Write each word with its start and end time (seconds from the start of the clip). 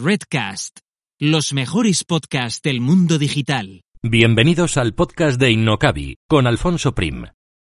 Redcast, 0.00 0.78
los 1.18 1.52
mejores 1.52 2.04
podcasts 2.04 2.62
del 2.62 2.80
mundo 2.80 3.18
digital. 3.18 3.82
Bienvenidos 4.00 4.76
al 4.76 4.94
podcast 4.94 5.40
de 5.40 5.50
Innocabi 5.50 6.18
con 6.28 6.46
Alfonso 6.46 6.94
Prim. 6.94 7.24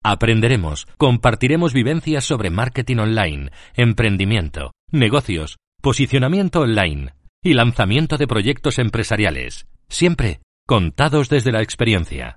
Aprenderemos, 0.04 0.86
compartiremos 0.98 1.72
vivencias 1.72 2.24
sobre 2.24 2.50
marketing 2.50 2.98
online, 2.98 3.50
emprendimiento, 3.74 4.72
negocios, 4.92 5.56
posicionamiento 5.80 6.60
online 6.60 7.14
y 7.42 7.54
lanzamiento 7.54 8.18
de 8.18 8.26
proyectos 8.26 8.78
empresariales, 8.78 9.66
siempre 9.88 10.40
contados 10.66 11.30
desde 11.30 11.50
la 11.50 11.62
experiencia. 11.62 12.36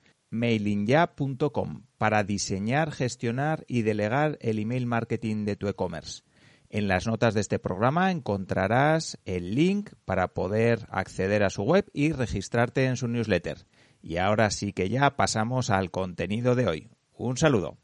mailingya.com 0.31 1.83
para 1.97 2.23
diseñar, 2.23 2.91
gestionar 2.91 3.63
y 3.67 3.83
delegar 3.83 4.37
el 4.41 4.57
email 4.57 4.87
marketing 4.87 5.45
de 5.45 5.55
tu 5.55 5.67
e-commerce. 5.67 6.23
En 6.69 6.87
las 6.87 7.05
notas 7.05 7.33
de 7.33 7.41
este 7.41 7.59
programa 7.59 8.11
encontrarás 8.11 9.19
el 9.25 9.55
link 9.55 9.91
para 10.05 10.29
poder 10.29 10.87
acceder 10.89 11.43
a 11.43 11.49
su 11.49 11.63
web 11.63 11.85
y 11.93 12.13
registrarte 12.13 12.85
en 12.85 12.95
su 12.95 13.07
newsletter. 13.07 13.65
Y 14.01 14.17
ahora 14.17 14.49
sí 14.49 14.73
que 14.73 14.89
ya 14.89 15.17
pasamos 15.17 15.69
al 15.69 15.91
contenido 15.91 16.55
de 16.55 16.67
hoy. 16.67 16.89
Un 17.13 17.37
saludo. 17.37 17.77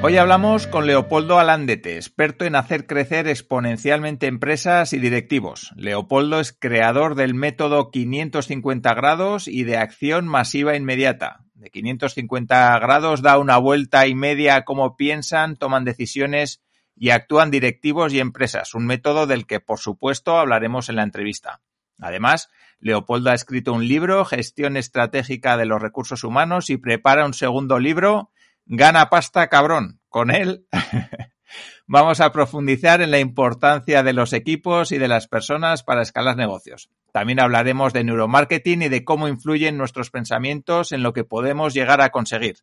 Hoy 0.00 0.16
hablamos 0.16 0.68
con 0.68 0.86
Leopoldo 0.86 1.40
Alandete, 1.40 1.96
experto 1.96 2.44
en 2.44 2.54
hacer 2.54 2.86
crecer 2.86 3.26
exponencialmente 3.26 4.28
empresas 4.28 4.92
y 4.92 5.00
directivos. 5.00 5.72
Leopoldo 5.74 6.38
es 6.38 6.52
creador 6.52 7.16
del 7.16 7.34
método 7.34 7.90
550 7.90 8.94
grados 8.94 9.48
y 9.48 9.64
de 9.64 9.76
acción 9.76 10.28
masiva 10.28 10.76
inmediata. 10.76 11.40
De 11.54 11.70
550 11.70 12.78
grados 12.78 13.22
da 13.22 13.38
una 13.38 13.58
vuelta 13.58 14.06
y 14.06 14.14
media 14.14 14.54
a 14.54 14.64
cómo 14.64 14.96
piensan, 14.96 15.56
toman 15.56 15.84
decisiones 15.84 16.62
y 16.94 17.10
actúan 17.10 17.50
directivos 17.50 18.14
y 18.14 18.20
empresas, 18.20 18.74
un 18.74 18.86
método 18.86 19.26
del 19.26 19.46
que 19.46 19.58
por 19.58 19.80
supuesto 19.80 20.38
hablaremos 20.38 20.88
en 20.88 20.94
la 20.94 21.02
entrevista. 21.02 21.60
Además, 22.00 22.50
Leopoldo 22.78 23.30
ha 23.30 23.34
escrito 23.34 23.72
un 23.72 23.88
libro, 23.88 24.24
Gestión 24.24 24.76
Estratégica 24.76 25.56
de 25.56 25.66
los 25.66 25.82
Recursos 25.82 26.22
Humanos, 26.22 26.70
y 26.70 26.76
prepara 26.76 27.26
un 27.26 27.34
segundo 27.34 27.80
libro, 27.80 28.30
Gana 28.70 29.08
pasta 29.08 29.48
cabrón. 29.48 29.98
Con 30.10 30.30
él 30.30 30.66
vamos 31.86 32.20
a 32.20 32.32
profundizar 32.32 33.00
en 33.00 33.10
la 33.10 33.18
importancia 33.18 34.02
de 34.02 34.12
los 34.12 34.34
equipos 34.34 34.92
y 34.92 34.98
de 34.98 35.08
las 35.08 35.26
personas 35.26 35.82
para 35.82 36.02
escalar 36.02 36.36
negocios. 36.36 36.90
También 37.10 37.40
hablaremos 37.40 37.94
de 37.94 38.04
neuromarketing 38.04 38.82
y 38.82 38.88
de 38.90 39.04
cómo 39.04 39.26
influyen 39.26 39.78
nuestros 39.78 40.10
pensamientos 40.10 40.92
en 40.92 41.02
lo 41.02 41.14
que 41.14 41.24
podemos 41.24 41.72
llegar 41.72 42.02
a 42.02 42.10
conseguir. 42.10 42.58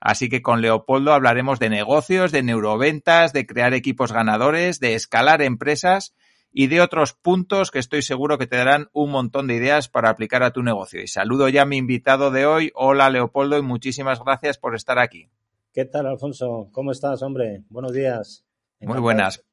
Así 0.00 0.28
que 0.28 0.42
con 0.42 0.60
Leopoldo 0.60 1.12
hablaremos 1.12 1.60
de 1.60 1.70
negocios, 1.70 2.32
de 2.32 2.42
neuroventas, 2.42 3.32
de 3.32 3.46
crear 3.46 3.74
equipos 3.74 4.10
ganadores, 4.10 4.80
de 4.80 4.94
escalar 4.94 5.40
empresas 5.40 6.16
y 6.52 6.66
de 6.66 6.80
otros 6.80 7.12
puntos 7.12 7.70
que 7.70 7.78
estoy 7.78 8.02
seguro 8.02 8.38
que 8.38 8.48
te 8.48 8.56
darán 8.56 8.88
un 8.92 9.12
montón 9.12 9.46
de 9.46 9.54
ideas 9.54 9.88
para 9.88 10.10
aplicar 10.10 10.42
a 10.42 10.50
tu 10.50 10.64
negocio. 10.64 11.00
Y 11.00 11.06
saludo 11.06 11.48
ya 11.48 11.62
a 11.62 11.66
mi 11.66 11.76
invitado 11.76 12.32
de 12.32 12.44
hoy. 12.44 12.72
Hola 12.74 13.08
Leopoldo 13.08 13.56
y 13.56 13.62
muchísimas 13.62 14.18
gracias 14.18 14.58
por 14.58 14.74
estar 14.74 14.98
aquí. 14.98 15.30
¿Qué 15.74 15.84
tal, 15.84 16.06
Alfonso? 16.06 16.68
¿Cómo 16.70 16.92
estás, 16.92 17.20
hombre? 17.22 17.64
Buenos 17.68 17.92
días. 17.92 18.44
muy 18.80 19.00
buenas. 19.00 19.44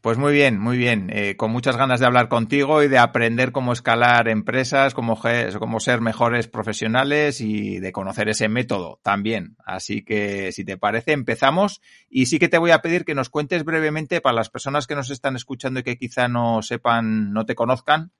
Pues 0.00 0.16
muy 0.16 0.32
bien, 0.32 0.60
muy 0.60 0.76
bien. 0.76 1.10
Eh, 1.12 1.34
con 1.36 1.50
muchas 1.50 1.76
ganas 1.76 1.98
de 1.98 2.06
hablar 2.06 2.28
contigo 2.28 2.84
y 2.84 2.88
de 2.88 2.98
aprender 2.98 3.50
cómo 3.50 3.72
escalar 3.72 4.28
empresas, 4.28 4.94
cómo, 4.94 5.20
cómo 5.58 5.80
ser 5.80 6.00
mejores 6.00 6.46
profesionales 6.46 7.40
y 7.40 7.80
de 7.80 7.90
conocer 7.90 8.28
ese 8.28 8.48
método 8.48 9.00
también. 9.02 9.56
Así 9.64 10.04
que, 10.04 10.52
si 10.52 10.64
te 10.64 10.78
parece, 10.78 11.10
empezamos. 11.10 11.80
Y 12.08 12.26
sí 12.26 12.38
que 12.38 12.48
te 12.48 12.58
voy 12.58 12.70
a 12.70 12.80
pedir 12.80 13.04
que 13.04 13.16
nos 13.16 13.28
cuentes 13.28 13.64
brevemente 13.64 14.20
para 14.20 14.36
las 14.36 14.50
personas 14.50 14.86
que 14.86 14.94
nos 14.94 15.10
están 15.10 15.34
escuchando 15.34 15.80
y 15.80 15.82
que 15.82 15.98
quizá 15.98 16.28
no 16.28 16.62
sepan, 16.62 17.32
no 17.32 17.44
te 17.44 17.56
conozcan, 17.56 18.12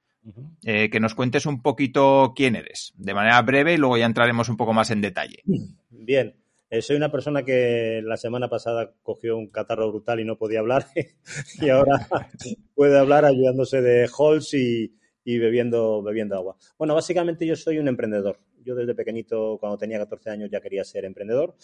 eh, 0.64 0.90
que 0.90 0.98
nos 0.98 1.14
cuentes 1.14 1.46
un 1.46 1.62
poquito 1.62 2.32
quién 2.34 2.56
eres, 2.56 2.92
de 2.96 3.14
manera 3.14 3.40
breve 3.42 3.74
y 3.74 3.76
luego 3.76 3.98
ya 3.98 4.06
entraremos 4.06 4.48
un 4.48 4.56
poco 4.56 4.72
más 4.72 4.90
en 4.90 5.00
detalle. 5.00 5.44
Bien, 5.90 6.34
eh, 6.72 6.80
soy 6.80 6.96
una 6.96 7.12
persona 7.12 7.42
que 7.42 8.00
la 8.02 8.16
semana 8.16 8.48
pasada 8.48 8.94
cogió 9.02 9.36
un 9.36 9.48
catarro 9.48 9.90
brutal 9.90 10.20
y 10.20 10.24
no 10.24 10.38
podía 10.38 10.60
hablar 10.60 10.86
y 11.60 11.68
ahora 11.68 12.08
puede 12.74 12.98
hablar 12.98 13.26
ayudándose 13.26 13.82
de 13.82 14.08
Halls 14.18 14.54
y, 14.54 14.96
y 15.22 15.38
bebiendo, 15.38 16.02
bebiendo 16.02 16.34
agua. 16.34 16.56
Bueno, 16.78 16.94
básicamente 16.94 17.46
yo 17.46 17.56
soy 17.56 17.78
un 17.78 17.88
emprendedor. 17.88 18.38
Yo 18.64 18.74
desde 18.74 18.94
pequeñito, 18.94 19.58
cuando 19.58 19.78
tenía 19.78 19.98
14 19.98 20.30
años, 20.30 20.50
ya 20.50 20.60
quería 20.60 20.84
ser 20.84 21.04
emprendedor 21.04 21.54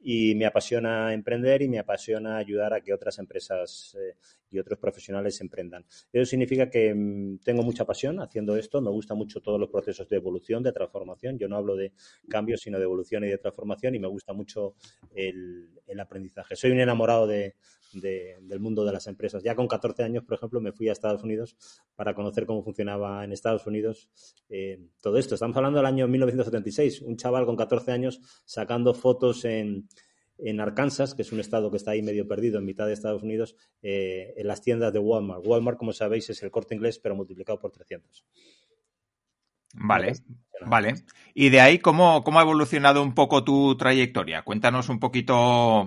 y 0.00 0.34
me 0.34 0.46
apasiona 0.46 1.12
emprender 1.12 1.62
y 1.62 1.68
me 1.68 1.78
apasiona 1.78 2.36
ayudar 2.36 2.74
a 2.74 2.80
que 2.80 2.92
otras 2.92 3.18
empresas 3.18 3.96
eh, 3.98 4.16
y 4.50 4.58
otros 4.58 4.78
profesionales 4.78 5.40
emprendan. 5.40 5.84
Eso 6.12 6.24
significa 6.24 6.68
que 6.70 6.94
mm, 6.94 7.38
tengo 7.38 7.62
mucha 7.62 7.84
pasión 7.84 8.20
haciendo 8.20 8.56
esto, 8.56 8.80
me 8.80 8.90
gustan 8.90 9.18
mucho 9.18 9.40
todos 9.40 9.58
los 9.58 9.70
procesos 9.70 10.08
de 10.08 10.16
evolución, 10.16 10.62
de 10.62 10.72
transformación. 10.72 11.38
Yo 11.38 11.48
no 11.48 11.56
hablo 11.56 11.76
de 11.76 11.92
cambios, 12.28 12.60
sino 12.60 12.78
de 12.78 12.84
evolución 12.84 13.24
y 13.24 13.28
de 13.28 13.38
transformación 13.38 13.94
y 13.94 13.98
me 13.98 14.08
gusta 14.08 14.32
mucho 14.32 14.74
el, 15.14 15.70
el 15.86 16.00
aprendizaje. 16.00 16.56
Soy 16.56 16.70
un 16.70 16.80
enamorado 16.80 17.26
de, 17.26 17.56
del 18.00 18.60
mundo 18.60 18.84
de 18.84 18.92
las 18.92 19.06
empresas. 19.06 19.42
Ya 19.42 19.54
con 19.54 19.68
14 19.68 20.02
años, 20.02 20.24
por 20.24 20.36
ejemplo, 20.36 20.60
me 20.60 20.72
fui 20.72 20.88
a 20.88 20.92
Estados 20.92 21.22
Unidos 21.22 21.56
para 21.94 22.14
conocer 22.14 22.46
cómo 22.46 22.62
funcionaba 22.62 23.24
en 23.24 23.32
Estados 23.32 23.66
Unidos 23.66 24.08
eh, 24.48 24.80
todo 25.00 25.18
esto. 25.18 25.34
Estamos 25.34 25.56
hablando 25.56 25.78
del 25.78 25.86
año 25.86 26.08
1976. 26.08 27.02
Un 27.02 27.16
chaval 27.16 27.46
con 27.46 27.56
14 27.56 27.92
años 27.92 28.20
sacando 28.44 28.94
fotos 28.94 29.44
en, 29.44 29.88
en 30.38 30.60
Arkansas, 30.60 31.14
que 31.14 31.22
es 31.22 31.32
un 31.32 31.40
estado 31.40 31.70
que 31.70 31.76
está 31.76 31.92
ahí 31.92 32.02
medio 32.02 32.26
perdido 32.26 32.58
en 32.58 32.64
mitad 32.64 32.86
de 32.86 32.92
Estados 32.92 33.22
Unidos, 33.22 33.56
eh, 33.82 34.34
en 34.36 34.46
las 34.46 34.62
tiendas 34.62 34.92
de 34.92 34.98
Walmart. 34.98 35.46
Walmart, 35.46 35.78
como 35.78 35.92
sabéis, 35.92 36.30
es 36.30 36.42
el 36.42 36.50
corte 36.50 36.74
inglés, 36.74 36.98
pero 36.98 37.14
multiplicado 37.14 37.58
por 37.58 37.70
300. 37.70 38.24
Vale, 39.78 40.14
vale. 40.66 40.94
Y 41.34 41.50
de 41.50 41.60
ahí, 41.60 41.78
¿cómo, 41.78 42.24
¿cómo 42.24 42.38
ha 42.38 42.42
evolucionado 42.42 43.02
un 43.02 43.14
poco 43.14 43.44
tu 43.44 43.76
trayectoria? 43.76 44.42
Cuéntanos 44.42 44.88
un 44.88 44.98
poquito 44.98 45.86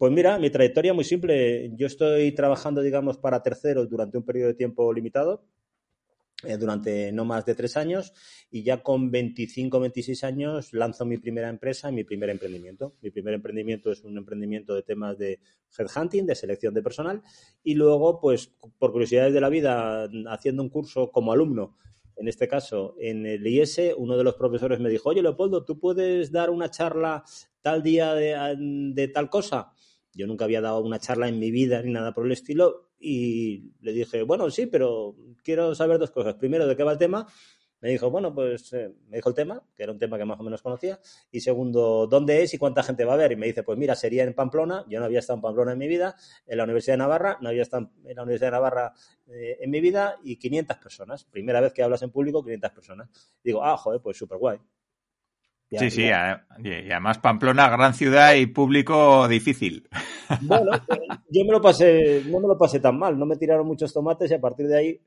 pues 0.00 0.12
mira, 0.12 0.38
mi 0.38 0.48
trayectoria 0.48 0.92
es 0.92 0.94
muy 0.94 1.04
simple. 1.04 1.72
Yo 1.74 1.86
estoy 1.86 2.32
trabajando, 2.32 2.80
digamos, 2.80 3.18
para 3.18 3.42
terceros 3.42 3.86
durante 3.90 4.16
un 4.16 4.24
periodo 4.24 4.48
de 4.48 4.54
tiempo 4.54 4.90
limitado, 4.94 5.44
eh, 6.42 6.56
durante 6.56 7.12
no 7.12 7.26
más 7.26 7.44
de 7.44 7.54
tres 7.54 7.76
años, 7.76 8.14
y 8.50 8.62
ya 8.62 8.82
con 8.82 9.10
25, 9.10 9.78
26 9.78 10.24
años 10.24 10.72
lanzo 10.72 11.04
mi 11.04 11.18
primera 11.18 11.50
empresa 11.50 11.90
y 11.90 11.92
mi 11.92 12.04
primer 12.04 12.30
emprendimiento. 12.30 12.94
Mi 13.02 13.10
primer 13.10 13.34
emprendimiento 13.34 13.92
es 13.92 14.02
un 14.02 14.16
emprendimiento 14.16 14.74
de 14.74 14.84
temas 14.84 15.18
de 15.18 15.38
headhunting, 15.78 16.24
de 16.24 16.34
selección 16.34 16.72
de 16.72 16.82
personal, 16.82 17.22
y 17.62 17.74
luego, 17.74 18.20
pues, 18.22 18.54
por 18.78 18.92
curiosidades 18.92 19.34
de 19.34 19.40
la 19.42 19.50
vida, 19.50 20.08
haciendo 20.30 20.62
un 20.62 20.70
curso 20.70 21.10
como 21.10 21.30
alumno 21.30 21.76
en 22.20 22.28
este 22.28 22.46
caso, 22.48 22.96
en 22.98 23.24
el 23.24 23.46
IS, 23.46 23.80
uno 23.96 24.14
de 24.18 24.24
los 24.24 24.34
profesores 24.34 24.78
me 24.78 24.90
dijo, 24.90 25.08
oye, 25.08 25.22
Leopoldo, 25.22 25.64
¿tú 25.64 25.78
puedes 25.80 26.30
dar 26.30 26.50
una 26.50 26.70
charla 26.70 27.24
tal 27.62 27.82
día 27.82 28.12
de, 28.12 29.10
tal 29.14 29.30
cosa? 29.30 29.72
Yo 30.12 30.26
nunca 30.26 30.44
había 30.44 30.60
dado 30.60 30.80
una 30.80 30.98
charla 30.98 31.28
en 31.28 31.38
mi 31.38 31.50
vida 31.50 31.82
ni 31.82 31.92
nada 31.92 32.12
por 32.12 32.26
el 32.26 32.32
estilo 32.32 32.90
y 32.98 33.72
le 33.80 33.92
dije, 33.92 34.22
bueno, 34.22 34.50
sí, 34.50 34.66
pero 34.66 35.16
quiero 35.42 35.74
saber 35.74 35.98
dos 35.98 36.10
cosas. 36.10 36.34
Primero, 36.34 36.66
¿de 36.66 36.76
qué 36.76 36.82
va 36.82 36.92
el 36.92 36.98
tema? 36.98 37.26
Me 37.80 37.88
dijo, 37.88 38.10
bueno, 38.10 38.34
pues 38.34 38.74
eh, 38.74 38.92
me 39.08 39.16
dijo 39.16 39.30
el 39.30 39.34
tema, 39.34 39.62
que 39.74 39.82
era 39.84 39.92
un 39.92 39.98
tema 39.98 40.18
que 40.18 40.26
más 40.26 40.38
o 40.38 40.42
menos 40.42 40.60
conocía. 40.60 41.00
Y 41.30 41.40
segundo, 41.40 42.06
¿dónde 42.06 42.42
es 42.42 42.52
y 42.52 42.58
cuánta 42.58 42.82
gente 42.82 43.06
va 43.06 43.14
a 43.14 43.16
ver? 43.16 43.32
Y 43.32 43.36
me 43.36 43.46
dice, 43.46 43.62
pues 43.62 43.78
mira, 43.78 43.94
sería 43.94 44.24
en 44.24 44.34
Pamplona. 44.34 44.84
Yo 44.86 45.00
no 45.00 45.06
había 45.06 45.20
estado 45.20 45.38
en 45.38 45.42
Pamplona 45.42 45.72
en 45.72 45.78
mi 45.78 45.88
vida, 45.88 46.14
en 46.46 46.58
la 46.58 46.64
Universidad 46.64 46.94
de 46.94 46.98
Navarra, 46.98 47.38
no 47.40 47.48
había 47.48 47.62
estado 47.62 47.90
en 48.04 48.16
la 48.16 48.22
Universidad 48.22 48.48
de 48.48 48.52
Navarra 48.52 48.92
eh, 49.28 49.56
en 49.60 49.70
mi 49.70 49.80
vida 49.80 50.18
y 50.22 50.36
500 50.36 50.76
personas. 50.76 51.24
Primera 51.24 51.62
vez 51.62 51.72
que 51.72 51.82
hablas 51.82 52.02
en 52.02 52.10
público, 52.10 52.42
500 52.42 52.70
personas. 52.70 53.08
digo, 53.42 53.64
ah, 53.64 53.78
joder, 53.78 54.02
pues 54.02 54.18
súper 54.18 54.36
guay. 54.36 54.58
Sí, 55.70 55.90
sí, 55.90 56.02
y 56.02 56.10
además 56.90 57.18
Pamplona, 57.18 57.68
gran 57.68 57.94
ciudad 57.94 58.34
y 58.34 58.46
público 58.46 59.28
difícil. 59.28 59.88
Bueno, 60.42 60.70
yo 61.28 61.44
me 61.44 61.50
lo 61.50 61.60
pasé, 61.60 62.22
no 62.26 62.38
me 62.38 62.46
lo 62.46 62.56
pasé 62.56 62.78
tan 62.78 62.96
mal, 62.96 63.18
no 63.18 63.26
me 63.26 63.36
tiraron 63.36 63.66
muchos 63.66 63.92
tomates 63.92 64.30
y 64.30 64.34
a 64.34 64.40
partir 64.40 64.68
de 64.68 64.78
ahí 64.78 65.00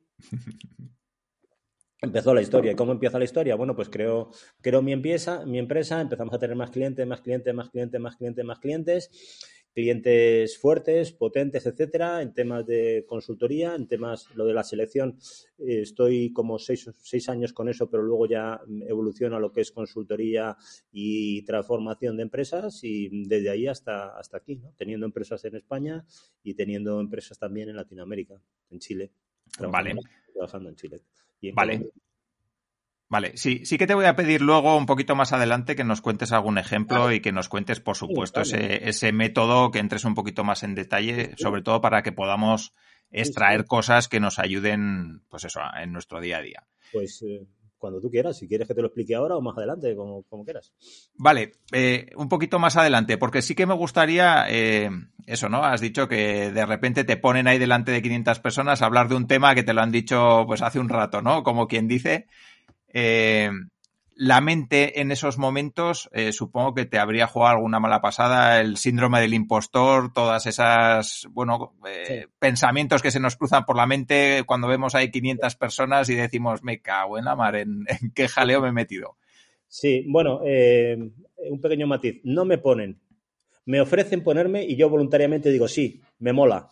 empezó 2.01 2.33
la 2.33 2.41
historia. 2.41 2.73
¿Y 2.73 2.75
cómo 2.75 2.91
empieza 2.91 3.17
la 3.17 3.23
historia? 3.23 3.55
Bueno, 3.55 3.73
pues 3.73 3.87
creo, 3.87 4.31
creo 4.59 4.81
mi 4.81 4.91
empresa, 4.91 5.45
mi 5.45 5.59
empresa, 5.59 6.01
empezamos 6.01 6.33
a 6.33 6.39
tener 6.39 6.57
más 6.57 6.71
clientes, 6.71 7.07
más 7.07 7.21
clientes, 7.21 7.53
más 7.55 7.69
clientes, 7.69 8.01
más 8.01 8.17
clientes, 8.17 8.43
más 8.45 8.59
clientes 8.59 9.62
clientes 9.73 10.57
fuertes, 10.57 11.11
potentes, 11.11 11.65
etcétera, 11.65 12.21
en 12.21 12.33
temas 12.33 12.65
de 12.65 13.05
consultoría, 13.07 13.75
en 13.75 13.87
temas, 13.87 14.29
lo 14.35 14.45
de 14.45 14.53
la 14.53 14.63
selección, 14.63 15.17
eh, 15.57 15.81
estoy 15.81 16.31
como 16.31 16.59
seis, 16.59 16.89
seis, 17.01 17.27
años 17.29 17.53
con 17.53 17.69
eso, 17.69 17.89
pero 17.89 18.03
luego 18.03 18.27
ya 18.27 18.61
evoluciona 18.87 19.39
lo 19.39 19.51
que 19.51 19.61
es 19.61 19.71
consultoría 19.71 20.55
y 20.91 21.43
transformación 21.43 22.17
de 22.17 22.23
empresas 22.23 22.83
y 22.83 23.25
desde 23.25 23.49
ahí 23.49 23.67
hasta, 23.67 24.17
hasta 24.17 24.37
aquí, 24.37 24.57
¿no? 24.57 24.73
teniendo 24.77 25.05
empresas 25.05 25.43
en 25.45 25.55
España 25.55 26.05
y 26.43 26.53
teniendo 26.53 26.99
empresas 26.99 27.39
también 27.39 27.69
en 27.69 27.75
Latinoamérica, 27.75 28.39
en 28.69 28.79
Chile. 28.79 29.11
Trabajando, 29.57 30.01
vale. 30.01 30.09
Trabajando 30.33 30.69
en 30.69 30.75
Chile. 30.75 31.01
En 31.41 31.55
vale. 31.55 31.91
Vale, 33.13 33.37
sí, 33.37 33.63
sí 33.63 33.77
que 33.77 33.85
te 33.85 33.93
voy 33.93 34.05
a 34.05 34.15
pedir 34.15 34.41
luego 34.41 34.75
un 34.75 34.87
poquito 34.87 35.13
más 35.15 35.33
adelante 35.33 35.75
que 35.75 35.83
nos 35.83 36.01
cuentes 36.01 36.31
algún 36.31 36.57
ejemplo 36.57 37.11
y 37.11 37.19
que 37.19 37.31
nos 37.31 37.47
cuentes, 37.47 37.79
por 37.79 37.95
supuesto, 37.95 38.41
ese, 38.41 38.89
ese, 38.89 39.11
método, 39.11 39.69
que 39.69 39.77
entres 39.77 40.03
un 40.03 40.15
poquito 40.15 40.43
más 40.43 40.63
en 40.63 40.73
detalle, 40.73 41.35
sobre 41.37 41.61
todo 41.61 41.79
para 41.79 42.01
que 42.01 42.11
podamos 42.11 42.73
extraer 43.11 43.65
cosas 43.65 44.07
que 44.07 44.19
nos 44.19 44.39
ayuden, 44.39 45.21
pues 45.29 45.43
eso, 45.43 45.59
en 45.79 45.93
nuestro 45.93 46.21
día 46.21 46.37
a 46.37 46.41
día. 46.41 46.67
Pues 46.91 47.21
eh, 47.21 47.45
cuando 47.77 48.01
tú 48.01 48.09
quieras, 48.09 48.35
si 48.35 48.47
quieres 48.47 48.67
que 48.67 48.73
te 48.73 48.81
lo 48.81 48.87
explique 48.87 49.13
ahora 49.13 49.35
o 49.35 49.41
más 49.41 49.55
adelante, 49.59 49.95
como, 49.95 50.23
como 50.23 50.43
quieras. 50.43 50.73
Vale, 51.13 51.51
eh, 51.71 52.09
un 52.15 52.29
poquito 52.29 52.57
más 52.57 52.77
adelante, 52.77 53.19
porque 53.19 53.43
sí 53.43 53.53
que 53.53 53.67
me 53.67 53.75
gustaría, 53.75 54.45
eh, 54.49 54.89
eso, 55.27 55.49
¿no? 55.49 55.63
Has 55.63 55.81
dicho 55.81 56.07
que 56.07 56.49
de 56.49 56.65
repente 56.65 57.03
te 57.03 57.17
ponen 57.17 57.47
ahí 57.47 57.59
delante 57.59 57.91
de 57.91 58.01
500 58.01 58.39
personas 58.39 58.81
a 58.81 58.87
hablar 58.87 59.07
de 59.07 59.15
un 59.15 59.27
tema 59.27 59.53
que 59.53 59.61
te 59.61 59.73
lo 59.73 59.81
han 59.81 59.91
dicho 59.91 60.45
pues 60.47 60.63
hace 60.63 60.79
un 60.79 60.89
rato, 60.89 61.21
¿no? 61.21 61.43
Como 61.43 61.67
quien 61.67 61.87
dice. 61.87 62.25
Eh, 62.93 63.49
la 64.15 64.41
mente 64.41 65.01
en 65.01 65.11
esos 65.11 65.37
momentos, 65.37 66.09
eh, 66.13 66.31
supongo 66.31 66.73
que 66.73 66.85
te 66.85 66.99
habría 66.99 67.27
jugado 67.27 67.55
alguna 67.55 67.79
mala 67.79 68.01
pasada, 68.01 68.61
el 68.61 68.77
síndrome 68.77 69.19
del 69.19 69.33
impostor, 69.33 70.13
todas 70.13 70.45
esas, 70.45 71.27
bueno, 71.31 71.73
eh, 71.87 72.03
sí. 72.05 72.31
pensamientos 72.39 73.01
que 73.01 73.11
se 73.11 73.19
nos 73.19 73.35
cruzan 73.35 73.65
por 73.65 73.75
la 73.75 73.87
mente 73.87 74.43
cuando 74.45 74.67
vemos 74.67 74.93
ahí 74.95 75.09
500 75.09 75.55
personas 75.55 76.09
y 76.09 76.15
decimos, 76.15 76.63
me 76.63 76.79
cago 76.81 77.17
en 77.17 77.25
la 77.25 77.35
mar, 77.35 77.55
¿en, 77.55 77.85
en 78.01 78.11
qué 78.11 78.27
jaleo 78.27 78.61
me 78.61 78.69
he 78.69 78.73
metido? 78.73 79.17
Sí, 79.67 80.05
bueno, 80.07 80.41
eh, 80.45 80.95
un 81.49 81.59
pequeño 81.59 81.87
matiz, 81.87 82.21
no 82.23 82.45
me 82.45 82.59
ponen, 82.59 83.01
me 83.65 83.81
ofrecen 83.81 84.23
ponerme 84.23 84.63
y 84.63 84.75
yo 84.75 84.89
voluntariamente 84.89 85.51
digo, 85.51 85.67
sí, 85.67 86.01
me 86.19 86.33
mola. 86.33 86.69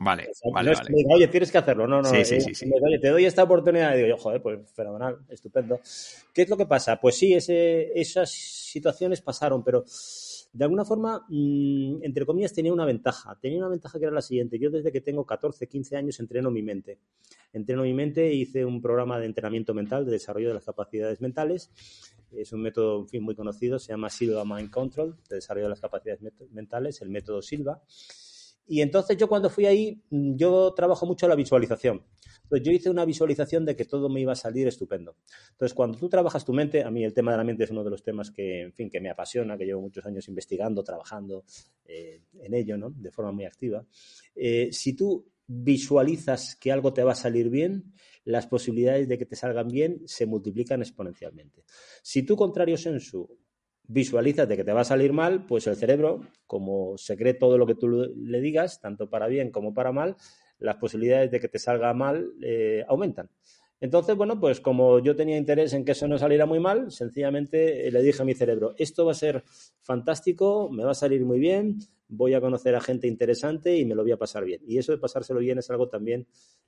Vale, 0.00 0.28
o 0.30 0.34
sea, 0.34 0.52
vale, 0.52 0.66
no 0.66 0.72
es 0.72 0.78
vale. 0.78 0.94
diga, 0.94 1.14
oye, 1.16 1.26
tienes 1.26 1.50
que 1.50 1.58
hacerlo. 1.58 1.88
No, 1.88 2.00
no, 2.00 2.08
Sí, 2.08 2.18
eh, 2.18 2.24
sí, 2.24 2.54
sí, 2.54 2.70
oye, 2.80 3.00
te 3.00 3.08
doy 3.08 3.24
esta 3.24 3.42
oportunidad. 3.42 3.94
Y 3.94 3.96
digo, 3.96 4.08
yo, 4.10 4.16
joder, 4.16 4.40
pues 4.40 4.60
fenomenal, 4.72 5.18
estupendo. 5.28 5.80
¿Qué 6.32 6.42
es 6.42 6.48
lo 6.48 6.56
que 6.56 6.66
pasa? 6.66 7.00
Pues 7.00 7.16
sí, 7.16 7.34
ese, 7.34 7.90
esas 8.00 8.30
situaciones 8.30 9.20
pasaron, 9.20 9.64
pero 9.64 9.84
de 10.52 10.64
alguna 10.64 10.84
forma, 10.84 11.26
mmm, 11.28 11.96
entre 12.02 12.24
comillas, 12.24 12.54
tenía 12.54 12.72
una 12.72 12.84
ventaja. 12.84 13.36
Tenía 13.40 13.58
una 13.58 13.70
ventaja 13.70 13.98
que 13.98 14.04
era 14.04 14.14
la 14.14 14.22
siguiente. 14.22 14.56
Yo 14.60 14.70
desde 14.70 14.92
que 14.92 15.00
tengo 15.00 15.26
14, 15.26 15.66
15 15.66 15.96
años 15.96 16.20
entreno 16.20 16.52
mi 16.52 16.62
mente. 16.62 17.00
Entreno 17.52 17.82
mi 17.82 17.92
mente, 17.92 18.32
hice 18.32 18.64
un 18.64 18.80
programa 18.80 19.18
de 19.18 19.26
entrenamiento 19.26 19.74
mental, 19.74 20.04
de 20.04 20.12
desarrollo 20.12 20.46
de 20.46 20.54
las 20.54 20.64
capacidades 20.64 21.20
mentales. 21.20 21.72
Es 22.30 22.52
un 22.52 22.62
método, 22.62 23.00
en 23.00 23.08
fin, 23.08 23.22
muy 23.24 23.34
conocido, 23.34 23.80
se 23.80 23.92
llama 23.92 24.10
Silva 24.10 24.44
Mind 24.44 24.70
Control, 24.70 25.16
de 25.28 25.36
desarrollo 25.36 25.64
de 25.64 25.70
las 25.70 25.80
capacidades 25.80 26.20
mentales, 26.52 27.02
el 27.02 27.08
método 27.08 27.42
Silva. 27.42 27.82
Y 28.68 28.82
entonces 28.82 29.16
yo 29.16 29.28
cuando 29.28 29.48
fui 29.48 29.66
ahí, 29.66 30.02
mm, 30.10 30.36
yo 30.36 30.72
trabajo 30.74 31.06
mucho 31.06 31.26
la 31.26 31.34
visualización. 31.34 32.04
Entonces 32.42 32.66
yo 32.66 32.72
hice 32.72 32.90
una 32.90 33.04
visualización 33.04 33.64
de 33.64 33.74
que 33.74 33.84
todo 33.84 34.08
me 34.08 34.20
iba 34.20 34.32
a 34.32 34.36
salir 34.36 34.68
estupendo. 34.68 35.16
Entonces 35.50 35.74
cuando 35.74 35.98
tú 35.98 36.08
trabajas 36.08 36.44
tu 36.44 36.52
mente, 36.52 36.82
a 36.84 36.90
mí 36.90 37.04
el 37.04 37.12
tema 37.12 37.32
de 37.32 37.38
la 37.38 37.44
mente 37.44 37.64
es 37.64 37.70
uno 37.70 37.82
de 37.82 37.90
los 37.90 38.02
temas 38.02 38.30
que, 38.30 38.62
en 38.62 38.72
fin, 38.72 38.90
que 38.90 39.00
me 39.00 39.10
apasiona, 39.10 39.56
que 39.56 39.64
llevo 39.64 39.80
muchos 39.80 40.04
años 40.06 40.28
investigando, 40.28 40.84
trabajando 40.84 41.44
eh, 41.84 42.22
en 42.40 42.54
ello, 42.54 42.76
¿no? 42.76 42.90
De 42.90 43.10
forma 43.10 43.32
muy 43.32 43.44
activa. 43.44 43.84
Eh, 44.34 44.68
si 44.72 44.94
tú 44.94 45.26
visualizas 45.46 46.56
que 46.56 46.70
algo 46.70 46.92
te 46.92 47.02
va 47.02 47.12
a 47.12 47.16
salir 47.16 47.48
bien, 47.48 47.92
las 48.24 48.46
posibilidades 48.46 49.08
de 49.08 49.16
que 49.16 49.24
te 49.24 49.36
salgan 49.36 49.68
bien 49.68 50.02
se 50.06 50.26
multiplican 50.26 50.82
exponencialmente. 50.82 51.64
Si 52.02 52.22
tú, 52.22 52.36
contrario 52.36 52.76
sensu, 52.76 53.28
visualizas 53.88 54.46
de 54.48 54.56
que 54.56 54.64
te 54.64 54.72
va 54.72 54.82
a 54.82 54.84
salir 54.84 55.12
mal, 55.12 55.46
pues 55.46 55.66
el 55.66 55.76
cerebro, 55.76 56.20
como 56.46 56.96
se 56.98 57.16
cree 57.16 57.34
todo 57.34 57.58
lo 57.58 57.66
que 57.66 57.74
tú 57.74 57.88
le 57.88 58.40
digas, 58.40 58.80
tanto 58.80 59.08
para 59.08 59.26
bien 59.26 59.50
como 59.50 59.74
para 59.74 59.92
mal, 59.92 60.16
las 60.58 60.76
posibilidades 60.76 61.30
de 61.30 61.40
que 61.40 61.48
te 61.48 61.58
salga 61.58 61.92
mal 61.94 62.32
eh, 62.42 62.84
aumentan. 62.86 63.30
Entonces, 63.80 64.16
bueno, 64.16 64.40
pues 64.40 64.60
como 64.60 64.98
yo 64.98 65.14
tenía 65.16 65.38
interés 65.38 65.72
en 65.72 65.84
que 65.84 65.92
eso 65.92 66.06
no 66.08 66.18
saliera 66.18 66.46
muy 66.46 66.58
mal, 66.58 66.90
sencillamente 66.90 67.86
eh, 67.86 67.90
le 67.90 68.02
dije 68.02 68.22
a 68.22 68.24
mi 68.24 68.34
cerebro, 68.34 68.74
esto 68.76 69.06
va 69.06 69.12
a 69.12 69.14
ser 69.14 69.44
fantástico, 69.82 70.68
me 70.68 70.84
va 70.84 70.90
a 70.90 70.94
salir 70.94 71.24
muy 71.24 71.38
bien, 71.38 71.78
voy 72.08 72.34
a 72.34 72.40
conocer 72.40 72.74
a 72.74 72.80
gente 72.80 73.06
interesante 73.06 73.76
y 73.76 73.84
me 73.86 73.94
lo 73.94 74.02
voy 74.02 74.12
a 74.12 74.16
pasar 74.16 74.44
bien. 74.44 74.60
Y 74.66 74.78
eso 74.78 74.92
de 74.92 74.98
pasárselo 74.98 75.40
bien 75.40 75.58
es 75.58 75.70
algo 75.70 75.88
también 75.88 76.26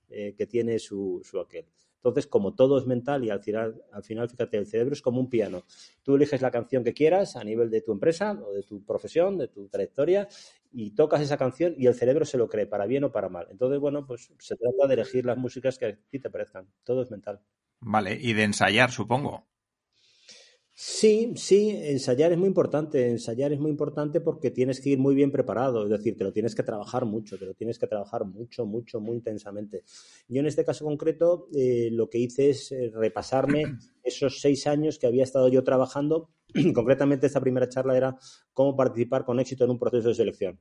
eh, 0.08 0.34
que 0.38 0.46
tiene 0.46 0.78
su, 0.78 1.20
su 1.24 1.40
aquel. 1.40 1.66
Entonces, 2.00 2.26
como 2.26 2.54
todo 2.54 2.78
es 2.78 2.86
mental 2.86 3.24
y 3.24 3.30
al 3.30 3.42
final, 3.42 3.82
al 3.92 4.02
final, 4.02 4.30
fíjate, 4.30 4.56
el 4.56 4.66
cerebro 4.66 4.94
es 4.94 5.02
como 5.02 5.20
un 5.20 5.28
piano. 5.28 5.64
Tú 6.02 6.14
eliges 6.16 6.40
la 6.40 6.50
canción 6.50 6.82
que 6.82 6.94
quieras 6.94 7.36
a 7.36 7.44
nivel 7.44 7.70
de 7.70 7.82
tu 7.82 7.92
empresa 7.92 8.32
o 8.32 8.52
de 8.54 8.62
tu 8.62 8.82
profesión, 8.84 9.36
de 9.36 9.48
tu 9.48 9.68
trayectoria, 9.68 10.26
y 10.72 10.92
tocas 10.92 11.20
esa 11.20 11.36
canción 11.36 11.74
y 11.76 11.86
el 11.86 11.94
cerebro 11.94 12.24
se 12.24 12.38
lo 12.38 12.48
cree, 12.48 12.66
para 12.66 12.86
bien 12.86 13.04
o 13.04 13.12
para 13.12 13.28
mal. 13.28 13.48
Entonces, 13.50 13.78
bueno, 13.80 14.06
pues 14.06 14.32
se 14.38 14.56
trata 14.56 14.86
de 14.86 14.94
elegir 14.94 15.26
las 15.26 15.36
músicas 15.36 15.76
que 15.76 15.86
a 15.86 15.96
ti 15.96 16.18
te 16.18 16.30
parezcan. 16.30 16.68
Todo 16.84 17.02
es 17.02 17.10
mental. 17.10 17.40
Vale, 17.80 18.16
y 18.18 18.32
de 18.32 18.44
ensayar, 18.44 18.90
supongo. 18.90 19.49
Sí, 20.82 21.34
sí, 21.36 21.68
ensayar 21.78 22.32
es 22.32 22.38
muy 22.38 22.48
importante. 22.48 23.06
Ensayar 23.06 23.52
es 23.52 23.60
muy 23.60 23.70
importante 23.70 24.22
porque 24.22 24.50
tienes 24.50 24.80
que 24.80 24.88
ir 24.88 24.98
muy 24.98 25.14
bien 25.14 25.30
preparado, 25.30 25.84
es 25.84 25.90
decir, 25.90 26.16
te 26.16 26.24
lo 26.24 26.32
tienes 26.32 26.54
que 26.54 26.62
trabajar 26.62 27.04
mucho, 27.04 27.36
te 27.36 27.44
lo 27.44 27.52
tienes 27.52 27.78
que 27.78 27.86
trabajar 27.86 28.24
mucho, 28.24 28.64
mucho, 28.64 28.98
muy 28.98 29.16
intensamente. 29.16 29.84
Yo 30.26 30.40
en 30.40 30.46
este 30.46 30.64
caso 30.64 30.86
concreto 30.86 31.48
eh, 31.54 31.90
lo 31.92 32.08
que 32.08 32.16
hice 32.16 32.48
es 32.48 32.72
eh, 32.72 32.90
repasarme 32.94 33.64
esos 34.02 34.40
seis 34.40 34.66
años 34.66 34.98
que 34.98 35.06
había 35.06 35.22
estado 35.22 35.48
yo 35.48 35.62
trabajando. 35.62 36.30
Concretamente 36.74 37.26
esta 37.26 37.42
primera 37.42 37.68
charla 37.68 37.94
era 37.94 38.16
cómo 38.54 38.74
participar 38.74 39.26
con 39.26 39.38
éxito 39.38 39.64
en 39.64 39.72
un 39.72 39.78
proceso 39.78 40.08
de 40.08 40.14
selección. 40.14 40.58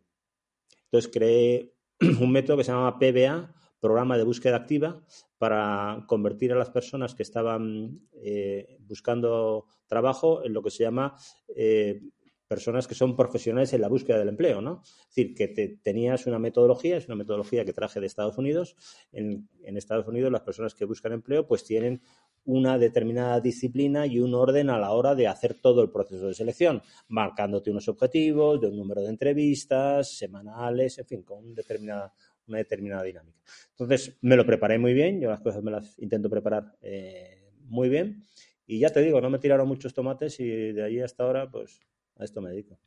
Entonces 0.91 1.09
creé 1.13 1.71
un 2.19 2.29
método 2.29 2.57
que 2.57 2.65
se 2.65 2.73
llama 2.73 2.99
PBA, 2.99 3.55
programa 3.79 4.17
de 4.17 4.23
búsqueda 4.23 4.57
activa, 4.57 5.01
para 5.37 6.03
convertir 6.07 6.51
a 6.51 6.57
las 6.57 6.69
personas 6.69 7.15
que 7.15 7.23
estaban 7.23 8.01
eh, 8.13 8.77
buscando 8.81 9.65
trabajo 9.87 10.43
en 10.43 10.53
lo 10.53 10.61
que 10.61 10.69
se 10.69 10.83
llama 10.83 11.15
eh, 11.55 12.01
personas 12.49 12.87
que 12.87 12.95
son 12.95 13.15
profesionales 13.15 13.71
en 13.73 13.81
la 13.81 13.87
búsqueda 13.87 14.17
del 14.17 14.29
empleo, 14.29 14.59
¿no? 14.59 14.81
Es 14.83 15.15
decir, 15.15 15.35
que 15.35 15.49
te, 15.49 15.79
tenías 15.83 16.25
una 16.25 16.39
metodología, 16.39 16.97
es 16.97 17.05
una 17.05 17.15
metodología 17.15 17.63
que 17.63 17.73
traje 17.73 17.99
de 17.99 18.07
Estados 18.07 18.39
Unidos. 18.39 18.75
En, 19.11 19.47
en, 19.63 19.77
Estados 19.77 20.07
Unidos 20.07 20.31
las 20.31 20.41
personas 20.41 20.73
que 20.73 20.85
buscan 20.85 21.13
empleo 21.13 21.45
pues 21.45 21.63
tienen 21.63 22.01
una 22.45 22.79
determinada 22.79 23.39
disciplina 23.39 24.07
y 24.07 24.19
un 24.19 24.33
orden 24.33 24.71
a 24.71 24.79
la 24.79 24.91
hora 24.91 25.13
de 25.13 25.27
hacer 25.27 25.61
todo 25.61 25.83
el 25.83 25.91
proceso 25.91 26.25
de 26.25 26.33
selección, 26.33 26.81
marcándote 27.07 27.69
unos 27.69 27.87
objetivos, 27.87 28.59
de 28.59 28.67
un 28.67 28.77
número 28.77 29.03
de 29.03 29.09
entrevistas, 29.09 30.17
semanales, 30.17 30.97
en 30.97 31.05
fin, 31.05 31.21
con 31.21 31.45
un 31.45 31.53
determinada, 31.53 32.11
una 32.49 32.57
determinada 32.57 33.03
dinámica. 33.03 33.39
Entonces, 33.71 34.17
me 34.21 34.35
lo 34.35 34.45
preparé 34.45 34.77
muy 34.77 34.93
bien, 34.93 35.21
yo 35.21 35.29
las 35.29 35.41
cosas 35.41 35.63
me 35.63 35.71
las 35.71 35.97
intento 35.99 36.29
preparar 36.29 36.77
eh, 36.81 37.51
muy 37.65 37.89
bien 37.89 38.25
y 38.65 38.79
ya 38.79 38.89
te 38.89 39.01
digo, 39.01 39.21
no 39.21 39.29
me 39.29 39.39
tiraron 39.39 39.67
muchos 39.67 39.93
tomates 39.93 40.39
y 40.39 40.47
de 40.73 40.83
ahí 40.83 40.99
hasta 40.99 41.23
ahora, 41.23 41.49
pues 41.49 41.79
a 42.17 42.23
esto 42.23 42.41
me 42.41 42.51
dedico. 42.51 42.79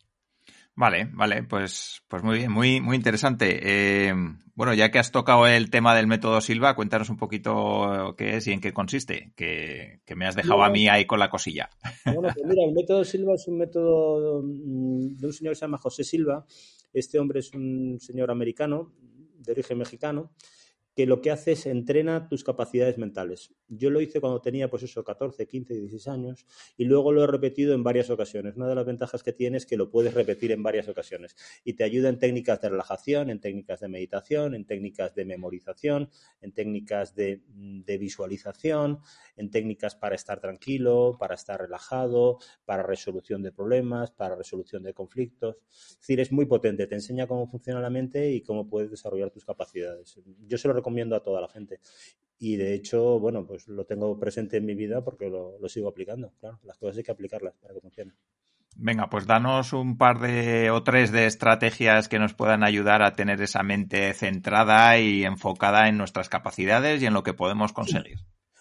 Vale, 0.74 1.08
vale, 1.12 1.42
pues, 1.42 2.02
pues 2.08 2.22
muy 2.22 2.38
bien, 2.38 2.52
muy, 2.52 2.80
muy 2.80 2.96
interesante. 2.96 3.60
Eh, 3.62 4.14
bueno, 4.54 4.72
ya 4.74 4.90
que 4.90 4.98
has 4.98 5.12
tocado 5.12 5.46
el 5.46 5.70
tema 5.70 5.94
del 5.94 6.06
método 6.06 6.40
Silva, 6.40 6.74
cuéntanos 6.74 7.10
un 7.10 7.16
poquito 7.16 8.14
qué 8.16 8.36
es 8.36 8.46
y 8.46 8.52
en 8.52 8.60
qué 8.60 8.72
consiste, 8.72 9.32
que, 9.36 10.00
que 10.06 10.14
me 10.14 10.26
has 10.26 10.34
dejado 10.34 10.56
bueno, 10.56 10.70
a 10.70 10.72
mí 10.72 10.88
ahí 10.88 11.04
con 11.04 11.18
la 11.18 11.30
cosilla. 11.30 11.68
Bueno, 12.06 12.28
pues 12.34 12.46
mira, 12.46 12.64
el 12.64 12.72
método 12.72 13.04
Silva 13.04 13.34
es 13.34 13.46
un 13.48 13.58
método 13.58 14.42
mm, 14.42 15.16
de 15.16 15.26
un 15.26 15.32
señor 15.32 15.52
que 15.52 15.56
se 15.56 15.64
llama 15.66 15.78
José 15.78 16.04
Silva. 16.04 16.46
Este 16.92 17.18
hombre 17.18 17.40
es 17.40 17.52
un 17.52 17.98
señor 18.00 18.30
americano, 18.30 18.92
de 19.42 19.52
origen 19.52 19.78
mexicano, 19.78 20.32
que 20.94 21.06
lo 21.06 21.20
que 21.22 21.30
hace 21.30 21.52
es 21.52 21.66
entrena 21.66 22.28
tus 22.28 22.44
capacidades 22.44 22.98
mentales. 22.98 23.54
Yo 23.68 23.90
lo 23.90 24.00
hice 24.00 24.20
cuando 24.20 24.40
tenía, 24.40 24.68
pues 24.68 24.82
eso, 24.82 25.02
14, 25.04 25.46
15, 25.46 25.74
16 25.74 26.08
años 26.08 26.46
y 26.76 26.84
luego 26.84 27.12
lo 27.12 27.24
he 27.24 27.26
repetido 27.26 27.74
en 27.74 27.82
varias 27.82 28.10
ocasiones. 28.10 28.56
Una 28.56 28.68
de 28.68 28.74
las 28.74 28.84
ventajas 28.84 29.22
que 29.22 29.32
tiene 29.32 29.56
es 29.56 29.66
que 29.66 29.76
lo 29.76 29.90
puedes 29.90 30.12
repetir 30.12 30.52
en 30.52 30.62
varias 30.62 30.88
ocasiones 30.88 31.34
y 31.64 31.74
te 31.74 31.84
ayuda 31.84 32.10
en 32.10 32.18
técnicas 32.18 32.60
de 32.60 32.68
relajación, 32.68 33.30
en 33.30 33.40
técnicas 33.40 33.80
de 33.80 33.88
meditación, 33.88 34.54
en 34.54 34.66
técnicas 34.66 35.14
de 35.14 35.24
memorización, 35.24 36.10
en 36.42 36.52
técnicas 36.52 37.14
de, 37.14 37.42
de 37.48 37.98
visualización, 37.98 38.98
en 39.36 39.50
técnicas 39.50 39.94
para 39.94 40.14
estar 40.14 40.40
tranquilo, 40.40 41.16
para 41.18 41.34
estar 41.34 41.60
relajado, 41.60 42.38
para 42.66 42.82
resolución 42.82 43.42
de 43.42 43.52
problemas, 43.52 44.10
para 44.10 44.36
resolución 44.36 44.82
de 44.82 44.92
conflictos. 44.92 45.56
Es 45.70 45.98
decir, 46.00 46.20
es 46.20 46.32
muy 46.32 46.44
potente, 46.44 46.86
te 46.86 46.94
enseña 46.94 47.26
cómo 47.26 47.46
funciona 47.46 47.80
la 47.80 47.90
mente 47.90 48.30
y 48.30 48.42
cómo 48.42 48.68
puedes 48.68 48.90
desarrollar 48.90 49.30
tus 49.30 49.44
capacidades. 49.44 50.20
Yo 50.46 50.58
se 50.58 50.68
lo 50.68 50.74
recomiendo 50.82 51.16
a 51.16 51.22
toda 51.22 51.40
la 51.40 51.48
gente. 51.48 51.80
Y 52.38 52.56
de 52.56 52.74
hecho, 52.74 53.20
bueno, 53.20 53.46
pues 53.46 53.68
lo 53.68 53.84
tengo 53.84 54.18
presente 54.18 54.56
en 54.56 54.66
mi 54.66 54.74
vida 54.74 55.02
porque 55.02 55.30
lo, 55.30 55.58
lo 55.60 55.68
sigo 55.68 55.88
aplicando. 55.88 56.32
Claro, 56.40 56.58
las 56.64 56.76
cosas 56.76 56.98
hay 56.98 57.04
que 57.04 57.12
aplicarlas 57.12 57.54
para 57.54 57.72
que 57.72 57.80
funcionen. 57.80 58.14
Venga, 58.76 59.08
pues 59.08 59.26
danos 59.26 59.72
un 59.72 59.98
par 59.98 60.18
de 60.18 60.70
o 60.70 60.82
tres 60.82 61.12
de 61.12 61.26
estrategias 61.26 62.08
que 62.08 62.18
nos 62.18 62.34
puedan 62.34 62.64
ayudar 62.64 63.02
a 63.02 63.12
tener 63.12 63.40
esa 63.40 63.62
mente 63.62 64.12
centrada 64.14 64.98
y 64.98 65.24
enfocada 65.24 65.88
en 65.88 65.98
nuestras 65.98 66.28
capacidades 66.28 67.02
y 67.02 67.06
en 67.06 67.14
lo 67.14 67.22
que 67.22 67.34
podemos 67.34 67.72
conseguir. 67.72 68.18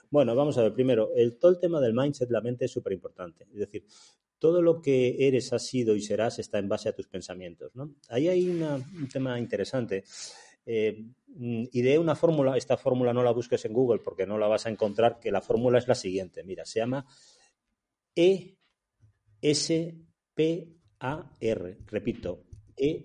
Bueno, 0.10 0.36
vamos 0.36 0.58
a 0.58 0.64
ver. 0.64 0.74
Primero, 0.74 1.12
el, 1.16 1.40
todo 1.40 1.52
el 1.52 1.60
tema 1.60 1.80
del 1.80 1.94
mindset, 1.94 2.30
la 2.30 2.42
mente 2.42 2.66
es 2.66 2.72
súper 2.72 2.94
importante. 2.94 3.46
Es 3.54 3.60
decir, 3.60 3.86
todo 4.38 4.62
lo 4.62 4.82
que 4.82 5.28
eres, 5.28 5.54
has 5.54 5.66
sido 5.66 5.96
y 5.96 6.02
serás 6.02 6.40
está 6.40 6.60
en 6.60 6.68
base 6.68 6.90
a 6.90 6.94
tus 6.94 7.08
pensamientos. 7.08 7.76
¿no? 7.76 7.96
Ahí 8.10 8.28
hay 8.28 8.50
un 8.50 9.08
tema 9.08 9.40
interesante. 9.40 10.04
Eh, 10.66 11.06
ideé 11.72 11.98
una 11.98 12.16
fórmula, 12.16 12.58
esta 12.58 12.78
fórmula 12.78 13.14
no 13.14 13.24
la 13.24 13.32
busques 13.32 13.66
en 13.66 13.74
Google 13.74 14.02
porque 14.04 14.28
no 14.28 14.38
la 14.38 14.48
vas 14.48 14.66
a 14.66 14.70
encontrar, 14.70 15.20
que 15.20 15.32
la 15.32 15.42
fórmula 15.42 15.78
es 15.78 15.88
la 15.88 15.96
siguiente. 15.96 16.44
Mira, 16.44 16.66
se 16.66 16.80
llama 16.80 17.06
E 18.16 18.58
S-P-A-R. 19.42 20.78
Repito, 21.88 22.44
E-S-P-A-R. 22.78 23.02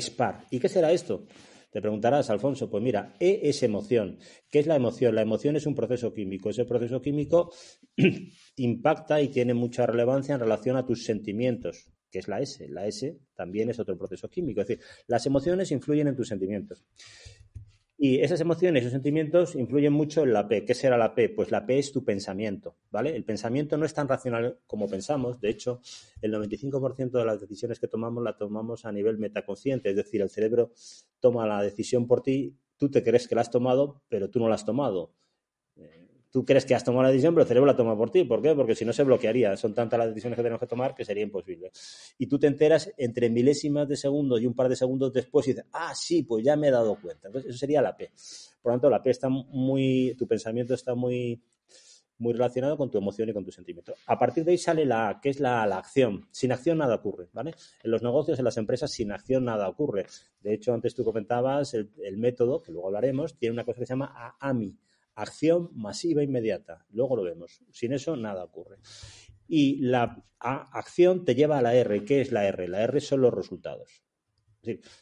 SPAR. 0.00 0.46
¿Y 0.50 0.58
qué 0.58 0.68
será 0.68 0.92
esto? 0.92 1.26
Te 1.70 1.82
preguntarás, 1.82 2.30
Alfonso, 2.30 2.70
pues 2.70 2.82
mira, 2.82 3.14
E 3.20 3.40
es 3.42 3.62
emoción. 3.62 4.18
¿Qué 4.50 4.60
es 4.60 4.66
la 4.66 4.76
emoción? 4.76 5.14
La 5.14 5.20
emoción 5.20 5.56
es 5.56 5.66
un 5.66 5.74
proceso 5.74 6.14
químico. 6.14 6.48
Ese 6.48 6.64
proceso 6.64 7.02
químico 7.02 7.52
impacta 8.56 9.20
y 9.20 9.28
tiene 9.28 9.52
mucha 9.52 9.84
relevancia 9.84 10.34
en 10.34 10.40
relación 10.40 10.78
a 10.78 10.86
tus 10.86 11.04
sentimientos, 11.04 11.92
que 12.10 12.18
es 12.18 12.28
la 12.28 12.40
S. 12.40 12.68
La 12.68 12.86
S 12.86 13.18
también 13.34 13.70
es 13.70 13.78
otro 13.78 13.96
proceso 13.96 14.28
químico. 14.28 14.60
Es 14.60 14.68
decir, 14.68 14.84
las 15.06 15.26
emociones 15.26 15.70
influyen 15.72 16.08
en 16.08 16.16
tus 16.16 16.28
sentimientos. 16.28 16.84
Y 17.98 18.20
esas 18.20 18.40
emociones, 18.42 18.82
esos 18.82 18.92
sentimientos 18.92 19.54
influyen 19.54 19.92
mucho 19.92 20.22
en 20.22 20.34
la 20.34 20.46
P. 20.46 20.66
¿Qué 20.66 20.74
será 20.74 20.98
la 20.98 21.14
P? 21.14 21.30
Pues 21.30 21.50
la 21.50 21.64
P 21.64 21.78
es 21.78 21.92
tu 21.92 22.04
pensamiento, 22.04 22.76
¿vale? 22.90 23.16
El 23.16 23.24
pensamiento 23.24 23.78
no 23.78 23.86
es 23.86 23.94
tan 23.94 24.06
racional 24.06 24.58
como 24.66 24.86
pensamos. 24.86 25.40
De 25.40 25.48
hecho, 25.48 25.80
el 26.20 26.34
95% 26.34 27.10
de 27.10 27.24
las 27.24 27.40
decisiones 27.40 27.80
que 27.80 27.88
tomamos 27.88 28.22
las 28.22 28.36
tomamos 28.36 28.84
a 28.84 28.92
nivel 28.92 29.16
metaconsciente, 29.16 29.88
es 29.88 29.96
decir, 29.96 30.20
el 30.20 30.28
cerebro 30.28 30.72
toma 31.20 31.46
la 31.46 31.62
decisión 31.62 32.06
por 32.06 32.22
ti, 32.22 32.54
tú 32.76 32.90
te 32.90 33.02
crees 33.02 33.26
que 33.28 33.34
la 33.34 33.40
has 33.40 33.50
tomado, 33.50 34.02
pero 34.10 34.28
tú 34.28 34.40
no 34.40 34.48
la 34.50 34.56
has 34.56 34.66
tomado. 34.66 35.14
Tú 36.36 36.44
crees 36.44 36.66
que 36.66 36.74
has 36.74 36.84
tomado 36.84 37.04
la 37.04 37.08
decisión, 37.08 37.32
pero 37.32 37.44
el 37.44 37.48
cerebro 37.48 37.66
la 37.66 37.74
toma 37.74 37.96
por 37.96 38.10
ti. 38.10 38.24
¿Por 38.24 38.42
qué? 38.42 38.54
Porque 38.54 38.74
si 38.74 38.84
no 38.84 38.92
se 38.92 39.02
bloquearía. 39.04 39.56
Son 39.56 39.72
tantas 39.72 39.98
las 39.98 40.08
decisiones 40.08 40.36
que 40.36 40.42
tenemos 40.42 40.60
que 40.60 40.66
tomar 40.66 40.94
que 40.94 41.02
sería 41.02 41.22
imposible. 41.22 41.72
Y 42.18 42.26
tú 42.26 42.38
te 42.38 42.46
enteras 42.46 42.92
entre 42.98 43.30
milésimas 43.30 43.88
de 43.88 43.96
segundo 43.96 44.38
y 44.38 44.44
un 44.44 44.52
par 44.52 44.68
de 44.68 44.76
segundos 44.76 45.14
después 45.14 45.48
y 45.48 45.52
dices, 45.52 45.64
ah, 45.72 45.94
sí, 45.94 46.24
pues 46.24 46.44
ya 46.44 46.54
me 46.54 46.68
he 46.68 46.70
dado 46.70 46.94
cuenta. 47.00 47.28
Entonces, 47.28 47.48
eso 47.48 47.58
sería 47.58 47.80
la 47.80 47.96
P. 47.96 48.10
Por 48.60 48.70
lo 48.70 48.74
tanto, 48.74 48.90
la 48.90 49.02
P 49.02 49.08
está 49.08 49.30
muy, 49.30 50.14
tu 50.18 50.26
pensamiento 50.26 50.74
está 50.74 50.94
muy, 50.94 51.40
muy 52.18 52.34
relacionado 52.34 52.76
con 52.76 52.90
tu 52.90 52.98
emoción 52.98 53.30
y 53.30 53.32
con 53.32 53.42
tu 53.42 53.50
sentimiento. 53.50 53.94
A 54.06 54.18
partir 54.18 54.44
de 54.44 54.50
ahí 54.50 54.58
sale 54.58 54.84
la 54.84 55.08
A, 55.08 55.20
que 55.22 55.30
es 55.30 55.40
la, 55.40 55.62
acción. 55.62 56.28
Sin 56.32 56.52
acción 56.52 56.76
nada 56.76 56.96
ocurre, 56.96 57.30
¿vale? 57.32 57.54
En 57.82 57.90
los 57.90 58.02
negocios, 58.02 58.38
en 58.38 58.44
las 58.44 58.58
empresas, 58.58 58.90
sin 58.90 59.10
acción 59.10 59.46
nada 59.46 59.66
ocurre. 59.70 60.04
De 60.42 60.52
hecho, 60.52 60.74
antes 60.74 60.94
tú 60.94 61.02
comentabas 61.02 61.72
el, 61.72 61.92
el 62.04 62.18
método, 62.18 62.60
que 62.60 62.72
luego 62.72 62.88
hablaremos, 62.88 63.38
tiene 63.38 63.54
una 63.54 63.64
cosa 63.64 63.80
que 63.80 63.86
se 63.86 63.94
llama 63.94 64.36
AMI, 64.38 64.76
acción 65.16 65.70
masiva 65.74 66.22
inmediata. 66.22 66.86
Luego 66.90 67.16
lo 67.16 67.24
vemos. 67.24 67.60
Sin 67.72 67.92
eso 67.92 68.16
nada 68.16 68.44
ocurre. 68.44 68.78
Y 69.48 69.78
la 69.80 70.24
acción 70.38 71.24
te 71.24 71.34
lleva 71.34 71.58
a 71.58 71.62
la 71.62 71.74
R. 71.74 72.04
¿Qué 72.04 72.20
es 72.20 72.30
la 72.30 72.46
R? 72.46 72.68
La 72.68 72.82
R 72.82 73.00
son 73.00 73.22
los 73.22 73.34
resultados 73.34 74.05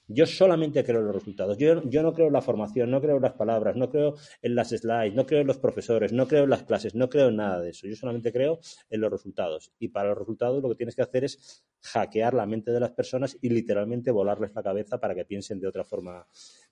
yo 0.09 0.27
solamente 0.27 0.85
creo 0.85 1.01
en 1.01 1.07
los 1.07 1.15
resultados. 1.15 1.59
Yo, 1.59 1.75
no 1.75 2.13
creo 2.13 2.27
en 2.29 2.33
la 2.33 2.41
formación, 2.41 2.91
no 2.91 3.01
creo 3.01 3.17
en 3.17 3.23
las 3.23 3.35
palabras, 3.35 3.77
no 3.77 3.91
creo 3.91 4.15
en 4.43 4.55
las 4.55 4.71
slides, 4.71 5.15
no 5.15 5.27
creo 5.27 5.41
en 5.41 5.47
los 5.47 5.59
profesores, 5.59 6.13
no 6.13 6.27
creo 6.27 6.45
en 6.45 6.51
las 6.51 6.65
clases, 6.65 6.95
no 6.95 7.09
creo 7.09 7.29
en 7.29 7.37
nada 7.37 7.61
de 7.61 7.71
eso. 7.71 7.87
Yo 7.87 7.97
solamente 7.97 8.33
creo 8.33 8.61
en 8.91 9.01
los 9.01 9.11
resultados. 9.11 9.73
Y 9.79 9.89
para 9.89 10.11
los 10.11 10.19
resultados 10.19 10.63
lo 10.63 10.69
que 10.69 10.77
tienes 10.77 10.97
que 10.97 11.03
hacer 11.03 11.25
es 11.25 11.65
hackear 11.83 12.35
la 12.35 12.47
mente 12.47 12.71
de 12.71 12.81
las 12.81 12.93
personas 12.93 13.37
y 13.41 13.51
literalmente 13.51 14.11
volarles 14.11 14.55
la 14.55 14.63
cabeza 14.63 14.99
para 14.99 15.15
que 15.15 15.25
piensen 15.25 15.61
de 15.61 15.69
otra 15.69 15.85
forma 15.85 16.27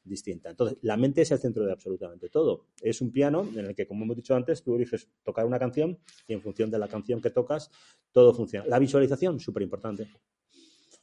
distinta. 0.05 0.51
Entonces, 0.51 0.79
la 0.83 0.97
mente 0.97 1.23
es 1.23 1.31
el 1.31 1.39
centro 1.39 1.65
de 1.65 1.73
absolutamente 1.73 2.29
todo. 2.29 2.67
Es 2.81 3.01
un 3.01 3.13
piano 3.13 3.49
en 3.55 3.67
el 3.67 3.75
que, 3.75 3.87
como 3.87 4.05
hemos 4.05 4.17
dicho 4.17 4.35
antes, 4.35 4.63
tú 4.63 4.75
eliges 4.75 5.09
tocar 5.23 5.47
una 5.47 5.59
canción 5.59 5.99
y 6.27 6.33
en 6.33 6.41
función 6.41 6.71
de 6.71 6.79
la 6.79 6.89
canción 6.89 7.21
que 7.21 7.31
tocas, 7.31 7.71
todo 8.11 8.35
funciona. 8.35 8.67
La 8.67 8.79
visualización, 8.79 9.39
súper 9.39 9.63
importante. 9.63 10.09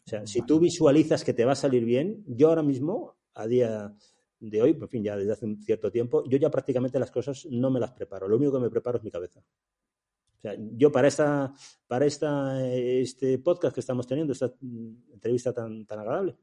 O 0.10 0.18
sea, 0.18 0.26
si 0.26 0.42
tú 0.42 0.60
visualizas 0.60 1.24
que 1.24 1.34
te 1.34 1.46
va 1.46 1.52
a 1.52 1.56
salir 1.56 1.86
bien, 1.86 2.24
yo 2.26 2.50
ahora 2.50 2.64
mismo, 2.64 3.16
a 3.36 3.46
día 3.46 3.94
de 4.40 4.62
hoy, 4.62 4.72
en 4.72 4.90
fin, 4.90 5.04
ya 5.04 5.16
desde 5.16 5.34
hace 5.34 5.46
un 5.46 5.62
cierto 5.62 5.92
tiempo, 5.92 6.24
yo 6.28 6.40
ya 6.40 6.50
prácticamente 6.50 6.98
las 6.98 7.12
cosas 7.12 7.46
no 7.52 7.70
me 7.70 7.80
las 7.80 7.92
preparo. 7.92 8.28
Lo 8.28 8.38
único 8.38 8.54
que 8.54 8.60
me 8.60 8.72
preparo 8.72 8.98
es 8.98 9.04
mi 9.04 9.12
cabeza. 9.12 9.40
O 9.40 10.42
sea, 10.42 10.56
yo 10.58 10.92
para 10.92 11.10
esta, 11.10 11.54
para 11.86 12.08
esta, 12.08 12.68
este 12.68 13.38
podcast 13.38 13.76
que 13.76 13.82
estamos 13.82 14.08
teniendo, 14.08 14.34
esta 14.34 14.52
entrevista 15.14 15.54
tan, 15.54 15.86
tan 15.86 16.00
agradable, 16.00 16.38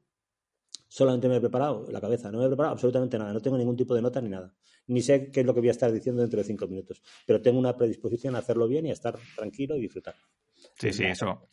solamente 0.87 1.29
me 1.29 1.37
he 1.37 1.41
preparado 1.41 1.91
la 1.91 2.01
cabeza, 2.01 2.31
no 2.31 2.39
me 2.39 2.45
he 2.45 2.49
preparado 2.49 2.75
absolutamente 2.75 3.19
nada, 3.19 3.33
no 3.33 3.41
tengo 3.41 3.59
ningún 3.59 3.77
tipo 3.77 3.97
de 3.97 4.03
nota 4.03 4.21
ni 4.21 4.29
nada. 4.29 4.55
Ni 4.87 5.03
sé 5.03 5.33
qué 5.33 5.41
es 5.41 5.47
lo 5.47 5.55
que 5.55 5.61
voy 5.61 5.71
a 5.71 5.73
estar 5.73 5.91
diciendo 5.91 6.21
dentro 6.21 6.39
de 6.39 6.45
cinco 6.45 6.69
minutos, 6.69 7.03
pero 7.27 7.43
tengo 7.43 7.59
una 7.59 7.77
predisposición 7.77 8.37
a 8.37 8.39
hacerlo 8.39 8.69
bien 8.69 8.87
y 8.87 8.91
a 8.91 8.93
estar 8.93 9.19
tranquilo 9.35 9.75
y 9.77 9.81
disfrutar. 9.81 10.15
Sí, 10.79 10.93
sí, 10.93 11.05
eso, 11.05 11.49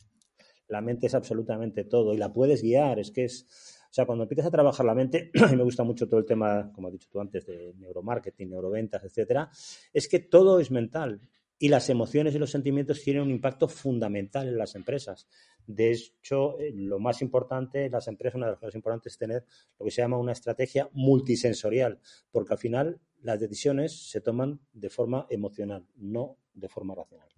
la 0.68 0.80
mente 0.80 1.06
es 1.06 1.14
absolutamente 1.14 1.84
todo 1.84 2.14
y 2.14 2.16
la 2.16 2.32
puedes 2.32 2.62
guiar. 2.62 2.98
Es 2.98 3.10
que 3.10 3.24
es, 3.24 3.46
o 3.90 3.94
sea, 3.94 4.06
cuando 4.06 4.24
empiezas 4.24 4.46
a 4.46 4.50
trabajar 4.50 4.86
la 4.86 4.94
mente, 4.94 5.30
a 5.42 5.52
me 5.52 5.62
gusta 5.62 5.84
mucho 5.84 6.08
todo 6.08 6.18
el 6.18 6.26
tema, 6.26 6.72
como 6.72 6.88
has 6.88 6.92
dicho 6.92 7.08
tú 7.10 7.20
antes, 7.20 7.46
de 7.46 7.74
neuromarketing, 7.76 8.50
neuroventas, 8.50 9.04
etcétera, 9.04 9.50
es 9.92 10.08
que 10.08 10.20
todo 10.20 10.60
es 10.60 10.70
mental 10.70 11.20
y 11.58 11.68
las 11.68 11.88
emociones 11.88 12.34
y 12.34 12.38
los 12.38 12.50
sentimientos 12.50 13.02
tienen 13.02 13.22
un 13.22 13.30
impacto 13.30 13.68
fundamental 13.68 14.48
en 14.48 14.58
las 14.58 14.74
empresas. 14.74 15.28
De 15.66 15.92
hecho, 15.92 16.58
eh, 16.58 16.72
lo 16.74 16.98
más 16.98 17.22
importante 17.22 17.88
las 17.88 18.08
empresas, 18.08 18.36
una 18.36 18.46
de 18.46 18.52
las 18.52 18.60
cosas 18.60 18.74
importantes 18.74 19.12
es 19.12 19.18
tener 19.18 19.44
lo 19.78 19.84
que 19.84 19.90
se 19.90 20.02
llama 20.02 20.18
una 20.18 20.32
estrategia 20.32 20.88
multisensorial, 20.92 22.00
porque 22.30 22.54
al 22.54 22.58
final 22.58 23.00
las 23.22 23.40
decisiones 23.40 24.10
se 24.10 24.20
toman 24.20 24.60
de 24.72 24.90
forma 24.90 25.26
emocional, 25.30 25.86
no 25.96 26.36
de 26.52 26.68
forma 26.68 26.94
racional. 26.94 27.33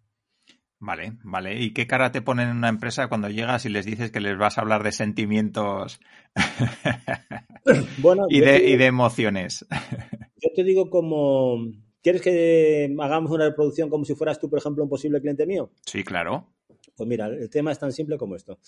Vale, 0.78 1.14
vale. 1.24 1.62
¿Y 1.62 1.72
qué 1.72 1.86
cara 1.86 2.12
te 2.12 2.20
ponen 2.20 2.50
en 2.50 2.56
una 2.58 2.68
empresa 2.68 3.08
cuando 3.08 3.30
llegas 3.30 3.64
y 3.64 3.70
les 3.70 3.86
dices 3.86 4.10
que 4.10 4.20
les 4.20 4.36
vas 4.36 4.58
a 4.58 4.60
hablar 4.60 4.82
de 4.82 4.92
sentimientos 4.92 6.00
bueno, 7.98 8.26
y, 8.28 8.40
de, 8.40 8.68
y 8.68 8.76
de 8.76 8.84
emociones? 8.84 9.66
Yo 10.36 10.50
te 10.54 10.64
digo 10.64 10.90
como, 10.90 11.66
¿quieres 12.02 12.20
que 12.20 12.94
hagamos 13.00 13.30
una 13.30 13.46
reproducción 13.46 13.88
como 13.88 14.04
si 14.04 14.14
fueras 14.14 14.38
tú, 14.38 14.50
por 14.50 14.58
ejemplo, 14.58 14.84
un 14.84 14.90
posible 14.90 15.20
cliente 15.20 15.46
mío? 15.46 15.70
Sí, 15.86 16.04
claro. 16.04 16.52
Pues 16.94 17.08
mira, 17.08 17.26
el 17.26 17.48
tema 17.50 17.72
es 17.72 17.78
tan 17.78 17.92
simple 17.92 18.18
como 18.18 18.36
esto. 18.36 18.58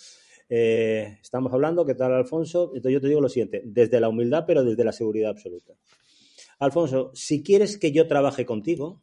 Eh, 0.49 1.19
estamos 1.21 1.53
hablando, 1.53 1.85
¿qué 1.85 1.95
tal, 1.95 2.13
Alfonso? 2.15 2.73
Entonces 2.75 2.93
yo 2.93 3.01
te 3.01 3.09
digo 3.09 3.21
lo 3.21 3.29
siguiente, 3.29 3.63
desde 3.65 4.01
la 4.01 4.09
humildad, 4.09 4.45
pero 4.47 4.65
desde 4.65 4.83
la 4.83 4.93
seguridad 4.93 5.31
absoluta. 5.31 5.75
Alfonso, 6.59 7.11
si 7.15 7.43
quieres 7.43 7.79
que 7.79 7.93
yo 7.93 8.09
trabaje 8.09 8.47
contigo, 8.47 9.03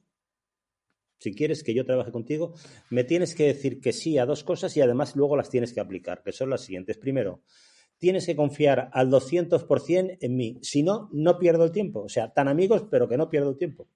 si 1.25 1.34
quieres 1.34 1.63
que 1.63 1.74
yo 1.74 1.86
trabaje 1.86 2.12
contigo, 2.12 2.53
me 2.91 3.03
tienes 3.03 3.34
que 3.34 3.46
decir 3.48 3.82
que 3.82 3.94
sí 3.94 4.20
a 4.20 4.27
dos 4.27 4.44
cosas 4.44 4.77
y 4.77 4.82
además 4.82 5.15
luego 5.15 5.36
las 5.36 5.50
tienes 5.50 5.74
que 5.74 5.79
aplicar, 5.79 6.22
que 6.22 6.32
son 6.32 6.51
las 6.51 6.62
siguientes. 6.62 7.00
Primero, 7.00 7.41
tienes 7.98 8.27
que 8.27 8.36
confiar 8.36 8.91
al 8.94 9.10
200% 9.10 10.17
en 10.22 10.36
mí. 10.36 10.60
Si 10.62 10.84
no, 10.84 11.10
no 11.12 11.39
pierdo 11.39 11.63
el 11.63 11.72
tiempo. 11.72 12.01
O 12.01 12.10
sea, 12.10 12.32
tan 12.32 12.48
amigos, 12.48 12.86
pero 12.91 13.08
que 13.10 13.17
no 13.17 13.27
pierdo 13.27 13.50
el 13.50 13.58
tiempo. 13.58 13.88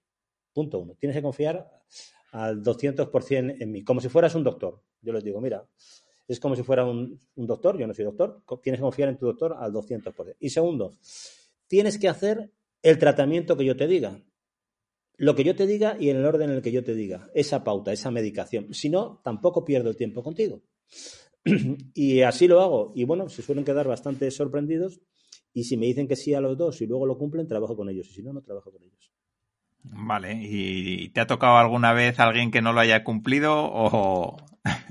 Punto 0.53 0.79
uno. 0.79 0.95
Tienes 0.95 1.15
que 1.15 1.21
confiar 1.21 1.69
al 2.31 2.63
200% 2.63 3.57
en 3.59 3.71
mí. 3.71 3.83
Como 3.83 4.01
si 4.01 4.09
fueras 4.09 4.33
un 4.33 4.43
doctor. 4.43 4.81
Yo 4.99 5.13
les 5.13 5.23
digo, 5.23 5.39
mira, 5.39 5.67
es 6.27 6.39
como 6.39 6.55
si 6.55 6.63
fuera 6.63 6.83
un, 6.83 7.19
un 7.35 7.45
doctor. 7.45 7.77
Yo 7.77 7.85
no 7.85 7.93
soy 7.93 8.05
doctor. 8.05 8.41
Tienes 8.63 8.79
que 8.79 8.83
confiar 8.83 9.09
en 9.09 9.19
tu 9.19 9.27
doctor 9.27 9.55
al 9.55 9.71
200%. 9.71 10.35
Y 10.39 10.49
segundo, 10.49 10.97
tienes 11.67 11.99
que 11.99 12.09
hacer 12.09 12.49
el 12.81 12.97
tratamiento 12.97 13.55
que 13.55 13.65
yo 13.65 13.77
te 13.77 13.85
diga 13.85 14.19
lo 15.19 15.35
que 15.35 15.43
yo 15.43 15.53
te 15.53 15.67
diga 15.67 15.97
y 15.99 16.09
en 16.09 16.17
el 16.17 16.25
orden 16.25 16.49
en 16.49 16.55
el 16.55 16.61
que 16.61 16.71
yo 16.71 16.81
te 16.81 16.95
diga, 16.95 17.29
esa 17.33 17.61
pauta, 17.63 17.91
esa 17.91 18.09
medicación. 18.09 18.73
Si 18.73 18.89
no, 18.89 19.19
tampoco 19.21 19.65
pierdo 19.65 19.89
el 19.89 19.97
tiempo 19.97 20.23
contigo. 20.23 20.61
y 21.93 22.21
así 22.21 22.47
lo 22.47 22.61
hago. 22.61 22.93
Y 22.95 23.03
bueno, 23.03 23.27
se 23.27 23.41
suelen 23.41 23.65
quedar 23.65 23.85
bastante 23.85 24.31
sorprendidos. 24.31 25.01
Y 25.53 25.65
si 25.65 25.75
me 25.75 25.87
dicen 25.87 26.07
que 26.07 26.15
sí 26.15 26.33
a 26.33 26.39
los 26.39 26.57
dos 26.57 26.81
y 26.81 26.87
luego 26.87 27.05
lo 27.05 27.17
cumplen, 27.17 27.47
trabajo 27.47 27.75
con 27.75 27.89
ellos. 27.89 28.07
Y 28.09 28.13
si 28.13 28.23
no, 28.23 28.31
no 28.31 28.41
trabajo 28.41 28.71
con 28.71 28.81
ellos. 28.81 29.11
Vale. 29.83 30.39
¿Y 30.41 31.09
te 31.09 31.19
ha 31.19 31.27
tocado 31.27 31.57
alguna 31.57 31.91
vez 31.91 32.17
alguien 32.19 32.49
que 32.49 32.61
no 32.61 32.71
lo 32.71 32.79
haya 32.79 33.03
cumplido 33.03 33.53
o...? 33.55 34.37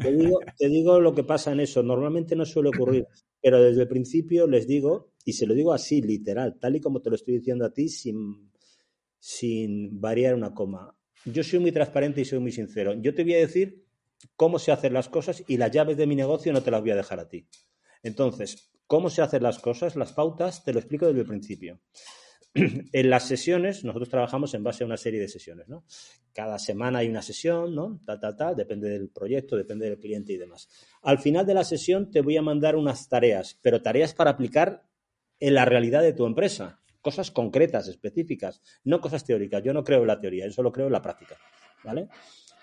te, 0.03 0.13
digo, 0.13 0.41
te 0.59 0.69
digo 0.69 1.01
lo 1.01 1.15
que 1.15 1.25
pasa 1.25 1.53
en 1.53 1.61
eso. 1.61 1.83
Normalmente 1.83 2.37
no 2.37 2.45
suele 2.45 2.69
ocurrir. 2.69 3.07
Pero 3.41 3.63
desde 3.63 3.83
el 3.83 3.89
principio 3.89 4.47
les 4.47 4.67
digo, 4.67 5.13
y 5.25 5.33
se 5.33 5.47
lo 5.47 5.55
digo 5.55 5.73
así, 5.73 6.03
literal, 6.03 6.59
tal 6.61 6.77
y 6.77 6.81
como 6.81 7.01
te 7.01 7.09
lo 7.09 7.17
estoy 7.17 7.39
diciendo 7.39 7.65
a 7.65 7.73
ti, 7.73 7.89
sin 7.89 8.48
sin 9.19 10.01
variar 10.01 10.35
una 10.35 10.55
coma. 10.55 10.97
Yo 11.25 11.43
soy 11.43 11.59
muy 11.59 11.73
transparente 11.73 12.21
y 12.21 12.25
soy 12.25 12.39
muy 12.39 12.53
sincero. 12.53 12.95
Yo 12.95 13.15
te 13.15 13.25
voy 13.25 13.35
a 13.35 13.39
decir 13.39 13.85
cómo 14.37 14.59
se 14.59 14.73
hacen 14.73 14.93
las 14.95 15.09
cosas 15.09 15.43
y 15.47 15.57
las 15.57 15.71
llaves 15.71 15.97
de 15.97 16.07
mi 16.07 16.17
negocio 16.17 16.53
no 16.53 16.63
te 16.63 16.71
las 16.71 16.81
voy 16.81 16.91
a 16.91 16.97
dejar 16.97 17.21
a 17.21 17.29
ti. 17.29 17.47
Entonces, 18.03 18.71
¿cómo 18.87 19.11
se 19.11 19.23
hacen 19.23 19.43
las 19.43 19.59
cosas? 19.59 19.97
Las 19.97 20.13
pautas 20.13 20.65
te 20.65 20.73
lo 20.73 20.79
explico 20.79 21.07
desde 21.07 21.21
el 21.21 21.27
principio. 21.27 21.81
en 22.93 23.11
las 23.11 23.27
sesiones, 23.27 23.85
nosotros 23.85 24.09
trabajamos 24.09 24.55
en 24.55 24.65
base 24.65 24.83
a 24.83 24.87
una 24.87 24.97
serie 24.97 25.21
de 25.21 25.29
sesiones, 25.29 25.69
¿no? 25.69 25.85
Cada 26.33 26.59
semana 26.59 27.01
hay 27.01 27.09
una 27.09 27.23
sesión, 27.23 27.75
¿no? 27.75 28.01
Tal, 28.05 28.21
tal, 28.21 28.37
tal, 28.37 28.57
depende 28.57 28.89
del 28.89 29.11
proyecto, 29.11 29.57
depende 29.57 29.89
del 29.89 29.99
cliente 29.99 30.33
y 30.33 30.37
demás. 30.37 30.69
Al 31.03 31.19
final 31.19 31.47
de 31.47 31.55
la 31.55 31.65
sesión 31.65 32.11
te 32.11 32.21
voy 32.21 32.37
a 32.37 32.43
mandar 32.43 32.77
unas 32.77 33.09
tareas, 33.09 33.59
pero 33.63 33.83
tareas 33.83 34.15
para 34.15 34.31
aplicar 34.31 34.85
en 35.41 35.55
la 35.55 35.65
realidad 35.65 36.03
de 36.03 36.13
tu 36.13 36.27
empresa. 36.27 36.81
Cosas 37.09 37.31
concretas, 37.31 37.89
específicas, 37.89 38.61
no 38.85 39.01
cosas 39.01 39.25
teóricas. 39.25 39.63
Yo 39.63 39.73
no 39.73 39.83
creo 39.83 40.03
en 40.03 40.09
la 40.09 40.21
teoría, 40.21 40.45
yo 40.45 40.53
solo 40.53 40.71
creo 40.71 40.89
en 40.89 40.93
la 40.93 41.01
práctica, 41.01 41.39
¿vale? 41.83 42.07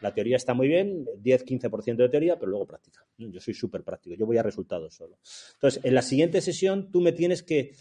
La 0.02 0.14
teoría 0.14 0.38
está 0.38 0.54
muy 0.54 0.68
bien, 0.68 1.04
10-15% 1.24 1.96
de 1.96 2.10
teoría, 2.10 2.38
pero 2.38 2.52
luego 2.52 2.68
práctica. 2.68 3.04
Yo 3.18 3.42
soy 3.42 3.56
súper 3.56 3.84
práctico, 3.84 4.16
yo 4.16 4.28
voy 4.28 4.38
a 4.38 4.44
resultados 4.44 4.94
solo. 4.94 5.18
Entonces, 5.56 5.84
en 5.84 5.96
la 5.96 6.04
siguiente 6.04 6.42
sesión 6.42 6.92
tú 6.92 7.02
me 7.02 7.12
tienes 7.12 7.42
que 7.42 7.72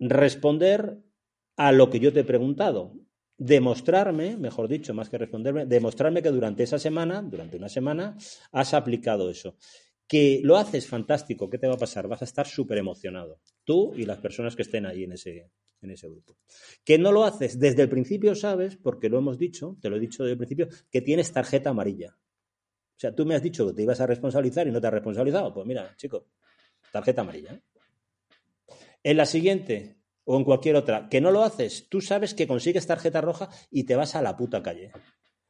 responder 0.00 0.98
a 1.54 1.70
lo 1.70 1.88
que 1.88 2.00
yo 2.00 2.12
te 2.12 2.20
he 2.20 2.24
preguntado. 2.24 2.94
Demostrarme, 3.38 4.36
mejor 4.36 4.66
dicho, 4.66 4.92
más 4.92 5.08
que 5.08 5.18
responderme, 5.18 5.66
demostrarme 5.66 6.20
que 6.20 6.30
durante 6.30 6.64
esa 6.64 6.80
semana, 6.80 7.22
durante 7.22 7.56
una 7.56 7.68
semana, 7.68 8.16
has 8.50 8.74
aplicado 8.74 9.30
eso. 9.30 9.56
Que 10.12 10.42
lo 10.44 10.58
haces 10.58 10.86
fantástico, 10.86 11.48
¿qué 11.48 11.56
te 11.56 11.66
va 11.66 11.72
a 11.72 11.78
pasar? 11.78 12.06
Vas 12.06 12.20
a 12.20 12.26
estar 12.26 12.46
súper 12.46 12.76
emocionado. 12.76 13.40
Tú 13.64 13.94
y 13.96 14.04
las 14.04 14.18
personas 14.18 14.54
que 14.54 14.60
estén 14.60 14.84
ahí 14.84 15.04
en 15.04 15.12
ese, 15.12 15.48
en 15.80 15.90
ese 15.90 16.06
grupo. 16.06 16.36
Que 16.84 16.98
no 16.98 17.12
lo 17.12 17.24
haces 17.24 17.58
desde 17.58 17.80
el 17.80 17.88
principio, 17.88 18.34
sabes, 18.34 18.76
porque 18.76 19.08
lo 19.08 19.16
hemos 19.16 19.38
dicho, 19.38 19.78
te 19.80 19.88
lo 19.88 19.96
he 19.96 20.00
dicho 20.00 20.22
desde 20.22 20.32
el 20.32 20.36
principio, 20.36 20.68
que 20.90 21.00
tienes 21.00 21.32
tarjeta 21.32 21.70
amarilla. 21.70 22.14
O 22.14 22.98
sea, 22.98 23.14
tú 23.14 23.24
me 23.24 23.34
has 23.36 23.42
dicho 23.42 23.66
que 23.66 23.72
te 23.72 23.84
ibas 23.84 24.02
a 24.02 24.06
responsabilizar 24.06 24.68
y 24.68 24.70
no 24.70 24.82
te 24.82 24.88
has 24.88 24.92
responsabilizado. 24.92 25.54
Pues 25.54 25.66
mira, 25.66 25.96
chico, 25.96 26.26
tarjeta 26.92 27.22
amarilla. 27.22 27.58
En 29.02 29.16
la 29.16 29.24
siguiente 29.24 29.96
o 30.24 30.36
en 30.36 30.44
cualquier 30.44 30.76
otra, 30.76 31.08
que 31.08 31.22
no 31.22 31.30
lo 31.30 31.42
haces, 31.42 31.88
tú 31.88 32.02
sabes 32.02 32.34
que 32.34 32.46
consigues 32.46 32.86
tarjeta 32.86 33.22
roja 33.22 33.48
y 33.70 33.84
te 33.84 33.96
vas 33.96 34.14
a 34.14 34.20
la 34.20 34.36
puta 34.36 34.62
calle. 34.62 34.92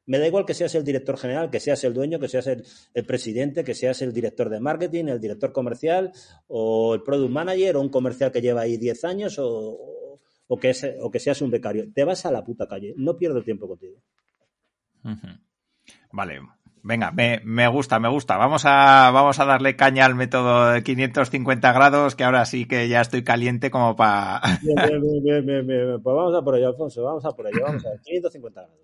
Me 0.06 0.18
da 0.18 0.26
igual 0.26 0.44
que 0.44 0.54
seas 0.54 0.74
el 0.74 0.84
director 0.84 1.16
general, 1.16 1.50
que 1.50 1.60
seas 1.60 1.82
el 1.84 1.94
dueño, 1.94 2.18
que 2.18 2.28
seas 2.28 2.46
el, 2.48 3.04
presidente, 3.06 3.64
que 3.64 3.74
seas 3.74 4.02
el 4.02 4.12
director 4.12 4.48
de 4.48 4.60
marketing, 4.60 5.06
el 5.06 5.20
director 5.20 5.52
comercial 5.52 6.12
o 6.48 6.94
el 6.94 7.02
product 7.02 7.30
manager 7.30 7.76
o 7.76 7.80
un 7.80 7.88
comercial 7.88 8.32
que 8.32 8.40
lleva 8.40 8.62
ahí 8.62 8.76
10 8.76 9.04
años 9.04 9.38
o, 9.38 10.18
o, 10.46 10.56
que, 10.58 10.72
o 11.00 11.10
que 11.10 11.20
seas 11.20 11.40
un 11.40 11.50
becario. 11.50 11.92
Te 11.92 12.04
vas 12.04 12.26
a 12.26 12.32
la 12.32 12.44
puta 12.44 12.66
calle. 12.66 12.94
No 12.96 13.16
pierdo 13.16 13.42
tiempo 13.42 13.68
contigo. 13.68 14.02
Vale, 16.12 16.40
Venga, 16.84 17.12
me, 17.12 17.40
me, 17.44 17.68
gusta, 17.68 18.00
me 18.00 18.08
gusta. 18.08 18.36
Vamos 18.36 18.64
a, 18.66 19.10
vamos 19.12 19.38
a 19.38 19.44
darle 19.44 19.76
caña 19.76 20.04
al 20.04 20.16
método 20.16 20.70
de 20.70 20.82
550 20.82 21.72
grados, 21.72 22.16
que 22.16 22.24
ahora 22.24 22.44
sí 22.44 22.66
que 22.66 22.88
ya 22.88 23.00
estoy 23.00 23.22
caliente 23.22 23.70
como 23.70 23.94
para... 23.94 24.40
Bien, 24.62 25.00
bien, 25.22 25.46
bien, 25.46 25.66
bien, 25.66 26.02
Pues 26.02 26.16
vamos 26.16 26.34
a 26.34 26.42
por 26.42 26.56
ello, 26.56 26.68
Alfonso, 26.68 27.04
vamos 27.04 27.24
a 27.24 27.30
por 27.30 27.46
ello. 27.46 27.60
Vamos 27.64 27.86
a 27.86 27.90
ver, 27.90 28.00
550 28.00 28.60
grados. 28.62 28.78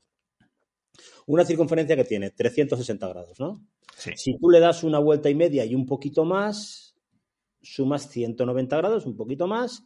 Una 1.28 1.44
circunferencia 1.44 1.94
que 1.94 2.04
tiene 2.04 2.30
360 2.30 3.06
grados, 3.06 3.38
¿no? 3.38 3.62
Sí. 3.94 4.12
Si 4.16 4.38
tú 4.38 4.48
le 4.48 4.60
das 4.60 4.82
una 4.82 4.98
vuelta 4.98 5.28
y 5.28 5.34
media 5.34 5.64
y 5.66 5.74
un 5.74 5.84
poquito 5.84 6.24
más, 6.24 6.96
sumas 7.60 8.08
190 8.08 8.76
grados, 8.78 9.04
un 9.04 9.14
poquito 9.14 9.46
más. 9.46 9.84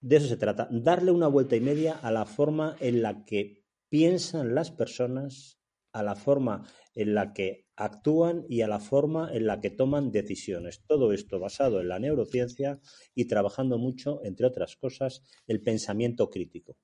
De 0.00 0.16
eso 0.16 0.26
se 0.26 0.36
trata, 0.36 0.68
darle 0.72 1.12
una 1.12 1.28
vuelta 1.28 1.54
y 1.54 1.60
media 1.60 1.92
a 1.92 2.10
la 2.10 2.24
forma 2.24 2.76
en 2.80 3.00
la 3.00 3.24
que 3.24 3.64
piensan 3.88 4.56
las 4.56 4.72
personas 4.72 5.60
a 5.92 6.02
la 6.02 6.16
forma 6.16 6.66
en 6.96 7.14
la 7.14 7.32
que 7.32 7.68
actúan 7.76 8.44
y 8.48 8.62
a 8.62 8.68
la 8.68 8.80
forma 8.80 9.30
en 9.32 9.46
la 9.46 9.60
que 9.60 9.70
toman 9.70 10.10
decisiones. 10.10 10.82
Todo 10.84 11.12
esto 11.12 11.38
basado 11.38 11.80
en 11.80 11.88
la 11.88 12.00
neurociencia 12.00 12.80
y 13.14 13.26
trabajando 13.26 13.78
mucho, 13.78 14.20
entre 14.24 14.46
otras 14.46 14.76
cosas, 14.76 15.22
el 15.46 15.62
pensamiento 15.62 16.28
crítico. 16.28 16.76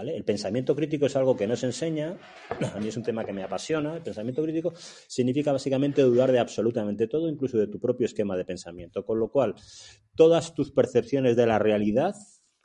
El 0.00 0.24
pensamiento 0.24 0.74
crítico 0.74 1.06
es 1.06 1.16
algo 1.16 1.36
que 1.36 1.46
no 1.46 1.54
se 1.54 1.66
enseña, 1.66 2.16
a 2.74 2.80
mí 2.80 2.88
es 2.88 2.96
un 2.96 3.02
tema 3.02 3.24
que 3.24 3.32
me 3.32 3.42
apasiona. 3.42 3.96
El 3.96 4.02
pensamiento 4.02 4.42
crítico 4.42 4.72
significa 4.76 5.52
básicamente 5.52 6.02
dudar 6.02 6.32
de 6.32 6.38
absolutamente 6.38 7.06
todo, 7.08 7.28
incluso 7.28 7.58
de 7.58 7.66
tu 7.66 7.78
propio 7.78 8.06
esquema 8.06 8.36
de 8.36 8.44
pensamiento. 8.44 9.04
Con 9.04 9.18
lo 9.18 9.30
cual, 9.30 9.54
todas 10.14 10.54
tus 10.54 10.70
percepciones 10.70 11.36
de 11.36 11.46
la 11.46 11.58
realidad 11.58 12.14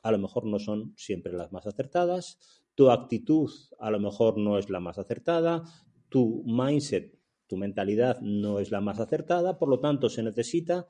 a 0.04 0.12
lo 0.12 0.20
mejor 0.20 0.46
no 0.46 0.58
son 0.58 0.94
siempre 0.96 1.34
las 1.34 1.52
más 1.52 1.68
acertadas, 1.68 2.40
tu 2.76 2.92
actitud 2.92 3.50
a 3.80 3.92
lo 3.92 4.00
mejor 4.00 4.38
no 4.38 4.58
es 4.58 4.70
la 4.70 4.80
más 4.80 4.98
acertada, 4.98 5.64
tu 6.10 6.44
mindset, 6.46 7.18
tu 7.48 7.58
mentalidad 7.58 8.20
no 8.22 8.60
es 8.60 8.72
la 8.72 8.80
más 8.80 9.00
acertada, 9.00 9.58
por 9.58 9.68
lo 9.68 9.80
tanto 9.80 10.10
se 10.10 10.24
necesita 10.24 10.88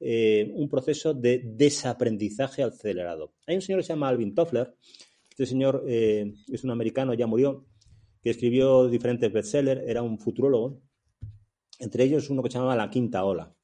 eh, 0.00 0.52
un 0.54 0.68
proceso 0.68 1.14
de 1.14 1.42
desaprendizaje 1.44 2.62
acelerado. 2.62 3.34
Hay 3.46 3.56
un 3.56 3.62
señor 3.62 3.80
que 3.80 3.86
se 3.86 3.92
llama 3.92 4.08
Alvin 4.08 4.34
Toffler, 4.34 4.74
este 5.36 5.44
señor 5.44 5.84
eh, 5.86 6.32
es 6.50 6.64
un 6.64 6.70
americano, 6.70 7.12
ya 7.12 7.26
murió, 7.26 7.66
que 8.22 8.30
escribió 8.30 8.88
diferentes 8.88 9.30
bestsellers, 9.30 9.82
era 9.86 10.00
un 10.00 10.18
futurólogo, 10.18 10.80
entre 11.78 12.04
ellos 12.04 12.30
uno 12.30 12.42
que 12.42 12.48
se 12.48 12.56
llamaba 12.56 12.74
La 12.74 12.88
Quinta 12.88 13.22
Ola. 13.22 13.54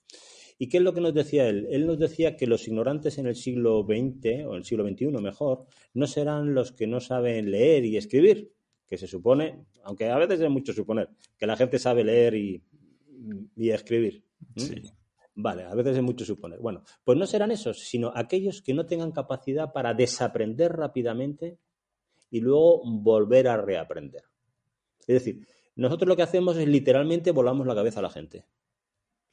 ¿Y 0.58 0.68
qué 0.68 0.76
es 0.76 0.82
lo 0.82 0.92
que 0.92 1.00
nos 1.00 1.14
decía 1.14 1.48
él? 1.48 1.66
Él 1.70 1.86
nos 1.86 1.98
decía 1.98 2.36
que 2.36 2.46
los 2.46 2.68
ignorantes 2.68 3.16
en 3.16 3.26
el 3.26 3.36
siglo 3.36 3.86
XX, 3.88 4.44
o 4.46 4.54
el 4.54 4.64
siglo 4.64 4.86
XXI 4.86 5.06
mejor, 5.22 5.64
no 5.94 6.06
serán 6.06 6.52
los 6.52 6.72
que 6.72 6.86
no 6.86 7.00
saben 7.00 7.50
leer 7.50 7.86
y 7.86 7.96
escribir, 7.96 8.52
que 8.86 8.98
se 8.98 9.06
supone, 9.06 9.64
aunque 9.82 10.10
a 10.10 10.18
veces 10.18 10.42
es 10.42 10.50
mucho 10.50 10.74
suponer, 10.74 11.08
que 11.38 11.46
la 11.46 11.56
gente 11.56 11.78
sabe 11.78 12.04
leer 12.04 12.34
y, 12.34 12.62
escribir. 13.56 14.22
Vale, 15.34 15.64
a 15.64 15.74
veces 15.74 15.96
es 15.96 16.02
mucho 16.02 16.24
suponer. 16.24 16.60
Bueno, 16.60 16.82
pues 17.04 17.16
no 17.16 17.26
serán 17.26 17.50
esos, 17.50 17.80
sino 17.80 18.12
aquellos 18.14 18.60
que 18.60 18.74
no 18.74 18.84
tengan 18.84 19.12
capacidad 19.12 19.72
para 19.72 19.94
desaprender 19.94 20.72
rápidamente 20.72 21.58
y 22.30 22.40
luego 22.40 22.82
volver 22.84 23.48
a 23.48 23.56
reaprender. 23.56 24.24
Es 25.00 25.24
decir, 25.24 25.46
nosotros 25.74 26.08
lo 26.08 26.16
que 26.16 26.22
hacemos 26.22 26.56
es 26.58 26.68
literalmente 26.68 27.30
volamos 27.30 27.66
la 27.66 27.74
cabeza 27.74 28.00
a 28.00 28.02
la 28.02 28.10
gente 28.10 28.44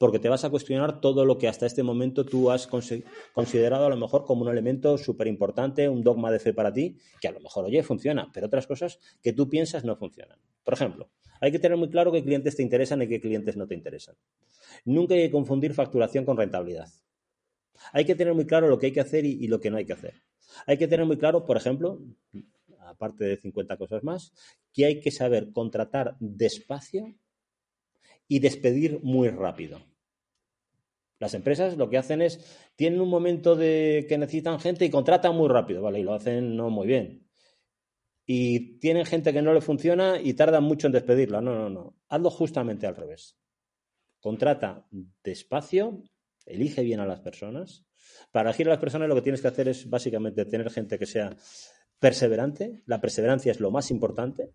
porque 0.00 0.18
te 0.18 0.30
vas 0.30 0.44
a 0.44 0.48
cuestionar 0.48 1.02
todo 1.02 1.26
lo 1.26 1.36
que 1.36 1.46
hasta 1.46 1.66
este 1.66 1.82
momento 1.82 2.24
tú 2.24 2.50
has 2.50 2.66
considerado 3.34 3.84
a 3.84 3.90
lo 3.90 3.98
mejor 3.98 4.24
como 4.24 4.44
un 4.44 4.48
elemento 4.48 4.96
súper 4.96 5.26
importante, 5.26 5.90
un 5.90 6.02
dogma 6.02 6.30
de 6.30 6.38
fe 6.38 6.54
para 6.54 6.72
ti, 6.72 6.96
que 7.20 7.28
a 7.28 7.32
lo 7.32 7.40
mejor, 7.40 7.66
oye, 7.66 7.82
funciona, 7.82 8.30
pero 8.32 8.46
otras 8.46 8.66
cosas 8.66 8.98
que 9.22 9.34
tú 9.34 9.50
piensas 9.50 9.84
no 9.84 9.96
funcionan. 9.96 10.38
Por 10.64 10.72
ejemplo, 10.72 11.10
hay 11.38 11.52
que 11.52 11.58
tener 11.58 11.76
muy 11.76 11.90
claro 11.90 12.10
qué 12.12 12.24
clientes 12.24 12.56
te 12.56 12.62
interesan 12.62 13.02
y 13.02 13.08
qué 13.08 13.20
clientes 13.20 13.58
no 13.58 13.66
te 13.66 13.74
interesan. 13.74 14.14
Nunca 14.86 15.12
hay 15.12 15.24
que 15.24 15.30
confundir 15.30 15.74
facturación 15.74 16.24
con 16.24 16.38
rentabilidad. 16.38 16.88
Hay 17.92 18.06
que 18.06 18.14
tener 18.14 18.32
muy 18.32 18.46
claro 18.46 18.68
lo 18.68 18.78
que 18.78 18.86
hay 18.86 18.92
que 18.92 19.00
hacer 19.00 19.26
y, 19.26 19.32
y 19.32 19.48
lo 19.48 19.60
que 19.60 19.70
no 19.70 19.76
hay 19.76 19.84
que 19.84 19.92
hacer. 19.92 20.14
Hay 20.66 20.78
que 20.78 20.88
tener 20.88 21.04
muy 21.04 21.18
claro, 21.18 21.44
por 21.44 21.58
ejemplo, 21.58 22.00
aparte 22.78 23.24
de 23.24 23.36
50 23.36 23.76
cosas 23.76 24.02
más, 24.02 24.32
que 24.72 24.86
hay 24.86 25.00
que 25.00 25.10
saber 25.10 25.52
contratar 25.52 26.16
despacio 26.20 27.14
y 28.28 28.38
despedir 28.38 29.00
muy 29.02 29.28
rápido. 29.28 29.89
Las 31.20 31.34
empresas 31.34 31.76
lo 31.76 31.90
que 31.90 31.98
hacen 31.98 32.22
es, 32.22 32.40
tienen 32.74 33.00
un 33.00 33.10
momento 33.10 33.54
de 33.54 34.06
que 34.08 34.16
necesitan 34.16 34.58
gente 34.58 34.86
y 34.86 34.90
contratan 34.90 35.36
muy 35.36 35.48
rápido, 35.48 35.82
¿vale? 35.82 36.00
Y 36.00 36.02
lo 36.02 36.14
hacen 36.14 36.56
no 36.56 36.70
muy 36.70 36.86
bien. 36.86 37.28
Y 38.24 38.78
tienen 38.78 39.04
gente 39.04 39.32
que 39.32 39.42
no 39.42 39.52
le 39.52 39.60
funciona 39.60 40.18
y 40.18 40.32
tardan 40.32 40.64
mucho 40.64 40.86
en 40.86 40.94
despedirla. 40.94 41.42
No, 41.42 41.54
no, 41.54 41.68
no. 41.68 41.96
Hazlo 42.08 42.30
justamente 42.30 42.86
al 42.86 42.96
revés. 42.96 43.36
Contrata 44.18 44.86
despacio, 45.22 46.02
elige 46.46 46.82
bien 46.82 47.00
a 47.00 47.06
las 47.06 47.20
personas. 47.20 47.84
Para 48.32 48.48
elegir 48.48 48.68
a 48.68 48.70
las 48.70 48.80
personas 48.80 49.08
lo 49.08 49.14
que 49.14 49.22
tienes 49.22 49.42
que 49.42 49.48
hacer 49.48 49.68
es 49.68 49.90
básicamente 49.90 50.46
tener 50.46 50.70
gente 50.70 50.98
que 50.98 51.06
sea 51.06 51.36
perseverante. 51.98 52.82
La 52.86 53.00
perseverancia 53.00 53.52
es 53.52 53.60
lo 53.60 53.70
más 53.70 53.90
importante 53.90 54.54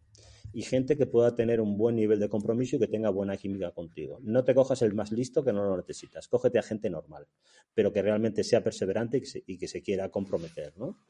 y 0.55 0.61
gente 0.61 0.95
que 0.95 1.05
pueda 1.05 1.35
tener 1.35 1.59
un 1.59 1.77
buen 1.77 1.97
nivel 1.97 2.17
de 2.17 2.29
compromiso 2.29 2.77
y 2.77 2.79
que 2.79 2.87
tenga 2.87 3.09
buena 3.09 3.35
química 3.35 3.71
contigo. 3.71 4.19
No 4.21 4.45
te 4.45 4.55
cojas 4.55 4.81
el 4.83 4.93
más 4.93 5.11
listo 5.11 5.43
que 5.43 5.51
no 5.51 5.65
lo 5.65 5.75
necesitas, 5.75 6.29
cógete 6.29 6.57
a 6.57 6.63
gente 6.63 6.89
normal, 6.89 7.27
pero 7.73 7.91
que 7.91 8.01
realmente 8.01 8.41
sea 8.41 8.63
perseverante 8.63 9.21
y 9.47 9.57
que 9.57 9.67
se, 9.67 9.81
quiera 9.81 10.07
comprometer, 10.07 10.71
¿no? 10.77 11.03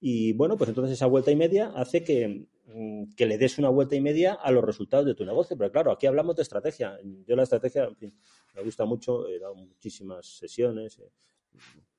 Y 0.00 0.32
bueno, 0.32 0.56
pues 0.56 0.68
entonces 0.68 0.94
esa 0.94 1.06
vuelta 1.06 1.30
y 1.30 1.36
media 1.36 1.68
hace 1.76 2.02
que, 2.02 2.48
mm, 2.66 3.14
que, 3.16 3.26
le 3.26 3.38
des 3.38 3.56
una 3.58 3.68
vuelta 3.68 3.94
y 3.94 4.00
media 4.00 4.32
a 4.34 4.50
los 4.50 4.64
resultados 4.64 5.06
de 5.06 5.14
tu 5.14 5.24
negocio. 5.24 5.56
Pero 5.56 5.70
claro, 5.70 5.92
aquí 5.92 6.08
hablamos 6.08 6.34
de 6.34 6.42
estrategia. 6.42 6.98
Yo 7.24 7.36
la 7.36 7.44
estrategia, 7.44 7.84
en 7.84 7.96
fin, 7.96 8.18
me 8.56 8.62
gusta 8.62 8.84
mucho, 8.84 9.28
he 9.28 9.38
dado 9.38 9.54
muchísimas 9.54 10.26
sesiones, 10.26 11.00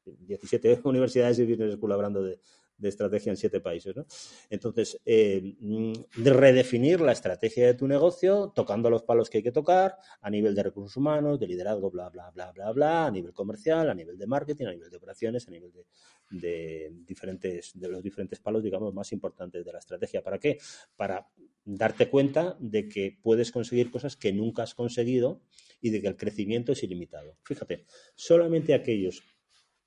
17 0.04 0.72
eh, 0.74 0.80
universidades 0.84 1.40
y 1.40 1.46
business 1.46 1.76
school 1.76 1.94
hablando 1.94 2.22
de, 2.22 2.42
de 2.78 2.90
estrategia 2.90 3.32
en 3.32 3.38
siete 3.38 3.60
países. 3.60 3.96
¿no? 3.96 4.06
Entonces, 4.50 5.00
eh, 5.06 5.56
mm, 5.60 5.94
redefinir 6.16 7.02
la 7.02 7.12
estrategia 7.12 7.68
de 7.68 7.74
tu 7.74 7.88
negocio, 7.88 8.52
tocando 8.56 8.90
los 8.90 9.04
palos 9.04 9.30
que 9.30 9.40
hay 9.40 9.44
que 9.44 9.52
tocar 9.52 9.98
a 10.22 10.30
nivel 10.30 10.56
de 10.56 10.64
recursos 10.64 10.96
humanos, 10.98 11.40
de 11.40 11.48
liderazgo, 11.48 11.90
bla, 11.90 12.10
bla, 12.10 12.30
bla, 12.32 12.52
bla, 12.52 12.72
bla, 12.72 13.06
a 13.08 13.12
nivel 13.12 13.34
comercial, 13.34 13.90
a 13.90 13.94
nivel 13.94 14.18
de 14.18 14.28
marketing, 14.28 14.66
a 14.66 14.72
nivel 14.72 14.90
de 14.90 14.98
operaciones, 14.98 15.48
a 15.48 15.52
nivel 15.52 15.72
de, 15.72 15.86
de 16.30 16.92
diferentes, 17.06 17.72
de 17.74 17.88
los 17.88 18.04
diferentes 18.04 18.40
palos, 18.40 18.64
digamos, 18.64 18.94
más 18.94 19.12
importantes 19.12 19.66
de 19.66 19.74
la 19.74 19.80
estrategia. 19.80 20.22
¿Para 20.22 20.40
qué? 20.40 20.58
Para 20.96 21.28
darte 21.66 22.10
cuenta 22.10 22.56
de 22.60 22.88
que 22.88 23.18
puedes 23.22 23.52
conseguir 23.52 23.92
cosas 23.92 24.16
que 24.16 24.32
nunca 24.32 24.64
has 24.64 24.74
conseguido 24.74 25.42
y 25.82 25.90
de 25.90 26.02
que 26.02 26.08
el 26.08 26.16
crecimiento 26.16 26.72
es 26.72 26.84
ilimitado. 26.84 27.38
Fíjate, 27.44 27.86
solamente 28.16 28.74
aquellos 28.74 29.22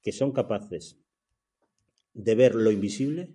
que 0.03 0.13
son 0.13 0.33
capaces 0.33 0.99
de 2.25 2.35
ver 2.35 2.55
lo 2.55 2.71
invisible 2.71 3.35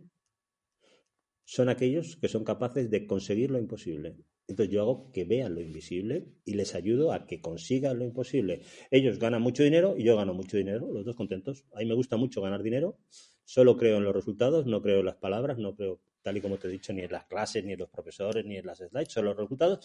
son 1.43 1.69
aquellos 1.69 2.17
que 2.17 2.27
son 2.27 2.43
capaces 2.43 2.89
de 2.89 3.05
conseguir 3.05 3.51
lo 3.51 3.59
imposible. 3.59 4.17
Entonces 4.47 4.73
yo 4.73 4.81
hago 4.81 5.11
que 5.11 5.25
vean 5.25 5.55
lo 5.55 5.61
invisible 5.61 6.27
y 6.43 6.53
les 6.53 6.75
ayudo 6.75 7.11
a 7.11 7.25
que 7.25 7.41
consigan 7.41 7.97
lo 7.97 8.05
imposible. 8.05 8.61
Ellos 8.91 9.17
ganan 9.17 9.41
mucho 9.41 9.63
dinero 9.63 9.95
y 9.97 10.03
yo 10.03 10.15
gano 10.15 10.33
mucho 10.33 10.57
dinero, 10.57 10.91
los 10.91 11.05
dos 11.05 11.15
contentos. 11.15 11.65
A 11.73 11.79
mí 11.79 11.85
me 11.85 11.95
gusta 11.95 12.17
mucho 12.17 12.41
ganar 12.41 12.61
dinero, 12.61 12.97
solo 13.43 13.77
creo 13.77 13.97
en 13.97 14.03
los 14.03 14.13
resultados, 14.13 14.65
no 14.67 14.81
creo 14.81 14.99
en 14.99 15.05
las 15.05 15.15
palabras, 15.15 15.57
no 15.57 15.75
creo, 15.75 15.99
tal 16.21 16.37
y 16.37 16.41
como 16.41 16.57
te 16.57 16.67
he 16.67 16.71
dicho, 16.71 16.93
ni 16.93 17.01
en 17.01 17.11
las 17.11 17.25
clases, 17.25 17.63
ni 17.63 17.73
en 17.73 17.79
los 17.79 17.89
profesores, 17.89 18.45
ni 18.45 18.57
en 18.57 18.65
las 18.65 18.79
slides, 18.79 19.11
solo 19.11 19.29
los 19.29 19.37
resultados. 19.37 19.79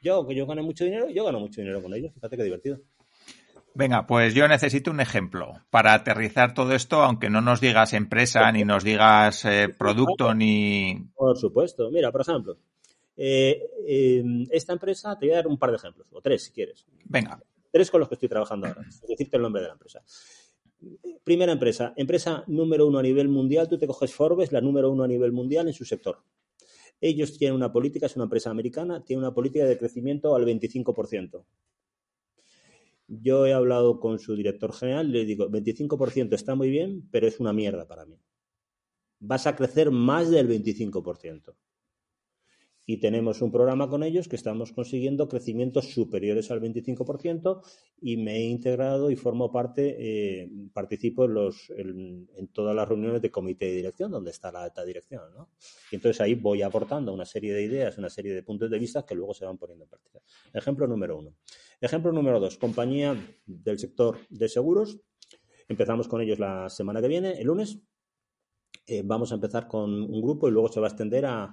Yo, 0.00 0.26
que 0.26 0.34
yo 0.34 0.46
gane 0.46 0.62
mucho 0.62 0.84
dinero, 0.84 1.10
yo 1.10 1.24
gano 1.24 1.40
mucho 1.40 1.60
dinero 1.60 1.82
con 1.82 1.92
ellos. 1.92 2.12
Fíjate 2.14 2.36
qué 2.36 2.44
divertido. 2.44 2.80
Venga, 3.76 4.06
pues 4.06 4.32
yo 4.32 4.48
necesito 4.48 4.90
un 4.90 5.00
ejemplo 5.00 5.52
para 5.68 5.92
aterrizar 5.92 6.54
todo 6.54 6.72
esto, 6.72 7.02
aunque 7.02 7.28
no 7.28 7.42
nos 7.42 7.60
digas 7.60 7.92
empresa, 7.92 8.50
ni 8.50 8.64
nos 8.64 8.82
digas 8.82 9.44
eh, 9.44 9.68
producto, 9.68 10.34
ni... 10.34 11.10
Por 11.14 11.36
supuesto. 11.36 11.90
Mira, 11.90 12.10
por 12.10 12.22
ejemplo, 12.22 12.56
eh, 13.18 13.62
em, 13.86 14.46
esta 14.50 14.72
empresa, 14.72 15.18
te 15.18 15.26
voy 15.26 15.34
a 15.34 15.36
dar 15.36 15.46
un 15.46 15.58
par 15.58 15.72
de 15.72 15.76
ejemplos, 15.76 16.08
o 16.10 16.22
tres 16.22 16.44
si 16.44 16.52
quieres. 16.52 16.86
Venga. 17.04 17.38
Tres 17.70 17.90
con 17.90 18.00
los 18.00 18.08
que 18.08 18.14
estoy 18.14 18.30
trabajando 18.30 18.66
ahora, 18.66 18.80
es 18.88 19.02
decirte 19.06 19.36
el 19.36 19.42
nombre 19.42 19.60
de 19.60 19.68
la 19.68 19.74
empresa. 19.74 20.02
Primera 21.22 21.52
empresa, 21.52 21.92
empresa 21.98 22.44
número 22.46 22.86
uno 22.86 22.98
a 22.98 23.02
nivel 23.02 23.28
mundial, 23.28 23.68
tú 23.68 23.76
te 23.76 23.86
coges 23.86 24.14
Forbes, 24.14 24.52
la 24.52 24.62
número 24.62 24.90
uno 24.90 25.04
a 25.04 25.08
nivel 25.08 25.32
mundial 25.32 25.68
en 25.68 25.74
su 25.74 25.84
sector. 25.84 26.22
Ellos 26.98 27.36
tienen 27.36 27.54
una 27.54 27.70
política, 27.70 28.06
es 28.06 28.16
una 28.16 28.24
empresa 28.24 28.48
americana, 28.48 29.04
tiene 29.04 29.20
una 29.20 29.34
política 29.34 29.66
de 29.66 29.76
crecimiento 29.76 30.34
al 30.34 30.46
25%. 30.46 31.44
Yo 33.08 33.46
he 33.46 33.52
hablado 33.52 34.00
con 34.00 34.18
su 34.18 34.34
director 34.34 34.72
general 34.72 35.08
y 35.08 35.12
le 35.12 35.24
digo, 35.24 35.48
25% 35.48 36.34
está 36.34 36.54
muy 36.54 36.70
bien, 36.70 37.08
pero 37.10 37.26
es 37.26 37.40
una 37.40 37.52
mierda 37.52 37.86
para 37.86 38.04
mí. 38.04 38.18
Vas 39.20 39.46
a 39.46 39.56
crecer 39.56 39.90
más 39.90 40.30
del 40.30 40.48
25% 40.48 41.54
y 42.88 42.98
tenemos 42.98 43.42
un 43.42 43.50
programa 43.50 43.90
con 43.90 44.04
ellos 44.04 44.28
que 44.28 44.36
estamos 44.36 44.72
consiguiendo 44.72 45.28
crecimientos 45.28 45.90
superiores 45.90 46.52
al 46.52 46.60
25% 46.60 47.60
y 48.00 48.16
me 48.16 48.36
he 48.36 48.44
integrado 48.44 49.10
y 49.10 49.16
formo 49.16 49.50
parte, 49.50 49.96
eh, 49.98 50.48
participo 50.72 51.24
en, 51.24 51.34
los, 51.34 51.68
en, 51.76 52.48
todas 52.52 52.76
las 52.76 52.88
reuniones 52.88 53.20
de 53.20 53.30
comité 53.32 53.66
de 53.66 53.72
dirección 53.72 54.12
donde 54.12 54.30
está 54.30 54.52
la 54.52 54.62
alta 54.62 54.84
dirección. 54.84 55.22
¿no? 55.34 55.50
Y 55.90 55.96
entonces 55.96 56.20
ahí 56.20 56.36
voy 56.36 56.62
aportando 56.62 57.12
una 57.12 57.26
serie 57.26 57.52
de 57.52 57.64
ideas, 57.64 57.98
una 57.98 58.08
serie 58.08 58.32
de 58.32 58.44
puntos 58.44 58.70
de 58.70 58.78
vista 58.78 59.04
que 59.04 59.16
luego 59.16 59.34
se 59.34 59.44
van 59.44 59.58
poniendo 59.58 59.84
en 59.84 59.90
práctica. 59.90 60.20
Ejemplo 60.54 60.86
número 60.86 61.18
uno. 61.18 61.34
Ejemplo 61.80 62.10
número 62.10 62.40
dos, 62.40 62.56
compañía 62.56 63.14
del 63.44 63.78
sector 63.78 64.18
de 64.30 64.48
seguros. 64.48 64.98
Empezamos 65.68 66.08
con 66.08 66.22
ellos 66.22 66.38
la 66.38 66.70
semana 66.70 67.02
que 67.02 67.08
viene, 67.08 67.32
el 67.38 67.46
lunes. 67.46 67.80
Eh, 68.86 69.02
vamos 69.04 69.32
a 69.32 69.34
empezar 69.34 69.66
con 69.66 69.90
un 69.92 70.22
grupo 70.22 70.48
y 70.48 70.52
luego 70.52 70.68
se 70.68 70.80
va 70.80 70.86
a 70.86 70.90
extender 70.90 71.26
a, 71.26 71.52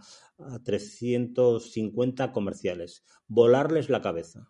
350 0.64 2.32
comerciales. 2.32 3.06
Volarles 3.28 3.90
la 3.90 4.02
cabeza. 4.02 4.50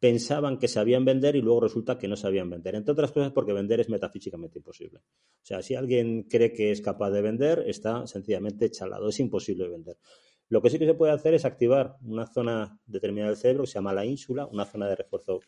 Pensaban 0.00 0.58
que 0.58 0.68
sabían 0.68 1.04
vender 1.04 1.36
y 1.36 1.42
luego 1.42 1.60
resulta 1.60 1.98
que 1.98 2.08
no 2.08 2.16
sabían 2.16 2.50
vender. 2.50 2.74
Entre 2.74 2.92
otras 2.92 3.12
cosas 3.12 3.32
porque 3.32 3.52
vender 3.52 3.80
es 3.80 3.88
metafísicamente 3.88 4.58
imposible. 4.58 5.00
O 5.00 5.44
sea, 5.44 5.60
si 5.60 5.74
alguien 5.74 6.24
cree 6.24 6.52
que 6.52 6.70
es 6.70 6.80
capaz 6.80 7.10
de 7.10 7.20
vender, 7.20 7.64
está 7.66 8.06
sencillamente 8.06 8.70
chalado. 8.70 9.08
Es 9.08 9.20
imposible 9.20 9.68
vender. 9.68 9.98
Lo 10.50 10.62
que 10.62 10.70
sí 10.70 10.78
que 10.78 10.86
se 10.86 10.94
puede 10.94 11.12
hacer 11.12 11.34
es 11.34 11.44
activar 11.44 11.96
una 12.02 12.26
zona 12.26 12.80
determinada 12.86 13.30
del 13.30 13.38
cerebro 13.38 13.64
que 13.64 13.70
se 13.70 13.74
llama 13.74 13.92
la 13.92 14.06
ínsula, 14.06 14.46
una 14.46 14.64
zona 14.64 14.88
de 14.88 14.96
refuerzo 14.96 15.40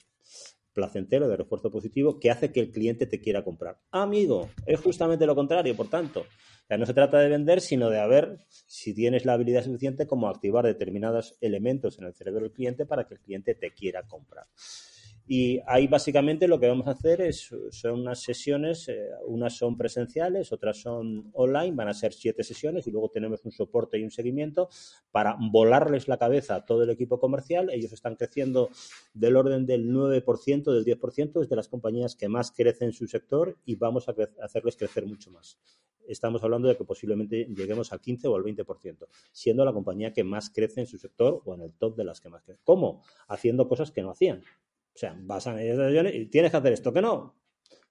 placentero, 0.73 1.29
de 1.29 1.37
refuerzo 1.37 1.71
positivo, 1.71 2.19
que 2.19 2.31
hace 2.31 2.53
que 2.53 2.61
el 2.61 2.71
cliente 2.71 3.07
te 3.07 3.21
quiera 3.21 3.43
comprar. 3.43 3.79
Amigo, 3.91 4.51
es 4.67 4.81
justamente 4.81 5.27
lo 5.27 5.35
contrario, 5.35 5.75
por 5.75 5.89
tanto. 5.89 6.27
no 6.69 6.87
se 6.87 6.95
trata 6.95 7.19
de 7.19 7.29
vender, 7.29 7.61
sino 7.61 7.89
de 7.89 8.07
ver 8.07 8.39
si 8.49 8.95
tienes 8.95 9.25
la 9.25 9.33
habilidad 9.33 9.65
suficiente 9.65 10.07
como 10.07 10.29
activar 10.29 10.65
determinados 10.67 11.37
elementos 11.41 11.99
en 11.99 12.05
el 12.05 12.15
cerebro 12.15 12.43
del 12.43 12.53
cliente 12.53 12.87
para 12.87 13.07
que 13.07 13.15
el 13.15 13.21
cliente 13.21 13.55
te 13.55 13.73
quiera 13.73 14.07
comprar. 14.07 14.47
Y 15.33 15.61
ahí 15.69 15.87
básicamente 15.87 16.49
lo 16.49 16.59
que 16.59 16.67
vamos 16.67 16.89
a 16.89 16.91
hacer 16.91 17.21
es, 17.21 17.55
son 17.71 18.01
unas 18.01 18.21
sesiones, 18.21 18.89
eh, 18.89 19.11
unas 19.29 19.57
son 19.57 19.77
presenciales, 19.77 20.51
otras 20.51 20.79
son 20.79 21.31
online, 21.35 21.71
van 21.71 21.87
a 21.87 21.95
ser 21.95 22.13
siete 22.13 22.43
sesiones 22.43 22.89
y 22.89 22.91
luego 22.91 23.11
tenemos 23.11 23.45
un 23.45 23.53
soporte 23.53 23.97
y 23.97 24.03
un 24.03 24.11
seguimiento 24.11 24.69
para 25.13 25.37
volarles 25.39 26.09
la 26.09 26.19
cabeza 26.19 26.57
a 26.57 26.65
todo 26.65 26.83
el 26.83 26.91
equipo 26.91 27.21
comercial. 27.21 27.71
Ellos 27.71 27.93
están 27.93 28.17
creciendo 28.17 28.71
del 29.15 29.37
orden 29.37 29.67
del 29.67 29.89
9%, 29.89 30.73
del 30.73 30.85
10%, 30.85 31.43
es 31.43 31.49
de 31.49 31.55
las 31.55 31.69
compañías 31.69 32.17
que 32.17 32.29
más 32.29 32.51
crecen 32.51 32.89
en 32.89 32.93
su 32.93 33.07
sector 33.07 33.57
y 33.65 33.77
vamos 33.77 34.09
a 34.09 34.17
hacerles 34.43 34.77
crecer 34.77 35.07
mucho 35.07 35.31
más. 35.31 35.61
Estamos 36.09 36.43
hablando 36.43 36.67
de 36.67 36.77
que 36.77 36.83
posiblemente 36.83 37.47
lleguemos 37.55 37.93
al 37.93 38.01
15 38.01 38.27
o 38.27 38.35
al 38.35 38.43
20%, 38.43 39.07
siendo 39.31 39.65
la 39.65 39.73
compañía 39.73 40.13
que 40.13 40.25
más 40.25 40.51
crece 40.51 40.81
en 40.81 40.89
su 40.89 40.99
sector 40.99 41.41
o 41.45 41.55
en 41.55 41.61
el 41.61 41.73
top 41.73 41.95
de 41.95 42.03
las 42.03 42.21
que 42.21 42.31
más 42.31 42.43
crecen. 42.43 42.63
¿Cómo? 42.65 43.05
Haciendo 43.29 43.69
cosas 43.69 43.93
que 43.93 44.03
no 44.03 44.11
hacían 44.11 44.43
o 44.95 44.99
sea, 44.99 45.17
vas 45.21 45.47
a 45.47 45.63
y 45.63 46.27
tienes 46.27 46.51
que 46.51 46.57
hacer 46.57 46.73
esto, 46.73 46.93
que 46.93 47.03
no. 47.03 47.37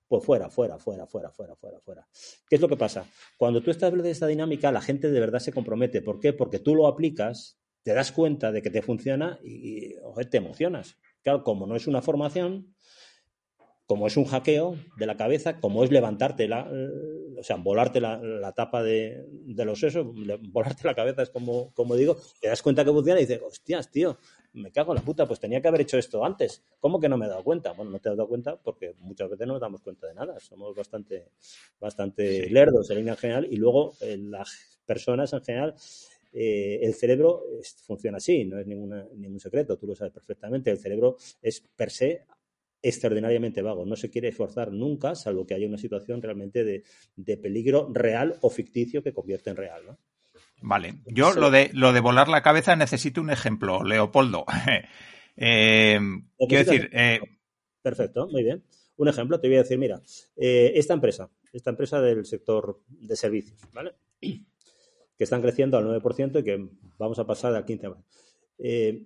Pues 0.08 0.26
fuera, 0.26 0.50
fuera, 0.50 0.80
fuera, 0.80 1.06
fuera, 1.06 1.30
fuera, 1.30 1.56
fuera, 1.56 1.80
fuera. 1.80 2.08
¿Qué 2.50 2.56
es 2.56 2.62
lo 2.62 2.68
que 2.68 2.78
pasa? 2.78 3.06
Cuando 3.38 3.62
tú 3.62 3.70
estableces 3.70 4.14
esta 4.14 4.28
dinámica, 4.28 4.72
la 4.72 4.82
gente 4.82 5.12
de 5.12 5.20
verdad 5.20 5.40
se 5.40 5.54
compromete. 5.54 6.02
¿Por 6.02 6.20
qué? 6.20 6.34
Porque 6.34 6.58
tú 6.58 6.74
lo 6.74 6.88
aplicas, 6.88 7.60
te 7.84 7.94
das 7.94 8.12
cuenta 8.12 8.52
de 8.52 8.64
que 8.64 8.72
te 8.72 8.82
funciona 8.82 9.40
y, 9.44 9.96
te 10.32 10.38
emocionas. 10.38 10.98
Claro, 11.22 11.44
como 11.44 11.68
no 11.68 11.76
es 11.76 11.86
una 11.86 12.02
formación, 12.02 12.74
como 13.86 14.08
es 14.08 14.18
un 14.18 14.26
hackeo 14.26 14.78
de 14.98 15.06
la 15.06 15.16
cabeza, 15.16 15.60
como 15.60 15.84
es 15.84 15.92
levantarte 15.92 16.48
la, 16.48 16.68
o 17.40 17.44
sea, 17.44 17.56
volarte 17.56 18.00
la, 18.02 18.52
tapa 18.56 18.84
de, 18.84 19.26
los 19.48 19.80
sesos, 19.80 20.06
volarte 20.52 20.88
la 20.88 20.96
cabeza 20.96 21.22
es 21.22 21.30
como, 21.30 21.74
como 21.74 21.96
digo, 21.96 22.18
te 22.40 22.48
das 22.48 22.62
cuenta 22.62 22.84
que 22.84 22.92
funciona 22.92 23.20
y 23.20 23.26
dices, 23.26 23.42
hostias, 23.42 23.90
tío, 23.90 24.18
me 24.54 24.72
cago 24.72 24.94
en 24.94 24.98
la 24.98 25.02
puta, 25.02 25.28
pues 25.28 25.40
tenía 25.40 25.62
que 25.62 25.68
haber 25.68 25.82
hecho 25.82 25.98
esto 25.98 26.26
antes. 26.26 26.64
¿Cómo 26.80 27.00
que 27.00 27.08
no 27.08 27.18
me 27.18 27.26
he 27.26 27.30
dado 27.30 27.44
cuenta? 27.44 27.72
Bueno, 27.74 27.92
no 27.92 28.00
te 28.00 28.10
has 28.10 28.18
dado 28.18 28.28
cuenta 28.28 28.58
porque 28.58 28.96
muchas 29.00 29.30
veces 29.30 29.48
no 29.48 29.54
nos 29.54 29.62
damos 29.62 29.82
cuenta 29.82 30.08
de 30.08 30.16
nada. 30.16 30.40
Somos 30.40 30.76
bastante, 30.76 31.30
bastante 31.80 32.50
lerdos 32.50 32.90
en 32.90 32.98
línea 32.98 33.16
general 33.16 33.48
y 33.50 33.58
luego 33.58 33.94
eh, 34.02 34.18
las 34.18 34.80
personas 34.86 35.32
en 35.34 35.44
general 35.44 35.76
eh, 36.34 36.80
el 36.82 36.94
cerebro 36.94 37.44
funciona 37.86 38.18
así, 38.18 38.46
no 38.46 38.60
es 38.60 38.68
ninguna, 38.68 39.08
ningún 39.16 39.40
secreto, 39.40 39.78
tú 39.78 39.88
lo 39.88 39.96
sabes 39.96 40.14
perfectamente. 40.14 40.72
El 40.72 40.78
cerebro 40.78 41.18
es 41.42 41.62
per 41.76 41.92
se 41.92 42.26
extraordinariamente 42.82 43.62
vago. 43.62 43.86
No 43.86 43.96
se 43.96 44.10
quiere 44.10 44.30
esforzar 44.30 44.72
nunca, 44.72 45.16
salvo 45.16 45.46
que 45.46 45.54
haya 45.54 45.68
una 45.68 45.78
situación 45.78 46.22
realmente 46.22 46.64
de, 46.64 47.38
peligro 47.38 47.90
real 47.94 48.38
o 48.42 48.50
ficticio 48.50 49.04
que 49.04 49.14
convierte 49.14 49.50
en 49.50 49.56
real. 49.56 49.86
¿no? 49.86 49.98
Vale, 50.62 50.96
yo 51.06 51.34
lo 51.34 51.52
de, 51.52 51.70
lo 51.74 51.94
de 51.94 52.00
volar 52.00 52.28
la 52.28 52.42
cabeza 52.42 52.76
necesito 52.76 53.22
un 53.22 53.30
ejemplo, 53.30 53.84
Leopoldo. 53.84 54.46
eh, 55.38 56.00
quiero 56.48 56.64
decir... 56.64 56.90
Eh, 56.94 57.20
Perfecto, 57.82 58.28
muy 58.28 58.44
bien. 58.44 58.64
Un 58.98 59.08
ejemplo, 59.08 59.40
te 59.40 59.48
voy 59.48 59.56
a 59.56 59.62
decir, 59.62 59.78
mira, 59.78 60.02
eh, 60.36 60.74
esta 60.76 60.94
empresa, 60.94 61.32
esta 61.54 61.70
empresa 61.70 62.02
del 62.02 62.26
sector 62.26 62.82
de 62.88 63.16
servicios, 63.16 63.62
¿vale? 63.74 63.94
Que 65.18 65.26
están 65.26 65.42
creciendo 65.42 65.78
al 65.78 65.86
9% 65.86 66.40
y 66.40 66.44
que 66.44 66.70
vamos 66.98 67.20
a 67.20 67.28
pasar 67.28 67.54
al 67.54 67.66
15%. 67.66 68.06
Eh, 68.58 69.06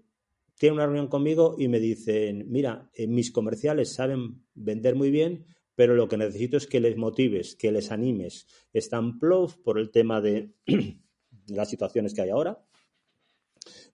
tiene 0.58 0.76
una 0.76 0.86
reunión 0.86 1.08
conmigo 1.08 1.56
y 1.58 1.68
me 1.68 1.80
dicen, 1.80 2.46
mira, 2.50 2.89
eh, 2.94 3.08
mis 3.08 3.32
comerciales 3.32 3.94
saben 3.94 4.44
vender 4.54 4.96
muy 4.96 5.12
bien, 5.12 5.46
pero 5.76 5.96
lo 5.96 6.08
que 6.08 6.18
necesito 6.18 6.58
es 6.58 6.68
que 6.68 6.80
les 6.80 6.98
motives, 6.98 7.56
que 7.56 7.72
les 7.72 7.92
animes. 7.92 8.48
Están 8.72 9.20
plof 9.20 9.58
por 9.58 9.80
el 9.80 9.92
tema 9.92 10.22
de 10.22 10.54
las 11.48 11.70
situaciones 11.70 12.13
que 12.13 12.22
hay 12.22 12.30
ahora. 12.30 12.63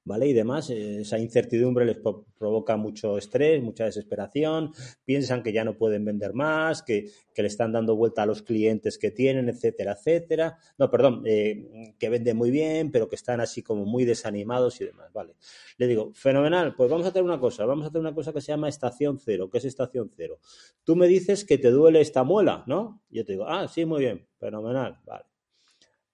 ¿Vale? 0.10 0.26
Y 0.26 0.34
demás, 0.34 0.72
eh, 0.72 1.02
esa 1.02 1.19
incertidumbre 1.19 1.86
les 1.86 1.98
provoca 2.00 2.76
mucho 2.78 3.15
estrés, 3.19 3.62
mucha 3.62 3.86
desesperación, 3.86 4.72
piensan 5.06 5.43
que 5.43 5.54
ya 5.54 5.63
no 5.63 5.78
pueden 5.78 6.04
vender 6.04 6.34
más, 6.34 6.82
que, 6.82 7.12
le 7.36 7.48
están 7.48 7.72
dando 7.72 7.95
vuelta 7.95 8.24
a 8.24 8.26
los 8.26 8.41
clientes 8.41 8.98
que 8.98 9.12
tienen, 9.12 9.48
etcétera, 9.48 9.93
etcétera. 9.93 10.58
No, 10.78 10.91
perdón, 10.91 11.24
eh, 11.26 11.93
que 11.98 12.10
venden 12.10 12.36
muy 12.36 12.52
bien, 12.52 12.91
pero 12.91 13.08
que 13.08 13.15
están 13.15 13.39
así 13.39 13.63
como 13.63 13.86
muy 13.86 14.04
desanimados 14.04 14.82
y 14.82 14.86
demás, 14.86 15.13
¿vale? 15.13 15.36
Le 15.78 15.88
digo, 15.88 16.12
fenomenal, 16.13 16.76
pues 16.76 16.89
vamos 16.89 17.06
a 17.06 17.10
hacer 17.10 17.24
una 17.24 17.39
cosa, 17.39 17.65
vamos 17.65 17.86
a 17.86 17.89
hacer 17.89 18.02
una 18.02 18.13
cosa 18.13 18.34
que 18.34 18.41
se 18.41 18.52
llama 18.52 18.67
estación 18.67 19.19
cero. 19.19 19.50
¿Qué 19.50 19.60
es 19.60 19.65
estación 19.65 20.12
cero? 20.17 20.39
Tú 20.84 20.98
me 20.98 21.08
dices 21.08 21.45
que 21.45 21.58
te 21.58 21.72
duele 21.72 22.02
esta 22.02 22.26
muela, 22.26 22.65
¿no? 22.67 23.02
Yo 23.10 23.24
te 23.24 23.34
digo, 23.34 23.45
ah, 23.48 23.69
sí, 23.69 23.86
muy 23.86 24.02
bien, 24.02 24.28
fenomenal, 24.38 25.00
vale. 25.06 25.24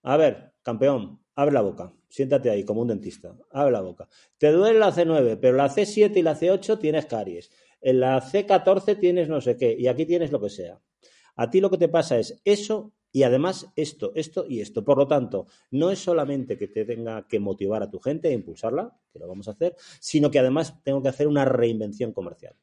A 0.04 0.16
ver, 0.16 0.52
campeón, 0.62 1.18
abre 1.36 1.54
la 1.54 1.60
boca, 1.60 1.92
siéntate 2.08 2.50
ahí 2.50 2.64
como 2.64 2.80
un 2.80 2.88
dentista, 2.88 3.36
abre 3.52 3.72
la 3.72 3.82
boca. 3.82 4.08
Te 4.38 4.50
duele 4.50 4.78
la 4.78 4.92
C9, 4.92 5.38
pero 5.40 5.56
la 5.56 5.68
C7 5.68 6.16
y 6.16 6.22
la 6.22 6.36
C8 6.36 6.78
tienes 6.80 7.06
caries. 7.06 7.50
En 7.80 8.00
la 8.00 8.20
C14 8.20 8.98
tienes 8.98 9.28
no 9.28 9.40
sé 9.40 9.56
qué, 9.56 9.76
y 9.78 9.86
aquí 9.86 10.06
tienes 10.06 10.32
lo 10.32 10.40
que 10.40 10.50
sea. 10.50 10.80
A 11.36 11.50
ti 11.50 11.60
lo 11.60 11.70
que 11.70 11.78
te 11.78 11.88
pasa 11.88 12.18
es 12.18 12.40
eso 12.44 12.92
Y 13.12 13.22
además 13.22 13.72
esto, 13.76 14.12
esto 14.14 14.44
y 14.46 14.60
esto. 14.60 14.84
Por 14.84 14.98
lo 14.98 15.06
tanto, 15.06 15.46
no 15.70 15.90
es 15.90 15.98
solamente 16.00 16.58
que 16.58 16.68
te 16.68 16.84
tenga 16.84 17.26
que 17.26 17.40
motivar 17.40 17.82
a 17.82 17.88
tu 17.88 17.98
gente 17.98 18.28
e 18.28 18.32
impulsarla, 18.32 18.94
que 19.10 19.18
lo 19.18 19.26
vamos 19.26 19.48
a 19.48 19.52
hacer, 19.52 19.74
sino 20.00 20.30
que 20.30 20.38
además 20.38 20.82
tengo 20.82 21.02
que 21.02 21.08
hacer 21.08 21.26
una 21.26 21.46
reinvención 21.46 22.12
comercial. 22.12 22.56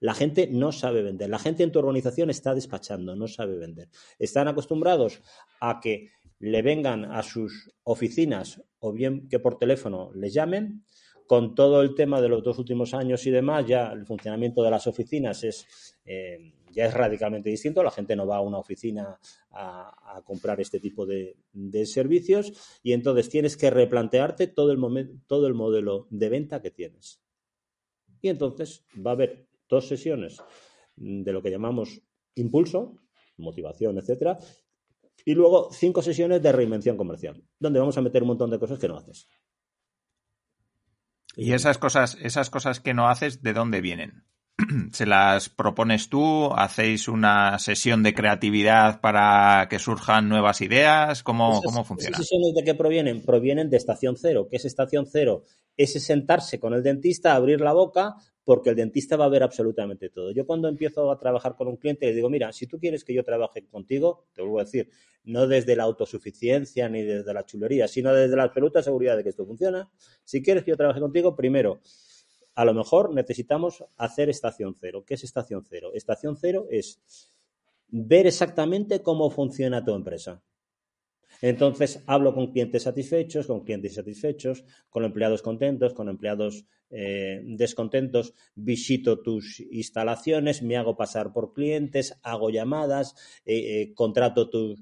La 0.00 0.14
gente 0.14 0.48
no 0.50 0.72
sabe 0.72 1.02
vender. 1.02 1.28
La 1.28 1.38
gente 1.38 1.62
en 1.62 1.72
tu 1.72 1.78
organización 1.78 2.30
está 2.30 2.54
despachando, 2.54 3.16
no 3.16 3.28
sabe 3.28 3.56
vender. 3.56 3.88
Están 4.18 4.48
acostumbrados 4.48 5.22
a 5.60 5.80
que 5.80 6.10
le 6.40 6.62
vengan 6.62 7.04
a 7.04 7.22
sus 7.22 7.70
oficinas 7.84 8.62
o 8.78 8.92
bien 8.92 9.28
que 9.28 9.38
por 9.38 9.58
teléfono 9.58 10.10
les 10.14 10.34
llamen. 10.34 10.84
Con 11.26 11.54
todo 11.54 11.82
el 11.82 11.94
tema 11.94 12.22
de 12.22 12.28
los 12.30 12.42
dos 12.42 12.58
últimos 12.58 12.94
años 12.94 13.26
y 13.26 13.30
demás, 13.30 13.66
ya 13.66 13.92
el 13.92 14.06
funcionamiento 14.06 14.62
de 14.62 14.70
las 14.70 14.86
oficinas 14.86 15.44
es 15.44 15.66
eh, 16.06 16.54
ya 16.72 16.86
es 16.86 16.94
radicalmente 16.94 17.50
distinto. 17.50 17.82
La 17.82 17.90
gente 17.90 18.16
no 18.16 18.26
va 18.26 18.36
a 18.36 18.40
una 18.40 18.58
oficina 18.58 19.18
a, 19.50 20.22
comprar 20.24 20.60
este 20.60 20.80
tipo 20.80 21.06
de, 21.06 21.36
servicios 21.86 22.52
y 22.82 22.92
entonces 22.92 23.28
tienes 23.28 23.56
que 23.56 23.70
replantearte 23.70 24.48
todo 24.48 24.72
el, 24.72 25.20
todo 25.26 25.46
el 25.46 25.54
modelo 25.54 26.06
de 26.10 26.28
venta 26.28 26.60
que 26.60 26.70
tienes. 26.70 27.20
Y 28.20 28.28
entonces 28.28 28.84
va 28.94 29.12
a 29.12 29.14
haber 29.14 29.46
dos 29.68 29.86
sesiones 29.86 30.42
de 30.96 31.32
lo 31.32 31.42
que 31.42 31.50
llamamos 31.50 32.02
impulso, 32.34 32.96
motivación, 33.36 33.98
etcétera, 33.98 34.38
y 35.28 35.34
luego 35.34 35.68
cinco 35.70 36.00
sesiones 36.00 36.40
de 36.40 36.52
reinvención 36.52 36.96
comercial, 36.96 37.44
donde 37.60 37.78
vamos 37.78 37.98
a 37.98 38.00
meter 38.00 38.22
un 38.22 38.28
montón 38.28 38.48
de 38.48 38.58
cosas 38.58 38.78
que 38.78 38.88
no 38.88 38.96
haces. 38.96 39.28
Y 41.36 41.52
esas 41.52 41.76
cosas, 41.76 42.16
esas 42.22 42.48
cosas 42.48 42.80
que 42.80 42.94
no 42.94 43.10
haces, 43.10 43.42
¿de 43.42 43.52
dónde 43.52 43.82
vienen? 43.82 44.24
¿Se 44.92 45.04
las 45.04 45.50
propones 45.50 46.08
tú? 46.08 46.50
¿Hacéis 46.54 47.08
una 47.08 47.58
sesión 47.58 48.02
de 48.02 48.14
creatividad 48.14 49.02
para 49.02 49.68
que 49.68 49.78
surjan 49.78 50.30
nuevas 50.30 50.62
ideas? 50.62 51.22
¿Cómo, 51.22 51.60
¿cómo 51.60 51.84
funciona? 51.84 52.16
¿Esas 52.16 52.26
sesiones 52.26 52.54
de 52.54 52.64
qué 52.64 52.74
provienen? 52.74 53.22
Provienen 53.22 53.68
de 53.68 53.76
estación 53.76 54.16
cero. 54.16 54.48
¿Qué 54.50 54.56
es 54.56 54.64
estación 54.64 55.04
cero? 55.04 55.44
Ese 55.76 56.00
sentarse 56.00 56.58
con 56.58 56.72
el 56.72 56.82
dentista, 56.82 57.34
abrir 57.34 57.60
la 57.60 57.74
boca, 57.74 58.14
porque 58.48 58.70
el 58.70 58.76
dentista 58.76 59.14
va 59.18 59.26
a 59.26 59.28
ver 59.28 59.42
absolutamente 59.42 60.08
todo. 60.08 60.30
Yo 60.30 60.46
cuando 60.46 60.68
empiezo 60.68 61.12
a 61.12 61.18
trabajar 61.18 61.54
con 61.54 61.68
un 61.68 61.76
cliente 61.76 62.06
le 62.06 62.14
digo, 62.14 62.30
mira, 62.30 62.50
si 62.50 62.66
tú 62.66 62.78
quieres 62.78 63.04
que 63.04 63.12
yo 63.12 63.22
trabaje 63.22 63.66
contigo, 63.66 64.24
te 64.32 64.40
vuelvo 64.40 64.58
a 64.60 64.64
decir, 64.64 64.88
no 65.24 65.46
desde 65.46 65.76
la 65.76 65.82
autosuficiencia 65.82 66.88
ni 66.88 67.02
desde 67.02 67.34
la 67.34 67.44
chulería, 67.44 67.86
sino 67.88 68.10
desde 68.14 68.34
la 68.36 68.44
absoluta 68.44 68.82
seguridad 68.82 69.18
de 69.18 69.22
que 69.22 69.28
esto 69.28 69.44
funciona, 69.44 69.90
si 70.24 70.42
quieres 70.42 70.64
que 70.64 70.70
yo 70.70 70.78
trabaje 70.78 70.98
contigo, 70.98 71.36
primero, 71.36 71.82
a 72.54 72.64
lo 72.64 72.72
mejor 72.72 73.12
necesitamos 73.12 73.84
hacer 73.98 74.30
estación 74.30 74.74
cero. 74.80 75.04
¿Qué 75.06 75.12
es 75.12 75.24
estación 75.24 75.62
cero? 75.68 75.90
Estación 75.92 76.34
cero 76.38 76.68
es 76.70 77.02
ver 77.88 78.26
exactamente 78.26 79.02
cómo 79.02 79.28
funciona 79.28 79.84
tu 79.84 79.94
empresa. 79.94 80.42
Entonces, 81.40 82.02
hablo 82.06 82.34
con 82.34 82.52
clientes 82.52 82.82
satisfechos, 82.82 83.46
con 83.46 83.64
clientes 83.64 83.92
insatisfechos, 83.92 84.64
con 84.90 85.04
empleados 85.04 85.42
contentos, 85.42 85.94
con 85.94 86.08
empleados 86.08 86.64
eh, 86.90 87.42
descontentos, 87.44 88.34
visito 88.54 89.20
tus 89.20 89.60
instalaciones, 89.60 90.62
me 90.62 90.76
hago 90.76 90.96
pasar 90.96 91.32
por 91.32 91.52
clientes, 91.52 92.18
hago 92.22 92.50
llamadas, 92.50 93.14
eh, 93.44 93.82
eh, 93.82 93.94
contrato 93.94 94.48
tus 94.50 94.80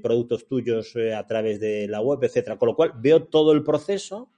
productos 0.00 0.46
tuyos 0.46 0.94
a 0.94 1.26
través 1.26 1.58
de 1.58 1.88
la 1.88 2.00
web, 2.00 2.22
etcétera. 2.22 2.56
Con 2.56 2.68
lo 2.68 2.76
cual, 2.76 2.92
veo 3.00 3.24
todo 3.24 3.50
el 3.50 3.64
proceso 3.64 4.30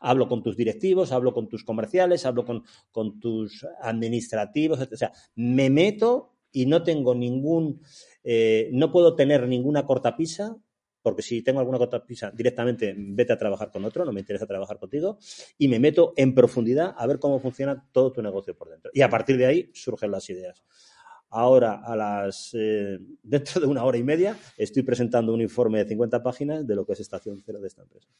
Hablo 0.00 0.28
con 0.28 0.42
tus 0.42 0.56
directivos, 0.56 1.12
hablo 1.12 1.32
con 1.32 1.48
tus 1.48 1.64
comerciales, 1.64 2.26
hablo 2.26 2.44
con, 2.44 3.20
tus 3.20 3.66
administrativos, 3.80 4.80
o 4.80 4.96
sea, 4.96 5.12
me 5.34 5.70
meto 5.70 6.34
y 6.52 6.66
no 6.66 6.82
tengo 6.82 7.14
ningún, 7.14 7.80
eh, 8.24 8.68
no 8.72 8.92
puedo 8.92 9.14
tener 9.14 9.46
ninguna 9.48 9.86
cortapisa, 9.86 10.56
porque 11.08 11.22
si 11.22 11.40
tengo 11.40 11.58
alguna 11.60 11.78
cortapisa, 11.78 12.30
directamente 12.30 12.94
vete 12.94 13.32
a 13.32 13.38
trabajar 13.38 13.70
con 13.70 13.82
otro, 13.86 14.04
no 14.04 14.12
me 14.12 14.20
interesa 14.20 14.46
trabajar 14.46 14.78
contigo, 14.78 15.16
y 15.56 15.66
me 15.66 15.80
meto 15.80 16.12
en 16.18 16.34
profundidad 16.34 16.94
a 16.98 17.06
ver 17.06 17.18
cómo 17.18 17.40
funciona 17.40 17.82
todo 17.92 18.12
tu 18.12 18.20
negocio 18.20 18.54
por 18.54 18.68
dentro. 18.68 18.90
Y 18.92 19.00
a 19.00 19.08
partir 19.08 19.38
de 19.38 19.46
ahí 19.46 19.70
surgen 19.72 20.10
las 20.10 20.28
ideas. 20.28 20.62
Ahora, 21.30 21.80
a 21.82 21.96
las 21.96 22.50
eh, 22.52 22.98
dentro 23.22 23.62
de 23.62 23.66
una 23.66 23.84
hora 23.84 23.96
y 23.96 24.02
media, 24.02 24.36
estoy 24.58 24.82
presentando 24.82 25.32
un 25.32 25.40
informe 25.40 25.78
de 25.78 25.88
50 25.88 26.22
páginas 26.22 26.66
de 26.66 26.74
lo 26.74 26.84
que 26.84 26.92
es 26.92 27.00
estación 27.00 27.42
cero 27.42 27.58
de 27.58 27.68
esta 27.68 27.80
empresa 27.80 28.10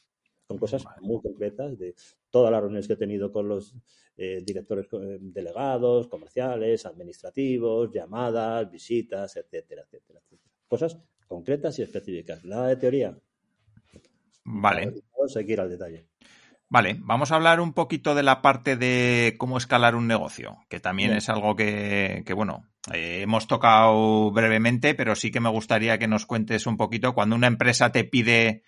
con 0.47 0.57
cosas 0.57 0.83
muy 1.01 1.21
concretas 1.21 1.77
de 1.77 1.93
todas 2.31 2.51
las 2.51 2.59
reuniones 2.59 2.87
que 2.87 2.93
he 2.93 2.97
tenido 2.97 3.31
con 3.31 3.47
los 3.47 3.75
eh, 4.17 4.41
directores 4.43 4.87
eh, 4.93 5.19
delegados, 5.21 6.07
comerciales, 6.07 6.87
administrativos, 6.87 7.91
llamadas, 7.91 8.71
visitas, 8.71 9.37
etcétera, 9.37 9.83
etcétera, 9.83 10.19
etcétera. 10.19 10.51
Cosas 10.67 10.97
concretas 11.29 11.79
y 11.79 11.83
específicas. 11.83 12.43
Nada 12.43 12.67
de 12.67 12.75
teoría. 12.75 13.15
Vale. 14.43 14.93
Vamos 15.15 15.37
a 15.37 15.41
ir 15.41 15.61
al 15.61 15.69
detalle. 15.69 16.05
Vale, 16.71 16.97
vamos 16.99 17.31
a 17.31 17.35
hablar 17.35 17.61
un 17.61 17.73
poquito 17.73 18.13
de 18.13 18.21
la 18.21 18.41
parte 18.43 18.75
de 18.75 19.35
cómo 19.39 19.57
escalar 19.57 19.95
un 19.95 20.07
negocio, 20.07 20.57
que 20.69 20.79
también 20.79 21.13
es 21.13 21.27
algo 21.27 21.55
que, 21.55 22.23
bueno, 22.35 22.63
eh, 22.93 23.21
hemos 23.21 23.47
tocado 23.47 24.29
brevemente, 24.31 24.93
pero 24.93 25.15
sí 25.15 25.31
que 25.31 25.39
me 25.39 25.49
gustaría 25.49 25.97
que 25.97 26.07
nos 26.07 26.27
cuentes 26.27 26.67
un 26.67 26.77
poquito 26.77 27.15
cuando 27.15 27.35
una 27.35 27.47
empresa 27.47 27.91
te 27.91 28.03
pide 28.03 28.61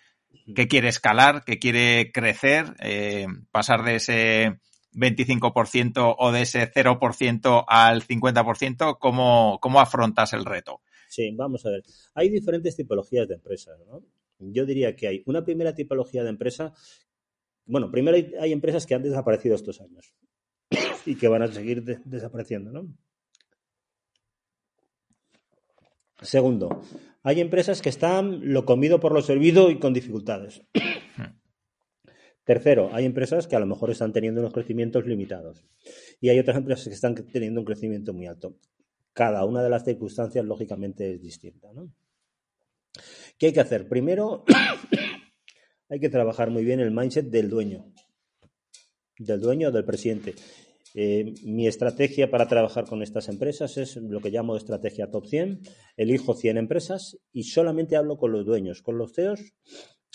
que 0.55 0.67
quiere 0.67 0.87
escalar, 0.87 1.43
que 1.43 1.59
quiere 1.59 2.11
crecer, 2.11 2.75
eh, 2.79 3.27
pasar 3.51 3.83
de 3.83 3.95
ese 3.95 4.59
25% 4.93 6.15
o 6.17 6.31
de 6.31 6.41
ese 6.41 6.71
0% 6.71 7.65
al 7.67 8.01
50%, 8.01 8.97
¿cómo, 8.99 9.59
¿cómo 9.61 9.79
afrontas 9.79 10.33
el 10.33 10.45
reto? 10.45 10.81
Sí, 11.11 11.29
vamos 11.35 11.65
a 11.65 11.71
ver. 11.71 11.83
Hay 12.13 12.29
diferentes 12.29 12.77
tipologías 12.77 13.27
de 13.27 13.33
empresas, 13.33 13.77
¿no? 13.85 14.01
Yo 14.39 14.65
diría 14.65 14.95
que 14.95 15.09
hay 15.09 15.23
una 15.25 15.43
primera 15.43 15.75
tipología 15.75 16.23
de 16.23 16.29
empresa. 16.29 16.73
Bueno, 17.65 17.91
primero 17.91 18.15
hay, 18.39 18.53
empresas 18.53 18.85
que 18.85 18.95
han 18.95 19.03
desaparecido 19.03 19.55
estos 19.55 19.81
años 19.81 20.13
y 21.05 21.15
que 21.15 21.27
van 21.27 21.41
a 21.41 21.51
seguir 21.51 21.83
desapareciendo, 21.83 22.71
¿no? 22.71 22.87
Segundo, 26.21 26.81
hay 27.23 27.41
empresas 27.41 27.81
que 27.81 27.89
están 27.89 28.53
lo 28.53 28.63
comido 28.63 29.01
por 29.01 29.11
lo 29.11 29.21
servido 29.21 29.69
y 29.69 29.79
con 29.79 29.93
dificultades. 29.93 30.61
Tercero, 32.45 32.89
hay 32.93 33.03
empresas 33.03 33.47
que 33.47 33.57
a 33.57 33.59
lo 33.59 33.65
mejor 33.65 33.91
están 33.91 34.13
teniendo 34.13 34.39
unos 34.39 34.53
crecimientos 34.53 35.05
limitados. 35.05 35.65
Y 36.21 36.29
hay 36.29 36.39
otras 36.39 36.55
empresas 36.55 36.87
que 36.87 36.93
están 36.93 37.15
teniendo 37.15 37.59
un 37.59 37.65
crecimiento 37.65 38.13
muy 38.13 38.27
alto. 38.27 38.55
Cada 39.13 39.45
una 39.45 39.61
de 39.61 39.69
las 39.69 39.83
circunstancias, 39.83 40.45
lógicamente, 40.45 41.13
es 41.13 41.21
distinta. 41.21 41.69
¿Qué 43.37 43.47
hay 43.47 43.53
que 43.53 43.59
hacer? 43.59 43.87
Primero, 43.87 44.43
hay 45.89 45.99
que 45.99 46.09
trabajar 46.09 46.49
muy 46.49 46.63
bien 46.63 46.79
el 46.79 46.91
mindset 46.91 47.25
del 47.27 47.49
dueño. 47.49 47.91
Del 49.17 49.39
dueño 49.39 49.69
o 49.69 49.71
del 49.71 49.85
presidente. 49.85 50.35
Eh, 50.93 51.33
mi 51.43 51.67
estrategia 51.67 52.29
para 52.29 52.47
trabajar 52.47 52.85
con 52.85 53.01
estas 53.01 53.29
empresas 53.29 53.77
es 53.77 53.95
lo 53.95 54.19
que 54.19 54.29
llamo 54.29 54.57
estrategia 54.57 55.09
top 55.09 55.25
100. 55.25 55.61
Elijo 55.97 56.33
100 56.33 56.57
empresas 56.57 57.17
y 57.31 57.43
solamente 57.43 57.95
hablo 57.95 58.17
con 58.17 58.31
los 58.31 58.45
dueños, 58.45 58.81
con 58.81 58.97
los 58.97 59.13
CEOs 59.13 59.53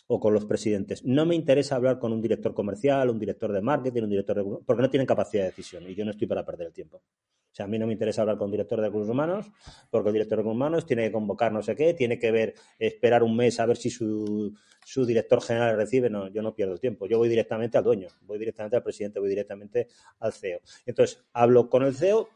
o 0.09 0.21
con 0.21 0.33
los 0.33 0.45
presidentes. 0.45 1.05
No 1.05 1.27
me 1.27 1.35
interesa 1.35 1.77
hablar 1.77 1.99
con 1.99 2.13
un 2.13 2.21
director 2.21 2.55
comercial, 2.55 3.11
un 3.11 3.19
director 3.19 3.53
de 3.53 3.61
marketing, 3.61 4.03
un 4.03 4.11
director 4.11 4.37
de... 4.37 4.59
porque 4.65 4.83
no 4.83 4.91
tienen 4.91 5.07
capacidad 5.07 5.43
de 5.43 5.51
decisión 5.51 5.89
y 5.89 5.95
yo 5.95 6.05
no 6.05 6.13
estoy 6.13 6.27
para 6.27 6.45
perder 6.45 6.69
el 6.69 6.73
tiempo. 6.73 6.99
O 6.99 7.55
sea, 7.57 7.65
a 7.65 7.69
mí 7.69 7.79
no 7.79 7.87
me 7.87 7.95
interesa 7.95 8.21
hablar 8.21 8.37
con 8.37 8.47
un 8.47 8.51
director 8.51 8.79
de 8.79 8.89
recursos 8.89 9.11
humanos, 9.11 9.47
porque 9.91 10.11
el 10.11 10.13
director 10.13 10.37
de 10.37 10.43
recursos 10.43 10.57
humanos 10.57 10.85
tiene 10.85 11.05
que 11.05 11.13
convocar 11.13 11.53
no 11.53 11.63
sé 11.63 11.75
qué, 11.75 11.95
tiene 11.95 12.19
que 12.19 12.31
ver, 12.31 12.55
esperar 12.79 13.23
un 13.23 13.35
mes 13.35 13.59
a 13.59 13.65
ver 13.65 13.79
si 13.79 13.89
su, 13.89 14.55
director 15.07 15.41
general 15.41 15.75
recibe. 15.75 16.11
No, 16.11 16.29
yo 16.29 16.43
no 16.43 16.55
pierdo 16.55 16.77
tiempo. 16.77 17.07
Yo 17.07 17.17
voy 17.17 17.31
directamente 17.31 17.79
al 17.79 17.85
dueño, 17.85 18.09
voy 18.27 18.39
directamente 18.39 18.77
al 18.77 18.83
presidente, 18.83 19.21
voy 19.21 19.31
directamente 19.31 19.89
al 20.21 20.35
CEO. 20.35 20.61
Entonces, 20.85 21.25
hablo 21.33 21.71
con 21.71 21.83
el 21.83 21.95
CEO 21.95 22.29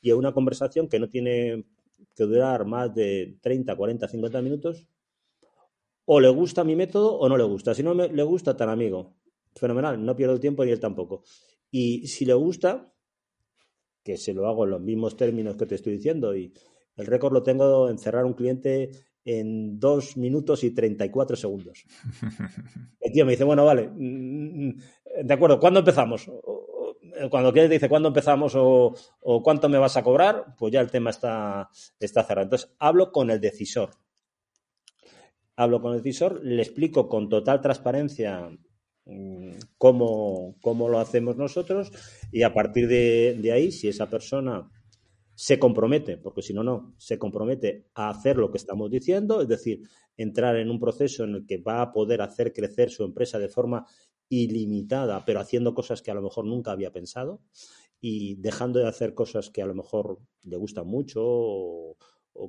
y 0.00 0.10
es 0.10 0.14
una 0.14 0.32
conversación 0.32 0.88
que 0.88 1.00
no 1.00 1.08
tiene 1.08 1.64
que 2.14 2.22
durar 2.22 2.64
más 2.64 2.94
de 2.94 3.38
30, 3.40 3.74
40, 3.74 4.06
50 4.06 4.40
minutos. 4.40 4.86
O 6.10 6.20
le 6.20 6.30
gusta 6.30 6.64
mi 6.64 6.74
método 6.74 7.18
o 7.18 7.28
no 7.28 7.36
le 7.36 7.44
gusta. 7.44 7.74
Si 7.74 7.82
no 7.82 7.92
le 7.92 8.22
gusta, 8.22 8.56
tan 8.56 8.70
amigo. 8.70 9.14
Fenomenal, 9.54 10.02
no 10.02 10.16
pierdo 10.16 10.32
el 10.34 10.40
tiempo 10.40 10.64
ni 10.64 10.70
él 10.70 10.80
tampoco. 10.80 11.22
Y 11.70 12.06
si 12.06 12.24
le 12.24 12.32
gusta, 12.32 12.94
que 14.02 14.16
se 14.16 14.32
lo 14.32 14.46
hago 14.48 14.64
en 14.64 14.70
los 14.70 14.80
mismos 14.80 15.18
términos 15.18 15.56
que 15.56 15.66
te 15.66 15.74
estoy 15.74 15.92
diciendo 15.92 16.34
y 16.34 16.54
el 16.96 17.06
récord 17.06 17.34
lo 17.34 17.42
tengo 17.42 17.90
en 17.90 17.98
cerrar 17.98 18.24
un 18.24 18.32
cliente 18.32 18.90
en 19.22 19.78
dos 19.78 20.16
minutos 20.16 20.64
y 20.64 20.70
34 20.70 21.36
segundos. 21.36 21.84
El 23.00 23.12
tío 23.12 23.26
me 23.26 23.32
dice, 23.32 23.44
bueno, 23.44 23.66
vale, 23.66 23.88
mm, 23.88 24.68
mm, 24.68 24.78
de 25.24 25.34
acuerdo, 25.34 25.60
¿cuándo 25.60 25.80
empezamos? 25.80 26.30
Cuando 27.30 27.48
el 27.48 27.52
cliente 27.52 27.74
dice 27.74 27.88
cuándo 27.88 28.08
empezamos 28.08 28.54
o, 28.56 28.94
cuánto 29.42 29.68
me 29.68 29.76
vas 29.76 29.96
a 29.96 30.02
cobrar, 30.02 30.54
pues 30.56 30.72
ya 30.72 30.80
el 30.80 30.90
tema 30.90 31.10
está, 31.10 31.68
está 31.98 32.22
cerrado. 32.22 32.44
Entonces, 32.44 32.74
hablo 32.78 33.10
con 33.10 33.30
el 33.30 33.40
decisor. 33.40 33.90
Hablo 35.58 35.82
con 35.82 35.92
el 35.92 36.02
decisor, 36.02 36.40
le 36.42 36.62
explico 36.62 37.08
con 37.08 37.28
total 37.28 37.60
transparencia 37.60 38.50
Mm, 39.08 39.52
cómo, 39.78 40.56
cómo, 40.60 40.90
lo 40.90 40.98
hacemos 40.98 41.38
nosotros 41.38 41.90
y 42.30 42.42
a 42.42 42.52
partir 42.52 42.86
de, 42.88 43.50
ahí, 43.50 43.72
si 43.72 43.88
esa 43.88 44.10
persona 44.10 44.70
se 45.34 45.58
compromete, 45.58 46.18
porque 46.18 46.42
si 46.42 46.52
no, 46.52 46.62
no, 46.62 46.94
se 46.98 47.18
compromete 47.18 47.86
a 47.94 48.10
hacer 48.10 48.36
lo 48.36 48.50
que 48.50 48.58
estamos 48.58 48.90
diciendo, 48.90 49.40
es 49.40 49.48
decir, 49.48 49.80
entrar 50.14 50.56
en 50.56 50.70
un 50.70 50.78
proceso 50.78 51.24
en 51.24 51.36
el 51.36 51.46
que 51.46 51.56
va 51.56 51.80
a 51.80 51.90
poder 51.90 52.20
hacer 52.20 52.52
crecer 52.52 52.90
su 52.90 53.02
empresa 53.02 53.38
de 53.38 53.48
forma 53.48 53.86
ilimitada, 54.28 55.24
pero 55.24 55.40
haciendo 55.40 55.74
cosas 55.74 56.02
que 56.02 56.10
a 56.10 56.14
lo 56.14 56.22
mejor 56.22 56.44
nunca 56.44 56.72
había 56.72 56.92
pensado 56.92 57.40
y 57.98 58.34
dejando 58.34 58.78
de 58.78 58.88
hacer 58.88 59.14
cosas 59.14 59.48
que 59.48 59.62
a 59.62 59.66
lo 59.66 59.74
mejor 59.74 60.18
le 60.42 60.56
gustan 60.58 60.86
mucho 60.86 61.96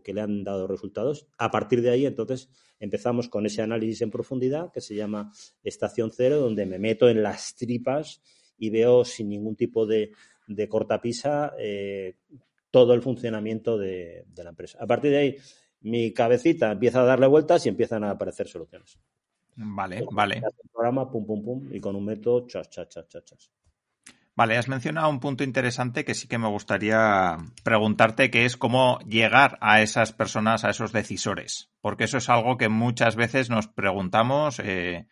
que 0.04 0.14
le 0.14 0.22
han 0.22 0.44
dado 0.44 0.68
resultados. 0.68 1.28
A 1.38 1.52
partir 1.52 1.82
de 1.82 1.90
ahí, 1.90 2.06
entonces, 2.06 2.50
empezamos 2.80 3.30
con 3.30 3.46
ese 3.46 3.62
análisis 3.62 4.02
en 4.02 4.12
profundidad 4.12 4.72
que 4.72 4.82
se 4.82 4.96
llama 4.96 5.32
Estación 5.64 6.12
Cero, 6.12 6.40
donde 6.40 6.66
me 6.66 6.80
meto 6.80 7.10
en 7.10 7.24
las 7.24 7.56
tripas 7.56 8.22
y 8.58 8.70
veo 8.70 9.04
sin 9.06 9.30
ningún 9.30 9.56
tipo 9.56 9.86
de, 9.86 10.12
cortapisa 10.68 11.54
eh, 11.58 12.16
todo 12.72 12.94
el 12.94 13.02
funcionamiento 13.02 13.78
de, 13.78 14.26
la 14.36 14.50
empresa. 14.50 14.78
A 14.82 14.88
partir 14.88 15.12
de 15.12 15.18
ahí, 15.18 15.36
mi 15.82 16.14
cabecita 16.14 16.72
empieza 16.72 17.02
a 17.02 17.06
darle 17.06 17.28
vueltas 17.28 17.66
y 17.66 17.70
empiezan 17.70 18.04
a 18.04 18.12
aparecer 18.12 18.48
soluciones. 18.48 19.00
Vale, 19.56 20.06
vale. 20.12 20.42
programa, 20.72 21.10
pum, 21.12 21.26
pum, 21.26 21.44
pum, 21.44 21.70
y 21.74 21.80
con 21.80 21.96
un 21.96 22.06
método, 22.06 22.48
chas, 22.48 22.70
chas, 22.70 22.88
chas, 22.88 23.08
chas, 23.08 23.26
chas. 23.26 23.52
Vale, 24.40 24.56
has 24.56 24.70
mencionado 24.70 25.10
un 25.10 25.20
punto 25.20 25.44
interesante 25.44 26.06
que 26.06 26.14
sí 26.14 26.30
que 26.30 26.38
me 26.38 26.48
gustaría 26.48 27.36
preguntarte, 27.62 28.32
que 28.32 28.46
es 28.46 28.56
cómo 28.56 29.00
llegar 29.00 29.58
a 29.60 29.82
esas 29.82 30.14
personas, 30.14 30.64
a 30.64 30.70
esos 30.70 30.94
decisores, 30.94 31.70
porque 31.82 32.06
eso 32.06 32.20
es 32.20 32.30
algo 32.30 32.56
que 32.56 32.70
muchas 32.70 33.18
veces 33.18 33.50
nos 33.50 33.68
preguntamos, 33.68 34.62
eh, 34.64 35.08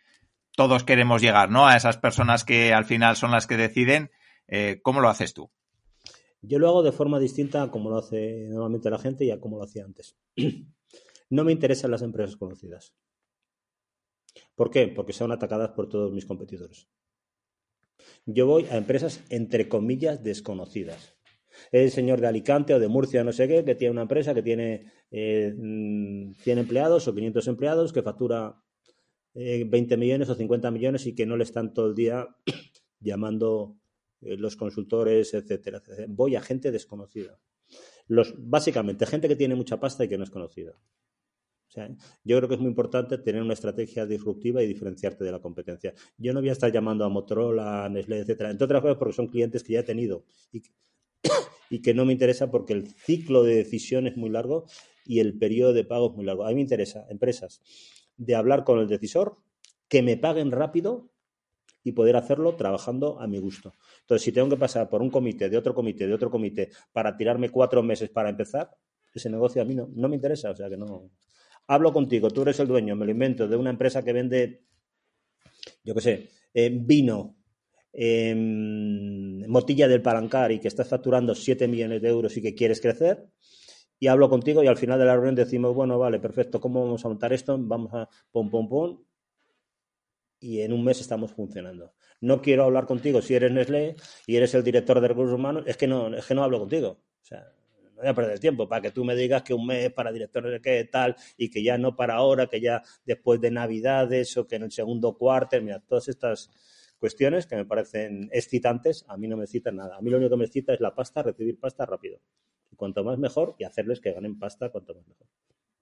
todos 0.56 0.82
queremos 0.82 1.20
llegar, 1.20 1.50
¿no? 1.50 1.66
A 1.66 1.76
esas 1.76 1.98
personas 1.98 2.42
que 2.42 2.72
al 2.72 2.86
final 2.86 3.16
son 3.16 3.30
las 3.30 3.46
que 3.46 3.58
deciden, 3.58 4.10
eh, 4.46 4.80
¿cómo 4.82 5.02
lo 5.02 5.10
haces 5.10 5.34
tú? 5.34 5.50
Yo 6.40 6.58
lo 6.58 6.70
hago 6.70 6.82
de 6.82 6.92
forma 6.92 7.18
distinta 7.18 7.62
a 7.62 7.70
como 7.70 7.90
lo 7.90 7.98
hace 7.98 8.46
normalmente 8.48 8.88
la 8.88 8.98
gente 8.98 9.26
y 9.26 9.30
a 9.30 9.38
como 9.38 9.58
lo 9.58 9.64
hacía 9.64 9.84
antes. 9.84 10.16
no 11.28 11.44
me 11.44 11.52
interesan 11.52 11.90
las 11.90 12.00
empresas 12.00 12.38
conocidas. 12.38 12.94
¿Por 14.54 14.70
qué? 14.70 14.88
Porque 14.88 15.12
son 15.12 15.32
atacadas 15.32 15.72
por 15.72 15.86
todos 15.86 16.12
mis 16.12 16.24
competidores. 16.24 16.88
Yo 18.26 18.46
voy 18.46 18.66
a 18.66 18.76
empresas 18.76 19.24
entre 19.30 19.68
comillas 19.68 20.22
desconocidas. 20.22 21.16
El 21.72 21.90
señor 21.90 22.20
de 22.20 22.28
Alicante 22.28 22.74
o 22.74 22.78
de 22.78 22.88
Murcia, 22.88 23.24
no 23.24 23.32
sé 23.32 23.48
qué, 23.48 23.64
que 23.64 23.74
tiene 23.74 23.92
una 23.92 24.02
empresa 24.02 24.34
que 24.34 24.42
tiene 24.42 24.92
100 25.10 25.10
eh, 25.10 26.34
empleados 26.46 27.08
o 27.08 27.14
500 27.14 27.48
empleados, 27.48 27.92
que 27.92 28.02
factura 28.02 28.62
20 29.34 29.94
eh, 29.94 29.96
millones 29.96 30.28
o 30.28 30.34
50 30.34 30.70
millones 30.70 31.06
y 31.06 31.14
que 31.14 31.26
no 31.26 31.36
le 31.36 31.44
están 31.44 31.74
todo 31.74 31.88
el 31.88 31.94
día 31.94 32.26
llamando 33.00 33.76
eh, 34.20 34.36
los 34.36 34.56
consultores, 34.56 35.34
etcétera, 35.34 35.78
etcétera. 35.78 36.06
Voy 36.08 36.36
a 36.36 36.40
gente 36.40 36.70
desconocida. 36.70 37.40
Los, 38.06 38.34
básicamente, 38.38 39.06
gente 39.06 39.28
que 39.28 39.36
tiene 39.36 39.54
mucha 39.54 39.80
pasta 39.80 40.04
y 40.04 40.08
que 40.08 40.16
no 40.16 40.24
es 40.24 40.30
conocida 40.30 40.78
yo 42.24 42.36
creo 42.36 42.48
que 42.48 42.54
es 42.54 42.60
muy 42.60 42.70
importante 42.70 43.18
tener 43.18 43.42
una 43.42 43.54
estrategia 43.54 44.06
disruptiva 44.06 44.62
y 44.62 44.66
diferenciarte 44.66 45.24
de 45.24 45.32
la 45.32 45.40
competencia. 45.40 45.94
Yo 46.16 46.32
no 46.32 46.40
voy 46.40 46.48
a 46.48 46.52
estar 46.52 46.72
llamando 46.72 47.04
a 47.04 47.08
Motorola, 47.08 47.84
a 47.84 47.88
Nestlé, 47.88 48.20
etcétera, 48.20 48.50
entre 48.50 48.64
otras 48.64 48.82
cosas 48.82 48.96
porque 48.96 49.14
son 49.14 49.28
clientes 49.28 49.62
que 49.62 49.74
ya 49.74 49.80
he 49.80 49.84
tenido 49.84 50.24
y, 50.52 50.62
y 51.70 51.82
que 51.82 51.94
no 51.94 52.04
me 52.04 52.12
interesa 52.12 52.50
porque 52.50 52.72
el 52.72 52.88
ciclo 52.88 53.42
de 53.42 53.56
decisión 53.56 54.06
es 54.06 54.16
muy 54.16 54.30
largo 54.30 54.66
y 55.04 55.20
el 55.20 55.38
periodo 55.38 55.72
de 55.72 55.84
pago 55.84 56.10
es 56.10 56.16
muy 56.16 56.24
largo. 56.24 56.44
A 56.44 56.48
mí 56.48 56.56
me 56.56 56.60
interesa 56.62 57.06
empresas 57.08 57.60
de 58.16 58.34
hablar 58.34 58.64
con 58.64 58.78
el 58.78 58.88
decisor, 58.88 59.38
que 59.88 60.02
me 60.02 60.16
paguen 60.16 60.50
rápido 60.50 61.10
y 61.82 61.92
poder 61.92 62.16
hacerlo 62.16 62.56
trabajando 62.56 63.20
a 63.20 63.26
mi 63.26 63.38
gusto. 63.38 63.74
Entonces, 64.00 64.24
si 64.24 64.32
tengo 64.32 64.48
que 64.48 64.56
pasar 64.56 64.90
por 64.90 65.00
un 65.00 65.10
comité, 65.10 65.48
de 65.48 65.56
otro 65.56 65.74
comité, 65.74 66.06
de 66.06 66.14
otro 66.14 66.30
comité, 66.30 66.70
para 66.92 67.16
tirarme 67.16 67.48
cuatro 67.48 67.82
meses 67.82 68.10
para 68.10 68.28
empezar, 68.28 68.76
ese 69.14 69.30
negocio 69.30 69.62
a 69.62 69.64
mí 69.64 69.74
no, 69.74 69.88
no 69.94 70.08
me 70.08 70.16
interesa, 70.16 70.50
o 70.50 70.56
sea 70.56 70.68
que 70.68 70.76
no, 70.76 71.10
hablo 71.68 71.92
contigo, 71.92 72.30
tú 72.30 72.42
eres 72.42 72.58
el 72.60 72.66
dueño, 72.66 72.96
me 72.96 73.04
lo 73.04 73.12
invento, 73.12 73.46
de 73.46 73.56
una 73.56 73.70
empresa 73.70 74.02
que 74.02 74.12
vende, 74.12 74.64
yo 75.84 75.94
qué 75.94 76.00
sé, 76.00 76.28
eh, 76.54 76.70
vino, 76.72 77.36
eh, 77.92 78.34
motilla 78.34 79.86
del 79.86 80.02
palancar 80.02 80.50
y 80.50 80.58
que 80.58 80.68
estás 80.68 80.88
facturando 80.88 81.34
7 81.34 81.68
millones 81.68 82.02
de 82.02 82.08
euros 82.08 82.36
y 82.36 82.42
que 82.42 82.54
quieres 82.54 82.80
crecer, 82.80 83.28
y 84.00 84.06
hablo 84.06 84.28
contigo 84.30 84.62
y 84.62 84.66
al 84.66 84.76
final 84.76 84.98
de 84.98 85.04
la 85.04 85.14
reunión 85.14 85.34
decimos, 85.34 85.74
bueno, 85.74 85.98
vale, 85.98 86.18
perfecto, 86.18 86.60
¿cómo 86.60 86.84
vamos 86.84 87.04
a 87.04 87.08
montar 87.08 87.32
esto? 87.32 87.56
Vamos 87.60 87.92
a 87.94 88.08
pom, 88.30 88.50
pom, 88.50 88.68
pom, 88.68 89.04
y 90.40 90.60
en 90.60 90.72
un 90.72 90.84
mes 90.84 91.00
estamos 91.00 91.32
funcionando. 91.32 91.94
No 92.20 92.40
quiero 92.40 92.64
hablar 92.64 92.86
contigo 92.86 93.20
si 93.20 93.34
eres 93.34 93.52
Nestlé 93.52 93.96
y 94.26 94.36
eres 94.36 94.54
el 94.54 94.64
director 94.64 95.00
de 95.00 95.08
recursos 95.08 95.34
humanos, 95.34 95.64
es 95.66 95.76
que 95.76 95.86
no, 95.86 96.14
es 96.16 96.24
que 96.24 96.34
no 96.34 96.44
hablo 96.44 96.60
contigo. 96.60 96.90
O 96.90 97.24
sea, 97.24 97.52
no 97.98 98.02
voy 98.02 98.10
a 98.10 98.14
perder 98.14 98.38
tiempo 98.38 98.68
para 98.68 98.80
que 98.80 98.92
tú 98.92 99.04
me 99.04 99.16
digas 99.16 99.42
que 99.42 99.52
un 99.52 99.66
mes 99.66 99.92
para 99.92 100.12
director 100.12 100.48
de 100.48 100.60
qué 100.60 100.84
tal 100.84 101.16
y 101.36 101.50
que 101.50 101.62
ya 101.62 101.76
no 101.78 101.96
para 101.96 102.14
ahora, 102.14 102.46
que 102.46 102.60
ya 102.60 102.82
después 103.04 103.40
de 103.40 103.50
Navidades 103.50 104.36
o 104.36 104.46
que 104.46 104.56
en 104.56 104.62
el 104.62 104.70
segundo 104.70 105.16
cuarto, 105.18 105.60
mira, 105.60 105.80
todas 105.80 106.08
estas 106.08 106.48
cuestiones 106.98 107.46
que 107.46 107.56
me 107.56 107.64
parecen 107.64 108.28
excitantes, 108.32 109.04
a 109.08 109.16
mí 109.16 109.26
no 109.26 109.36
me 109.36 109.48
citan 109.48 109.76
nada. 109.76 109.96
A 109.96 110.00
mí 110.00 110.10
lo 110.10 110.18
único 110.18 110.30
que 110.30 110.36
me 110.36 110.46
cita 110.46 110.72
es 110.72 110.80
la 110.80 110.94
pasta, 110.94 111.22
recibir 111.22 111.58
pasta 111.58 111.84
rápido. 111.86 112.20
Y 112.70 112.76
cuanto 112.76 113.02
más 113.02 113.18
mejor 113.18 113.56
y 113.58 113.64
hacerles 113.64 114.00
que 114.00 114.12
ganen 114.12 114.38
pasta 114.38 114.70
cuanto 114.70 114.94
más 114.94 115.06
mejor. 115.06 115.26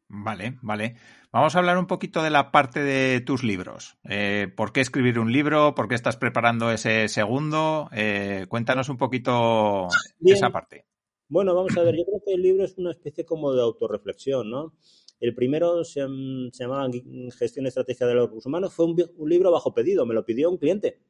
Vale, 0.09 0.57
vale. 0.63 0.95
Vamos 1.33 1.55
a 1.55 1.59
hablar 1.59 1.79
un 1.79 1.87
poquito 1.87 2.23
de 2.23 2.31
la 2.31 2.51
parte 2.51 2.81
de 2.81 3.21
tus 3.21 3.43
libros. 3.43 3.99
Eh, 4.05 4.51
¿Por 4.57 4.73
qué 4.73 4.81
escribir 4.81 5.19
un 5.19 5.33
libro? 5.33 5.75
¿Por 5.75 5.89
qué 5.89 5.97
estás 5.97 6.17
preparando 6.17 6.71
ese 6.71 7.09
segundo? 7.09 7.91
Eh, 7.93 8.47
cuéntanos 8.49 8.89
un 8.89 8.97
poquito 8.97 9.89
esa 10.25 10.51
parte. 10.51 10.87
Bueno, 11.29 11.55
vamos 11.57 11.77
a 11.77 11.83
ver, 11.83 11.97
yo 11.97 12.05
creo 12.05 12.23
que 12.25 12.35
el 12.35 12.43
libro 12.43 12.65
es 12.65 12.79
una 12.79 12.93
especie 12.93 13.25
como 13.25 13.53
de 13.53 13.61
autorreflexión, 13.61 14.49
¿no? 14.49 14.75
El 15.19 15.35
primero 15.35 15.83
se, 15.83 16.07
llamaba 16.53 16.89
Gestión 17.37 17.67
Estratégica 17.67 18.07
de 18.07 18.15
los 18.15 18.27
Recursos 18.27 18.47
Humanos, 18.47 18.73
fue 18.73 18.87
un, 18.87 19.29
libro 19.29 19.51
bajo 19.51 19.75
pedido, 19.75 20.07
me 20.07 20.15
lo 20.15 20.25
pidió 20.25 20.49
un 20.51 20.59
cliente. 20.59 21.01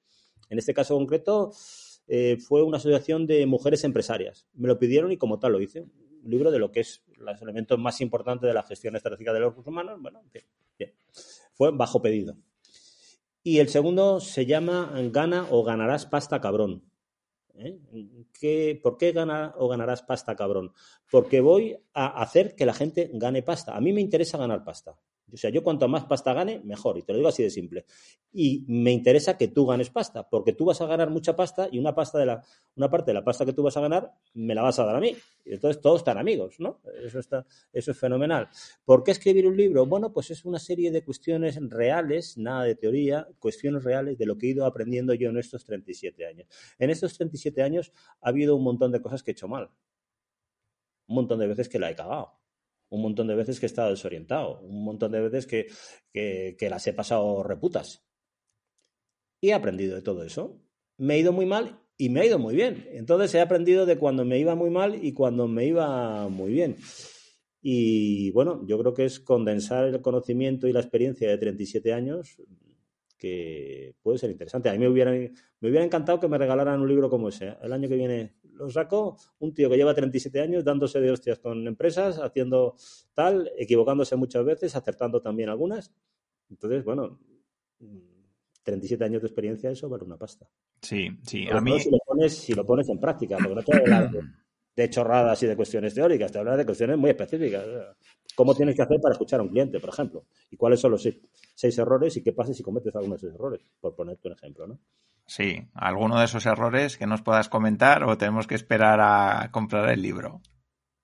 En 0.49 0.59
este 0.59 0.73
caso 0.73 0.97
concreto 0.97 1.51
eh, 2.07 2.39
fue 2.41 2.63
una 2.63 2.79
asociación 2.79 3.27
de 3.27 3.45
mujeres 3.47 3.85
empresarias. 3.85 4.47
Me 4.55 4.69
lo 4.69 4.79
pidieron 4.79 5.13
y 5.13 5.19
como 5.19 5.39
tal 5.39 5.53
lo 5.53 5.61
hice. 5.61 5.83
Un 5.83 6.31
libro 6.31 6.51
de 6.51 6.61
lo 6.61 6.71
que 6.71 6.81
es 6.81 7.05
los 7.19 7.43
elementos 7.43 7.79
más 7.79 8.01
importantes 8.01 8.49
de 8.49 8.55
la 8.55 8.63
gestión 8.63 8.97
estratégica 8.97 9.33
de 9.33 9.41
los 9.41 9.51
recursos 9.51 9.71
humanos. 9.71 10.01
Bueno, 10.01 10.23
bien, 10.33 10.45
bien. 10.79 10.95
Fue 11.53 11.73
bajo 11.73 12.01
pedido. 12.01 12.37
Y 13.43 13.59
el 13.59 13.69
segundo 13.69 14.21
se 14.21 14.47
llama 14.47 14.93
Gana 15.13 15.47
o 15.51 15.63
ganarás 15.63 16.07
pasta 16.07 16.41
cabrón. 16.41 16.85
¿Eh? 17.59 18.79
¿Por 18.83 18.97
qué 18.97 19.13
gana 19.13 19.55
o 19.57 19.69
ganarás 19.69 20.03
pasta, 20.03 20.37
cabrón? 20.37 20.73
Porque 21.11 21.41
voy 21.41 21.77
a 21.95 22.21
hacer 22.23 22.55
que 22.55 22.67
la 22.67 22.75
gente 22.75 23.11
gane 23.13 23.43
pasta. 23.43 23.77
A 23.77 23.81
mí 23.81 23.93
me 23.93 24.01
interesa 24.01 24.39
ganar 24.39 24.65
pasta. 24.65 24.97
O 25.33 25.37
sea, 25.37 25.51
yo 25.51 25.65
cuanto 25.65 25.89
más 25.89 26.05
pasta 26.05 26.33
gane, 26.33 26.61
mejor. 26.65 26.99
Y 26.99 27.03
te 27.03 27.13
lo 27.13 27.19
digo 27.19 27.29
así 27.29 27.43
de 27.43 27.51
simple. 27.51 27.85
Y 28.33 28.65
me 28.69 28.93
interesa 28.93 29.37
que 29.37 29.49
tú 29.49 29.67
ganes 29.67 29.91
pasta, 29.91 30.29
porque 30.29 30.53
tú 30.53 30.67
vas 30.67 30.81
a 30.81 30.87
ganar 30.87 31.11
mucha 31.11 31.35
pasta 31.35 31.69
y 31.71 31.79
una 31.79 31.95
pasta 31.95 32.19
de 32.19 32.27
la, 32.27 32.45
una 32.77 32.89
parte 32.89 33.11
de 33.11 33.15
la 33.15 33.25
pasta 33.25 33.45
que 33.45 33.53
tú 33.53 33.63
vas 33.63 33.77
a 33.77 33.81
ganar 33.81 34.13
me 34.35 34.55
la 34.55 34.63
vas 34.63 34.79
a 34.79 34.85
dar 34.85 34.95
a 34.95 35.01
mí. 35.01 35.17
Y 35.45 35.55
entonces 35.55 35.81
todos 35.83 36.01
están 36.01 36.19
amigos, 36.19 36.61
¿no? 36.61 36.81
Eso 37.03 37.19
está, 37.19 37.45
eso 37.73 37.91
es 37.91 37.99
fenomenal. 37.99 38.49
¿Por 38.85 39.03
qué 39.03 39.11
escribir 39.11 39.47
un 39.47 39.57
libro? 39.57 39.85
Bueno, 39.87 40.13
pues 40.13 40.31
es 40.31 40.45
una 40.45 40.59
serie 40.59 40.91
de 40.93 41.03
cuestiones 41.03 41.59
reales, 41.71 42.39
nada 42.39 42.65
de 42.65 42.77
teoría, 42.77 43.27
cuestiones 43.41 43.83
reales 43.83 44.19
de 44.19 44.27
lo 44.27 44.39
que 44.39 44.47
he 44.47 44.51
ido 44.51 44.65
aprendiendo 44.65 45.13
yo 45.15 45.31
en 45.31 45.39
estos 45.39 45.65
37 45.65 46.27
años. 46.27 46.47
En 46.79 46.91
estos 46.91 47.17
37 47.17 47.63
años 47.63 47.93
ha 48.21 48.29
habido 48.29 48.55
un 48.55 48.63
montón 48.63 48.93
de 48.93 49.03
cosas 49.03 49.23
que 49.23 49.33
he 49.33 49.33
hecho 49.33 49.49
mal. 49.49 49.71
Un 51.09 51.17
montón 51.17 51.41
de 51.41 51.49
veces 51.49 51.69
que 51.69 51.79
la 51.79 51.91
he 51.91 51.97
cagado 51.97 52.36
un 52.89 53.03
montón 53.03 53.27
de 53.27 53.35
veces 53.35 53.59
que 53.59 53.67
he 53.67 53.69
estado 53.69 53.91
desorientado, 53.91 54.61
un 54.61 54.85
montón 54.85 55.13
de 55.13 55.21
veces 55.21 55.47
que, 55.47 55.67
que, 56.13 56.71
las 56.71 56.87
he 56.87 56.93
pasado 56.93 57.43
reputas. 57.43 58.05
Y 59.41 59.51
he 59.51 59.55
aprendido 59.55 59.95
de 59.95 60.03
todo 60.03 60.23
eso. 60.23 60.61
Me 60.97 61.15
he 61.15 61.19
ido 61.21 61.33
muy 61.33 61.47
mal 61.47 61.81
y 61.99 62.09
me 62.09 62.21
ha 62.21 62.27
ido 62.27 62.39
muy 62.39 62.55
bien. 62.55 62.89
Entonces 62.93 63.35
he 63.35 63.41
aprendido 63.41 63.87
de 63.87 63.99
cuando 63.99 64.25
me 64.25 64.39
iba 64.39 64.55
muy 64.55 64.71
mal 64.71 65.05
y 65.05 65.13
cuando 65.13 65.47
me 65.47 65.67
iba 65.67 66.29
muy 66.29 66.53
bien. 66.53 66.77
Y 67.61 68.31
bueno, 68.31 68.65
yo 68.67 68.79
creo 68.79 68.95
que 68.95 69.05
es 69.05 69.19
condensar 69.21 69.85
el 69.85 70.01
conocimiento 70.01 70.69
y 70.69 70.73
la 70.73 70.81
experiencia 70.81 71.29
de 71.29 71.39
37 71.39 71.93
años 71.93 72.37
que 73.17 73.95
puede 74.03 74.19
ser 74.19 74.31
interesante. 74.31 74.69
A 74.69 74.73
mí 74.73 74.79
me 74.79 74.89
hubiera, 74.89 75.11
me 75.11 75.69
hubiera 75.69 75.85
encantado 75.85 76.21
que 76.21 76.29
me 76.29 76.39
regalaran 76.39 76.81
un 76.81 76.89
libro 76.89 77.09
como 77.09 77.29
ese. 77.29 77.57
El 77.63 77.73
año 77.73 77.89
que 77.89 77.97
viene 77.97 78.35
lo 78.57 78.71
saco, 78.71 79.17
un 79.39 79.55
tío 79.55 79.69
que 79.69 79.77
lleva 79.77 79.95
37 79.95 80.41
años 80.41 80.65
dándose 80.65 81.01
de 81.01 81.11
hostias 81.11 81.39
con 81.39 81.67
empresas, 81.67 82.19
haciendo 82.19 82.75
tal, 83.15 83.51
equivocándose 83.57 84.17
muchas 84.17 84.45
veces, 84.45 84.77
acertando 84.77 85.21
también 85.21 85.49
algunas. 85.49 85.93
Entonces, 86.51 86.85
bueno, 86.85 87.19
37 88.63 89.05
años 89.05 89.23
de 89.23 89.29
experiencia, 89.29 89.71
eso 89.71 89.89
vale 89.89 90.05
una 90.05 90.17
pasta. 90.17 90.49
Sí, 90.81 91.09
sí. 91.23 91.47
a 91.51 91.61
mí... 91.61 91.79
si, 91.81 91.91
lo 91.91 91.99
pones, 92.05 92.35
si 92.35 92.55
lo 92.55 92.67
pones 92.67 92.89
en 92.89 92.99
práctica, 92.99 93.37
porque 93.37 93.55
no 93.55 93.63
te 93.63 93.77
hablar 93.77 94.11
de 94.77 94.91
chorradas 94.91 95.43
y 95.43 95.47
de 95.47 95.57
cuestiones 95.57 95.95
teóricas, 95.95 96.33
te 96.33 96.39
habla 96.39 96.57
de 96.57 96.67
cuestiones 96.67 96.99
muy 96.99 97.11
específicas. 97.11 97.65
¿Cómo 98.37 98.55
tienes 98.55 98.77
que 98.77 98.83
hacer 98.83 99.01
para 99.01 99.15
escuchar 99.15 99.41
a 99.41 99.43
un 99.43 99.49
cliente, 99.49 99.81
por 99.81 99.89
ejemplo? 99.89 100.27
¿Y 100.51 100.57
cuáles 100.59 100.79
son 100.79 100.91
los 100.93 101.09
seis, 101.55 101.79
errores 101.79 102.19
y 102.19 102.23
qué 102.23 102.35
pasa 102.35 102.53
si 102.53 102.63
cometes 102.63 102.95
algunos 102.95 103.23
de 103.23 103.29
esos 103.29 103.35
errores? 103.35 103.63
Por 103.81 103.97
ponerte 103.97 104.29
un 104.29 104.35
ejemplo, 104.35 104.67
¿no? 104.67 104.79
Sí, 105.27 105.67
alguno 105.73 106.19
de 106.19 106.27
esos 106.27 106.45
errores 106.45 106.99
que 106.99 107.07
nos 107.07 107.23
puedas 107.23 107.49
comentar 107.49 108.05
o 108.05 108.19
tenemos 108.19 108.47
que 108.47 108.55
esperar 108.55 109.01
a 109.01 109.51
comprar 109.51 109.89
el 109.89 110.03
libro. 110.03 110.43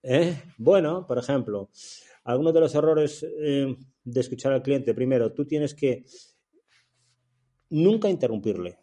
¿Eh? 0.03 0.43
Bueno, 0.59 1.07
por 1.07 1.19
ejemplo, 1.19 1.71
algunos 2.25 2.53
de 2.53 2.61
los 2.61 2.75
errores 2.75 3.25
eh, 3.25 3.77
de 4.05 4.21
escuchar 4.21 4.53
al 4.53 4.63
cliente. 4.63 4.93
Primero, 4.93 5.33
tú 5.33 5.47
tienes 5.47 5.75
que 5.75 6.05
nunca 7.71 8.11
interrumpirle. 8.11 8.79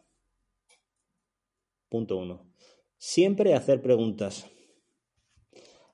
Punto 1.88 2.18
uno. 2.18 2.52
Siempre 2.97 3.54
hacer 3.54 3.82
preguntas. 3.82 4.50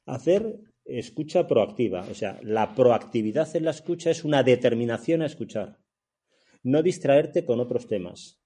Hacer 0.06 0.62
escucha 0.86 1.48
proactiva. 1.48 2.06
O 2.10 2.14
sea, 2.14 2.40
la 2.44 2.74
proactividad 2.76 3.54
en 3.56 3.66
la 3.66 3.72
escucha 3.72 4.12
es 4.12 4.24
una 4.24 4.44
determinación 4.44 5.22
a 5.22 5.26
escuchar. 5.26 5.80
No 6.64 6.82
distraerte 6.82 7.46
con 7.46 7.60
otros 7.60 7.88
temas. 7.88 8.42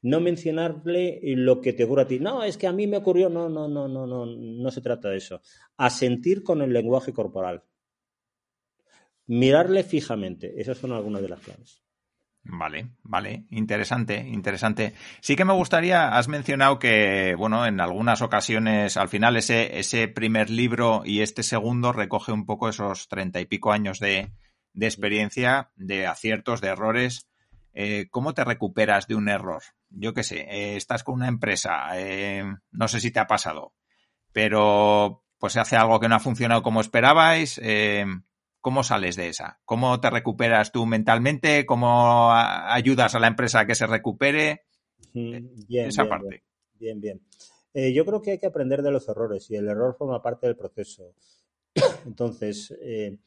No 0.00 0.20
mencionarle 0.20 1.20
lo 1.22 1.60
que 1.60 1.72
te 1.72 1.84
ocurre 1.84 2.02
a 2.02 2.06
ti. 2.06 2.18
No, 2.18 2.42
es 2.42 2.56
que 2.56 2.66
a 2.66 2.72
mí 2.72 2.86
me 2.86 2.98
ocurrió. 2.98 3.28
No, 3.28 3.48
no, 3.48 3.68
no, 3.68 3.88
no, 3.88 4.06
no, 4.06 4.26
no 4.26 4.70
se 4.70 4.80
trata 4.80 5.08
de 5.10 5.18
eso. 5.18 5.40
Asentir 5.76 6.42
con 6.42 6.62
el 6.62 6.72
lenguaje 6.72 7.12
corporal. 7.12 7.64
Mirarle 9.26 9.84
fijamente. 9.84 10.60
Esas 10.60 10.78
son 10.78 10.92
algunas 10.92 11.22
de 11.22 11.28
las 11.28 11.40
claves. 11.40 11.81
Vale, 12.44 12.88
vale, 13.04 13.44
interesante, 13.50 14.16
interesante. 14.16 14.94
Sí 15.20 15.36
que 15.36 15.44
me 15.44 15.52
gustaría, 15.52 16.08
has 16.08 16.26
mencionado 16.26 16.80
que, 16.80 17.36
bueno, 17.38 17.66
en 17.66 17.80
algunas 17.80 18.20
ocasiones, 18.20 18.96
al 18.96 19.08
final 19.08 19.36
ese, 19.36 19.78
ese 19.78 20.08
primer 20.08 20.50
libro 20.50 21.02
y 21.04 21.20
este 21.20 21.44
segundo 21.44 21.92
recoge 21.92 22.32
un 22.32 22.44
poco 22.44 22.68
esos 22.68 23.06
treinta 23.06 23.40
y 23.40 23.46
pico 23.46 23.70
años 23.72 24.00
de, 24.00 24.32
de 24.72 24.86
experiencia, 24.86 25.70
de 25.76 26.08
aciertos, 26.08 26.60
de 26.60 26.68
errores. 26.68 27.28
Eh, 27.74 28.08
¿Cómo 28.10 28.34
te 28.34 28.44
recuperas 28.44 29.06
de 29.06 29.14
un 29.14 29.28
error? 29.28 29.62
Yo 29.90 30.12
qué 30.12 30.24
sé, 30.24 30.40
eh, 30.40 30.76
estás 30.76 31.04
con 31.04 31.14
una 31.14 31.28
empresa, 31.28 31.90
eh, 31.94 32.44
no 32.72 32.88
sé 32.88 32.98
si 32.98 33.12
te 33.12 33.20
ha 33.20 33.28
pasado, 33.28 33.72
pero 34.32 35.22
pues 35.38 35.52
se 35.52 35.60
hace 35.60 35.76
algo 35.76 36.00
que 36.00 36.08
no 36.08 36.16
ha 36.16 36.20
funcionado 36.20 36.62
como 36.62 36.80
esperabais. 36.80 37.60
¿Cómo 38.62 38.84
sales 38.84 39.16
de 39.16 39.26
esa? 39.26 39.58
¿Cómo 39.64 40.00
te 40.00 40.08
recuperas 40.08 40.70
tú 40.70 40.86
mentalmente? 40.86 41.66
¿Cómo 41.66 42.30
ayudas 42.32 43.12
a 43.16 43.18
la 43.18 43.26
empresa 43.26 43.58
a 43.58 43.66
que 43.66 43.74
se 43.74 43.88
recupere? 43.88 44.62
Bien, 45.12 45.50
esa 45.68 46.08
parte. 46.08 46.44
Bien, 46.78 47.00
bien. 47.00 47.20
Eh, 47.74 47.92
yo 47.92 48.06
creo 48.06 48.22
que 48.22 48.30
hay 48.30 48.38
que 48.38 48.46
aprender 48.46 48.82
de 48.82 48.92
los 48.92 49.08
errores 49.08 49.50
y 49.50 49.56
el 49.56 49.66
error 49.66 49.96
forma 49.98 50.22
parte 50.22 50.46
del 50.46 50.54
proceso. 50.54 51.16
Entonces, 52.06 52.72
eh, 52.80 53.18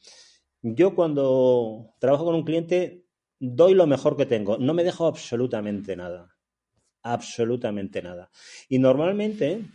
yo 0.62 0.94
cuando 0.94 1.94
trabajo 1.98 2.24
con 2.24 2.34
un 2.34 2.44
cliente 2.44 3.04
doy 3.38 3.74
lo 3.74 3.86
mejor 3.86 4.16
que 4.16 4.24
tengo. 4.24 4.56
No 4.56 4.72
me 4.72 4.84
dejo 4.84 5.06
absolutamente 5.06 5.96
nada. 5.96 6.34
Absolutamente 7.02 8.00
nada. 8.00 8.30
Y 8.70 8.78
normalmente, 8.78 9.66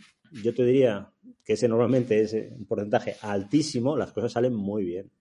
yo 0.42 0.52
te 0.52 0.64
diría 0.64 1.12
que 1.44 1.52
ese 1.52 1.68
normalmente 1.68 2.20
es 2.20 2.32
un 2.32 2.66
porcentaje 2.66 3.14
altísimo, 3.20 3.96
las 3.96 4.12
cosas 4.12 4.32
salen 4.32 4.54
muy 4.54 4.84
bien 4.84 5.12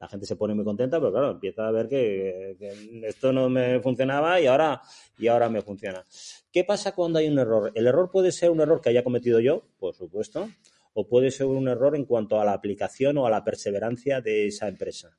la 0.00 0.08
gente 0.08 0.26
se 0.26 0.36
pone 0.36 0.54
muy 0.54 0.64
contenta, 0.64 0.98
pero 0.98 1.10
claro, 1.10 1.30
empieza 1.32 1.66
a 1.66 1.72
ver 1.72 1.88
que, 1.88 2.56
esto 3.04 3.32
no 3.32 3.48
me 3.48 3.80
funcionaba 3.80 4.40
y 4.40 4.46
ahora, 4.46 4.80
y 5.18 5.26
ahora 5.26 5.48
me 5.48 5.62
funciona. 5.62 6.04
¿Qué 6.52 6.64
pasa 6.64 6.94
cuando 6.94 7.18
hay 7.18 7.28
un 7.28 7.38
error? 7.38 7.72
El 7.74 7.86
error 7.86 8.10
puede 8.10 8.30
ser 8.30 8.50
un 8.50 8.60
error 8.60 8.80
que 8.80 8.90
haya 8.90 9.02
cometido 9.02 9.40
yo, 9.40 9.64
por 9.78 9.94
supuesto, 9.94 10.48
o 10.94 11.08
puede 11.08 11.30
ser 11.30 11.46
un 11.46 11.68
error 11.68 11.96
en 11.96 12.04
cuanto 12.04 12.40
a 12.40 12.44
la 12.44 12.52
aplicación 12.52 13.18
o 13.18 13.26
a 13.26 13.30
la 13.30 13.44
perseverancia 13.44 14.20
de 14.20 14.46
esa 14.46 14.68
empresa. 14.68 15.16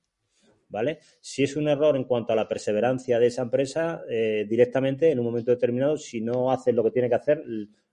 ¿Vale? 0.71 0.99
Si 1.19 1.43
es 1.43 1.55
un 1.55 1.67
error 1.67 1.95
en 1.95 2.03
cuanto 2.03 2.31
a 2.31 2.35
la 2.35 2.47
perseverancia 2.47 3.17
de 3.17 3.25
esa 3.25 3.41
empresa, 3.41 4.03
eh, 4.07 4.45
directamente 4.47 5.09
en 5.09 5.17
un 5.17 5.25
momento 5.25 5.49
determinado, 5.49 5.97
si 5.97 6.21
no 6.21 6.51
hace 6.51 6.73
lo 6.73 6.83
que 6.83 6.91
tiene 6.91 7.09
que 7.09 7.15
hacer, 7.15 7.43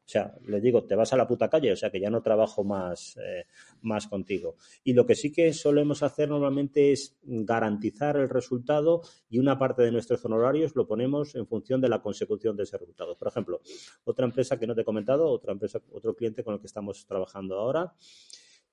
o 0.06 0.08
sea, 0.08 0.32
les 0.46 0.62
digo, 0.62 0.84
te 0.84 0.94
vas 0.94 1.12
a 1.12 1.16
la 1.16 1.26
puta 1.26 1.50
calle, 1.50 1.72
o 1.72 1.76
sea 1.76 1.90
que 1.90 1.98
ya 1.98 2.10
no 2.10 2.22
trabajo 2.22 2.62
más, 2.62 3.16
eh, 3.16 3.46
más 3.82 4.06
contigo. 4.06 4.54
Y 4.84 4.92
lo 4.92 5.04
que 5.04 5.16
sí 5.16 5.32
que 5.32 5.52
solemos 5.52 6.04
hacer 6.04 6.28
normalmente 6.28 6.92
es 6.92 7.18
garantizar 7.24 8.16
el 8.16 8.28
resultado 8.28 9.02
y 9.28 9.40
una 9.40 9.58
parte 9.58 9.82
de 9.82 9.90
nuestros 9.90 10.24
honorarios 10.24 10.76
lo 10.76 10.86
ponemos 10.86 11.34
en 11.34 11.48
función 11.48 11.80
de 11.80 11.88
la 11.88 12.02
consecución 12.02 12.56
de 12.56 12.62
ese 12.62 12.78
resultado. 12.78 13.18
Por 13.18 13.26
ejemplo, 13.26 13.60
otra 14.04 14.26
empresa 14.26 14.56
que 14.60 14.68
no 14.68 14.76
te 14.76 14.82
he 14.82 14.84
comentado, 14.84 15.26
otra 15.26 15.52
empresa, 15.52 15.80
otro 15.90 16.14
cliente 16.14 16.44
con 16.44 16.54
el 16.54 16.60
que 16.60 16.68
estamos 16.68 17.04
trabajando 17.04 17.56
ahora. 17.56 17.92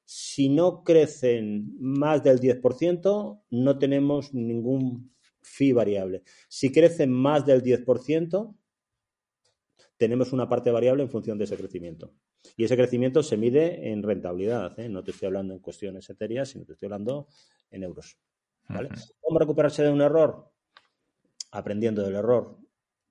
Si 0.06 0.50
no 0.50 0.84
crecen 0.84 1.76
más 1.80 2.22
del 2.22 2.40
10%, 2.40 3.42
no 3.50 3.80
tenemos 3.80 4.36
ningún 4.36 5.12
fee 5.42 5.74
variable. 5.74 6.22
Si 6.48 6.72
crecen 6.72 7.12
más 7.12 7.44
del 7.44 7.64
10%, 7.64 8.54
tenemos 10.04 10.34
una 10.34 10.50
parte 10.50 10.70
variable 10.70 11.04
en 11.04 11.10
función 11.10 11.38
de 11.38 11.46
ese 11.46 11.56
crecimiento. 11.56 12.14
Y 12.58 12.66
ese 12.66 12.76
crecimiento 12.76 13.24
se 13.24 13.38
mide 13.38 13.90
en 13.90 14.04
rentabilidad. 14.04 14.78
¿eh? 14.78 14.90
No 14.90 15.02
te 15.02 15.12
estoy 15.12 15.28
hablando 15.28 15.54
en 15.54 15.62
cuestiones 15.62 16.10
etéreas, 16.10 16.50
sino 16.50 16.66
te 16.66 16.74
estoy 16.74 16.88
hablando 16.88 17.30
en 17.72 17.84
euros. 17.84 18.18
¿Cómo 19.22 19.40
recuperarse 19.40 19.82
de 19.82 19.92
un 19.92 20.02
error? 20.02 20.52
Aprendiendo 21.52 22.04
del 22.04 22.16
error, 22.16 22.58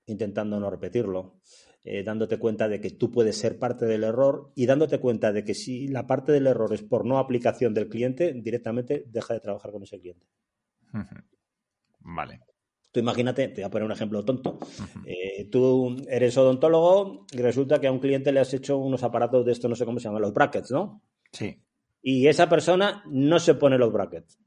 intentando 0.05 0.61
no 0.61 0.68
repetirlo, 0.68 1.40
eh, 1.82 2.03
dándote 2.03 2.38
cuenta 2.38 2.68
de 2.68 2.78
que 2.78 2.90
tú 2.90 3.11
puedes 3.11 3.38
ser 3.38 3.59
parte 3.59 3.86
del 3.86 4.05
error 4.05 4.53
y 4.55 4.66
dándote 4.66 5.01
cuenta 5.01 5.32
de 5.32 5.45
que 5.45 5.55
si 5.55 5.88
la 5.88 6.07
parte 6.07 6.30
del 6.30 6.47
error 6.47 6.74
es 6.74 6.82
por 6.82 7.07
no 7.07 7.16
aplicación 7.18 7.72
del 7.72 7.88
cliente, 7.88 8.34
directamente 8.34 9.05
deja 9.07 9.32
de 9.32 9.40
trabajar 9.40 9.72
con 9.72 9.82
ese 9.82 9.99
cliente. 9.99 10.26
Vale. 12.01 12.40
Tú 12.93 13.01
imagínate, 13.01 13.49
te 13.49 13.62
voy 13.62 13.64
a 13.64 13.70
poner 13.70 13.86
un 13.86 13.93
ejemplo 13.93 14.22
tonto. 14.22 14.59
Eh, 15.07 15.49
tú 15.51 15.97
eres 16.09 16.36
odontólogo 16.36 17.26
y 17.32 17.38
resulta 17.38 17.80
que 17.80 17.86
a 17.86 17.93
un 17.93 17.99
cliente 17.99 18.32
le 18.32 18.40
has 18.40 18.53
hecho 18.53 18.76
unos 18.76 19.03
aparatos 19.03 19.47
de 19.47 19.53
esto, 19.53 19.66
no 19.66 19.74
sé 19.74 19.86
cómo 19.86 19.99
se 19.99 20.09
llaman, 20.09 20.20
los 20.20 20.34
brackets, 20.34 20.70
¿no? 20.70 21.03
Sí. 21.32 21.59
Y 22.03 22.26
esa 22.26 22.51
persona 22.51 23.03
no 23.07 23.38
se 23.38 23.55
pone 23.55 23.78
los 23.78 23.90
brackets. 23.93 24.38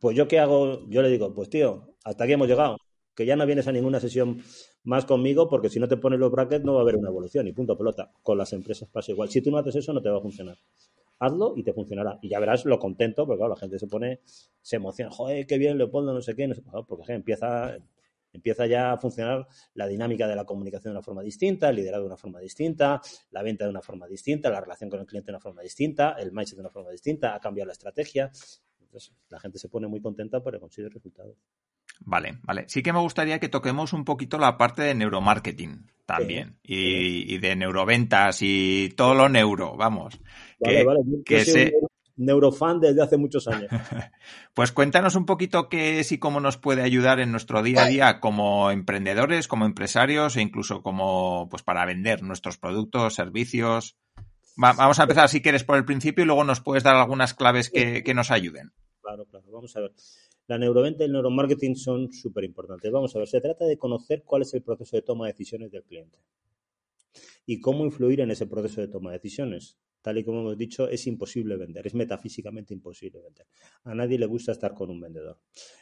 Pues 0.00 0.16
yo 0.16 0.26
qué 0.26 0.40
hago, 0.40 0.88
yo 0.88 1.00
le 1.00 1.10
digo, 1.10 1.32
pues 1.32 1.48
tío, 1.48 1.94
hasta 2.02 2.24
aquí 2.24 2.32
hemos 2.32 2.48
llegado, 2.48 2.76
que 3.14 3.24
ya 3.24 3.36
no 3.36 3.46
vienes 3.46 3.68
a 3.68 3.72
ninguna 3.72 4.00
sesión 4.00 4.42
más 4.82 5.04
conmigo 5.04 5.48
porque 5.48 5.68
si 5.68 5.78
no 5.78 5.86
te 5.86 5.96
pones 5.96 6.18
los 6.18 6.32
brackets 6.32 6.64
no 6.64 6.72
va 6.72 6.80
a 6.80 6.82
haber 6.82 6.96
una 6.96 7.10
evolución 7.10 7.46
y 7.46 7.52
punto 7.52 7.78
pelota. 7.78 8.10
Con 8.22 8.36
las 8.36 8.52
empresas 8.52 8.88
pasa 8.88 9.12
igual. 9.12 9.28
Si 9.28 9.42
tú 9.42 9.50
no 9.52 9.58
haces 9.58 9.76
eso 9.76 9.92
no 9.92 10.02
te 10.02 10.08
va 10.08 10.18
a 10.18 10.22
funcionar 10.22 10.56
hazlo 11.20 11.54
y 11.56 11.62
te 11.62 11.72
funcionará. 11.72 12.18
Y 12.22 12.28
ya 12.28 12.40
verás 12.40 12.64
lo 12.64 12.78
contento, 12.78 13.26
porque 13.26 13.38
claro, 13.38 13.54
la 13.54 13.60
gente 13.60 13.78
se 13.78 13.86
pone, 13.86 14.20
se 14.60 14.76
emociona, 14.76 15.10
joder, 15.10 15.46
qué 15.46 15.58
bien, 15.58 15.78
Leopoldo, 15.78 16.12
no 16.12 16.20
sé 16.20 16.34
qué, 16.34 16.48
no 16.48 16.54
sé, 16.54 16.62
porque 16.88 17.12
empieza, 17.12 17.76
empieza 18.32 18.66
ya 18.66 18.92
a 18.92 18.98
funcionar 18.98 19.46
la 19.74 19.86
dinámica 19.86 20.26
de 20.26 20.34
la 20.34 20.44
comunicación 20.44 20.92
de 20.92 20.98
una 20.98 21.02
forma 21.02 21.22
distinta, 21.22 21.68
el 21.68 21.76
liderazgo 21.76 22.04
de 22.04 22.08
una 22.08 22.16
forma 22.16 22.40
distinta, 22.40 23.00
la 23.30 23.42
venta 23.42 23.64
de 23.64 23.70
una 23.70 23.82
forma 23.82 24.06
distinta, 24.08 24.50
la 24.50 24.60
relación 24.60 24.90
con 24.90 25.00
el 25.00 25.06
cliente 25.06 25.26
de 25.26 25.36
una 25.36 25.40
forma 25.40 25.62
distinta, 25.62 26.16
el 26.18 26.32
mindset 26.32 26.56
de 26.56 26.62
una 26.62 26.70
forma 26.70 26.90
distinta, 26.90 27.34
ha 27.34 27.40
cambiado 27.40 27.66
la 27.66 27.72
estrategia. 27.72 28.30
Entonces, 28.80 29.12
la 29.28 29.38
gente 29.38 29.58
se 29.58 29.68
pone 29.68 29.86
muy 29.86 30.00
contenta 30.00 30.42
para 30.42 30.58
conseguir 30.58 30.92
resultados. 30.92 31.36
Vale, 32.00 32.38
vale. 32.42 32.64
Sí 32.68 32.82
que 32.82 32.92
me 32.92 32.98
gustaría 32.98 33.38
que 33.38 33.48
toquemos 33.48 33.92
un 33.92 34.04
poquito 34.04 34.38
la 34.38 34.56
parte 34.56 34.82
de 34.82 34.94
neuromarketing 34.94 35.90
también 36.06 36.58
y, 36.64 37.38
de 37.38 37.54
neuroventas 37.54 38.38
y 38.42 38.92
todo 38.96 39.14
lo 39.14 39.28
neuro, 39.28 39.76
vamos. 39.76 40.18
Vale, 40.58 40.84
vale. 40.84 41.00
que 41.24 41.44
soy 41.44 41.72
neurofan 42.20 42.80
desde 42.80 43.02
hace 43.02 43.16
muchos 43.16 43.48
años. 43.48 43.70
pues 44.54 44.72
cuéntanos 44.72 45.14
un 45.14 45.24
poquito 45.24 45.68
qué 45.68 46.00
es 46.00 46.12
y 46.12 46.18
cómo 46.18 46.40
nos 46.40 46.58
puede 46.58 46.82
ayudar 46.82 47.18
en 47.18 47.32
nuestro 47.32 47.62
día 47.62 47.84
a 47.84 47.88
día 47.88 48.20
como 48.20 48.70
emprendedores, 48.70 49.48
como 49.48 49.64
empresarios 49.64 50.36
e 50.36 50.42
incluso 50.42 50.82
como 50.82 51.48
pues 51.48 51.62
para 51.62 51.86
vender 51.86 52.22
nuestros 52.22 52.58
productos, 52.58 53.14
servicios. 53.14 53.96
vamos 54.56 55.00
a 55.00 55.02
empezar 55.02 55.28
si 55.28 55.40
quieres 55.40 55.64
por 55.64 55.76
el 55.76 55.84
principio 55.84 56.24
y 56.24 56.26
luego 56.26 56.44
nos 56.44 56.60
puedes 56.60 56.82
dar 56.82 56.96
algunas 56.96 57.34
claves 57.34 57.70
que, 57.70 58.04
que 58.04 58.14
nos 58.14 58.30
ayuden. 58.30 58.72
Claro, 59.00 59.24
claro. 59.24 59.46
Vamos 59.50 59.74
a 59.76 59.80
ver. 59.80 59.92
La 60.50 60.58
neuroventa 60.58 61.04
y 61.04 61.06
el 61.06 61.12
neuromarketing 61.12 61.76
son 61.76 62.12
súper 62.12 62.42
importantes. 62.42 62.90
Vamos 62.90 63.14
a 63.14 63.20
ver, 63.20 63.28
se 63.28 63.40
trata 63.40 63.66
de 63.66 63.78
conocer 63.78 64.24
cuál 64.24 64.42
es 64.42 64.52
el 64.52 64.64
proceso 64.64 64.96
de 64.96 65.02
toma 65.02 65.26
de 65.26 65.32
decisiones 65.32 65.70
del 65.70 65.84
cliente 65.84 66.18
y 67.46 67.60
cómo 67.60 67.84
influir 67.84 68.18
en 68.18 68.32
ese 68.32 68.48
proceso 68.48 68.80
de 68.80 68.88
toma 68.88 69.12
de 69.12 69.18
decisiones. 69.18 69.78
Tal 70.02 70.18
y 70.18 70.24
como 70.24 70.40
hemos 70.40 70.58
dicho, 70.58 70.88
es 70.88 71.06
imposible 71.06 71.56
vender, 71.56 71.86
es 71.86 71.94
metafísicamente 71.94 72.74
imposible 72.74 73.20
vender. 73.20 73.46
A 73.84 73.94
nadie 73.94 74.18
le 74.18 74.26
gusta 74.26 74.50
estar 74.50 74.74
con 74.74 74.90
un 74.90 75.00
vendedor. 75.00 75.38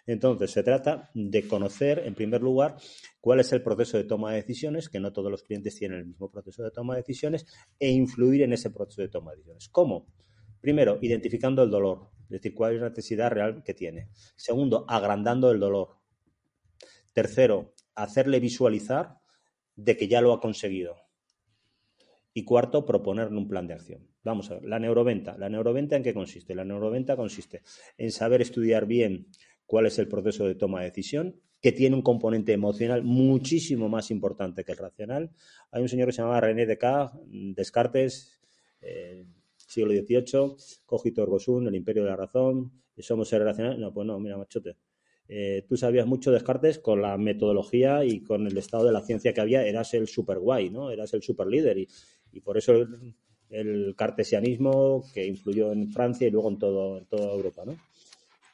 Entonces, 0.07 0.51
se 0.51 0.63
trata 0.63 1.09
de 1.15 1.49
conocer, 1.49 2.03
en 2.05 2.15
primer 2.15 2.43
lugar, 2.43 2.77
cuál 3.23 3.41
es 3.41 3.51
el 3.55 3.63
proceso 3.63 3.97
de 3.97 4.05
toma 4.05 4.33
de 4.33 4.43
decisiones, 4.43 4.91
que 4.91 5.01
no 5.01 5.15
todos 5.15 5.31
los 5.31 5.45
clientes 5.45 5.77
tienen 5.77 6.01
el 6.01 6.07
mismo 6.09 6.31
proceso 6.31 6.63
de 6.63 6.73
toma 6.73 6.97
de 6.97 7.01
decisiones, 7.01 7.47
e 7.79 7.91
influir 7.91 8.43
en 8.43 8.53
ese 8.53 8.69
proceso 8.69 9.01
de 9.01 9.09
toma 9.09 9.31
de 9.31 9.39
decisiones. 9.39 9.71
¿Cómo? 9.71 10.09
Primero, 10.61 10.99
identificando 11.01 11.63
el 11.63 11.71
dolor, 11.71 12.11
es 12.29 12.43
decir, 12.43 12.55
cuál 12.55 12.75
es 12.75 12.81
la 12.81 12.91
necesidad 12.91 13.31
real 13.31 13.63
que 13.63 13.73
tiene. 13.73 14.09
Segundo, 14.37 14.85
agrandando 14.87 15.51
el 15.51 15.59
dolor. 15.59 15.97
Tercero, 17.13 17.75
hacerle 17.95 18.39
visualizar 18.39 19.19
de 19.77 19.97
que 19.97 20.09
ya 20.09 20.21
lo 20.21 20.33
ha 20.33 20.41
conseguido. 20.41 20.97
Y 22.35 22.45
cuarto, 22.45 22.85
proponerle 22.85 23.39
un 23.39 23.49
plan 23.49 23.67
de 23.67 23.75
acción. 23.75 24.07
Vamos 24.23 24.51
a 24.51 24.55
ver, 24.55 24.65
la 24.65 24.79
neuroventa. 24.79 25.39
¿La 25.39 25.49
neuroventa 25.49 25.97
en 25.97 26.03
qué 26.03 26.13
consiste? 26.13 26.55
La 26.55 26.65
neuroventa 26.65 27.17
consiste 27.17 27.63
en 27.97 28.13
saber 28.13 28.43
estudiar 28.43 28.87
bien 28.87 29.29
cuál 29.65 29.87
es 29.87 29.99
el 29.99 30.07
proceso 30.07 30.47
de 30.47 30.55
toma 30.55 30.81
de 30.81 30.87
decisión, 30.87 31.41
que 31.61 31.73
tiene 31.73 31.97
un 31.97 32.03
componente 32.03 32.53
emocional 32.53 33.03
muchísimo 33.03 33.89
más 33.89 34.11
importante 34.11 34.65
que 34.65 34.73
el 34.73 34.79
racional. 34.79 35.31
Hay 35.71 35.83
un 35.83 35.89
señor 35.89 36.09
que 36.09 36.13
se 36.13 36.23
llama 36.23 36.41
René 36.41 36.67
Descartes, 36.67 37.21
Descartes 37.57 38.41
eh, 38.81 39.27
siglo 39.69 39.93
XVIII, 39.93 40.57
Cogito 40.87 41.23
ergo 41.23 41.39
sum, 41.39 41.69
el 41.69 41.75
imperio 41.75 42.03
de 42.03 42.11
la 42.11 42.17
razón, 42.17 42.73
somos 43.03 43.29
seres 43.29 43.47
racionales. 43.47 43.79
No, 43.79 43.93
pues 43.93 44.07
no, 44.07 44.19
mira, 44.19 44.37
machote. 44.37 44.77
Eh, 45.29 45.65
tú 45.69 45.77
sabías 45.77 46.07
mucho 46.07 46.33
Descartes 46.33 46.79
con 46.79 47.03
la 47.03 47.19
metodología 47.19 48.05
y 48.05 48.21
con 48.21 48.47
el 48.47 48.57
estado 48.57 48.85
de 48.85 48.93
la 48.93 49.03
ciencia 49.03 49.35
que 49.35 49.41
había, 49.41 49.67
eras 49.67 49.93
el 49.95 50.09
super 50.09 50.39
guay, 50.39 50.71
¿no? 50.71 50.91
Eras 50.91 51.13
el 51.13 51.23
super 51.23 51.47
líder 51.47 51.79
y, 51.79 51.89
y 52.33 52.41
por 52.41 52.57
eso 52.57 52.87
el, 53.51 53.95
cartesianismo 53.97 55.05
que 55.13 55.27
influyó 55.27 55.73
en 55.73 55.91
Francia 55.91 56.27
y 56.27 56.31
luego 56.31 56.49
en, 56.49 56.59
todo, 56.59 56.99
en 56.99 57.07
toda 57.07 57.33
Europa, 57.35 57.65
¿no? 57.67 57.77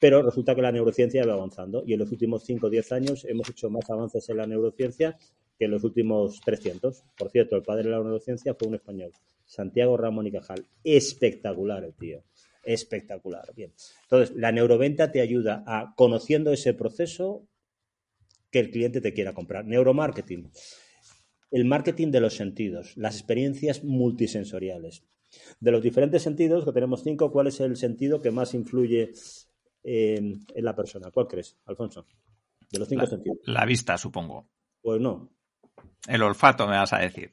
Pero 0.00 0.22
resulta 0.22 0.54
que 0.54 0.62
la 0.62 0.72
neurociencia 0.72 1.24
va 1.24 1.34
avanzando 1.34 1.84
y 1.86 1.94
en 1.94 2.00
los 2.00 2.10
últimos 2.10 2.42
5 2.44 2.66
o 2.66 2.70
10 2.70 2.92
años 2.92 3.24
hemos 3.24 3.48
hecho 3.48 3.70
más 3.70 3.88
avances 3.88 4.28
en 4.28 4.36
la 4.36 4.46
neurociencia 4.46 5.16
que 5.56 5.64
en 5.66 5.70
los 5.70 5.84
últimos 5.84 6.40
300. 6.44 7.04
Por 7.16 7.30
cierto, 7.30 7.56
el 7.56 7.62
padre 7.62 7.84
de 7.84 7.90
la 7.90 8.00
neurociencia 8.00 8.54
fue 8.54 8.68
un 8.68 8.74
español, 8.74 9.12
Santiago 9.46 9.96
Ramón 9.96 10.26
y 10.26 10.32
Cajal. 10.32 10.66
Espectacular 10.82 11.84
el 11.84 11.94
tío 11.94 12.24
espectacular. 12.64 13.52
Bien. 13.54 13.72
Entonces, 14.04 14.36
la 14.36 14.52
neuroventa 14.52 15.12
te 15.12 15.20
ayuda 15.20 15.62
a, 15.66 15.94
conociendo 15.96 16.52
ese 16.52 16.74
proceso, 16.74 17.46
que 18.50 18.60
el 18.60 18.70
cliente 18.70 19.00
te 19.00 19.12
quiera 19.12 19.34
comprar. 19.34 19.64
Neuromarketing. 19.64 20.50
El 21.50 21.64
marketing 21.64 22.10
de 22.10 22.20
los 22.20 22.34
sentidos, 22.34 22.96
las 22.96 23.16
experiencias 23.16 23.84
multisensoriales. 23.84 25.04
De 25.60 25.72
los 25.72 25.82
diferentes 25.82 26.22
sentidos, 26.22 26.64
que 26.64 26.72
tenemos 26.72 27.02
cinco, 27.02 27.32
¿cuál 27.32 27.48
es 27.48 27.60
el 27.60 27.76
sentido 27.76 28.20
que 28.20 28.30
más 28.30 28.54
influye 28.54 29.12
en, 29.82 30.46
en 30.54 30.64
la 30.64 30.74
persona? 30.74 31.10
¿Cuál 31.10 31.26
crees, 31.26 31.56
Alfonso? 31.66 32.06
De 32.70 32.78
los 32.78 32.88
cinco 32.88 33.02
la, 33.02 33.10
sentidos. 33.10 33.38
La 33.44 33.64
vista, 33.64 33.98
supongo. 33.98 34.48
Pues 34.80 35.00
no. 35.00 35.30
El 36.06 36.22
olfato, 36.22 36.66
me 36.66 36.76
vas 36.76 36.92
a 36.92 36.98
decir. 36.98 37.32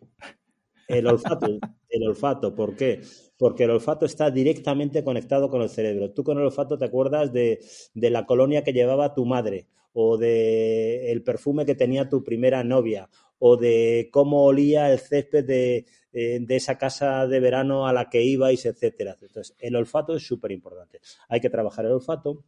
El 0.91 1.07
olfato, 1.07 1.47
el 1.89 2.07
olfato, 2.07 2.55
¿por 2.55 2.75
qué? 2.75 3.01
Porque 3.37 3.63
el 3.63 3.71
olfato 3.71 4.05
está 4.05 4.29
directamente 4.29 5.03
conectado 5.03 5.49
con 5.49 5.61
el 5.61 5.69
cerebro. 5.69 6.11
Tú 6.11 6.23
con 6.23 6.37
el 6.37 6.45
olfato 6.45 6.77
te 6.77 6.85
acuerdas 6.85 7.31
de, 7.31 7.59
de 7.93 8.09
la 8.09 8.25
colonia 8.25 8.63
que 8.63 8.73
llevaba 8.73 9.13
tu 9.13 9.25
madre, 9.25 9.67
o 9.93 10.17
de 10.17 11.11
el 11.11 11.23
perfume 11.23 11.65
que 11.65 11.75
tenía 11.75 12.09
tu 12.09 12.23
primera 12.23 12.63
novia, 12.63 13.09
o 13.39 13.57
de 13.57 14.09
cómo 14.11 14.43
olía 14.43 14.91
el 14.91 14.99
césped 14.99 15.45
de, 15.45 15.85
de 16.11 16.55
esa 16.55 16.77
casa 16.77 17.25
de 17.27 17.39
verano 17.39 17.87
a 17.87 17.93
la 17.93 18.09
que 18.09 18.23
ibais, 18.23 18.65
etcétera. 18.65 19.17
Entonces, 19.19 19.55
el 19.59 19.75
olfato 19.75 20.15
es 20.15 20.25
súper 20.25 20.51
importante. 20.51 20.99
Hay 21.27 21.39
que 21.39 21.49
trabajar 21.49 21.85
el 21.85 21.93
olfato, 21.93 22.43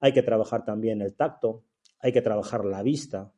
hay 0.00 0.12
que 0.12 0.22
trabajar 0.22 0.64
también 0.64 1.02
el 1.02 1.14
tacto, 1.14 1.64
hay 1.98 2.12
que 2.12 2.22
trabajar 2.22 2.64
la 2.64 2.82
vista, 2.82 3.32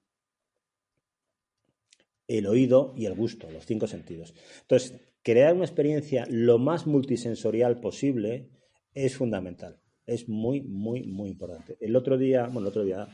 el 2.28 2.46
oído 2.46 2.92
y 2.96 3.06
el 3.06 3.14
gusto, 3.14 3.50
los 3.50 3.66
cinco 3.66 3.86
sentidos. 3.86 4.34
Entonces, 4.60 5.00
crear 5.22 5.54
una 5.54 5.64
experiencia 5.64 6.26
lo 6.30 6.58
más 6.58 6.86
multisensorial 6.86 7.80
posible 7.80 8.50
es 8.94 9.16
fundamental. 9.16 9.80
Es 10.06 10.28
muy, 10.28 10.60
muy, 10.62 11.02
muy 11.04 11.30
importante. 11.30 11.76
El 11.80 11.96
otro 11.96 12.16
día, 12.16 12.44
bueno, 12.44 12.60
el 12.60 12.66
otro 12.66 12.84
día, 12.84 13.08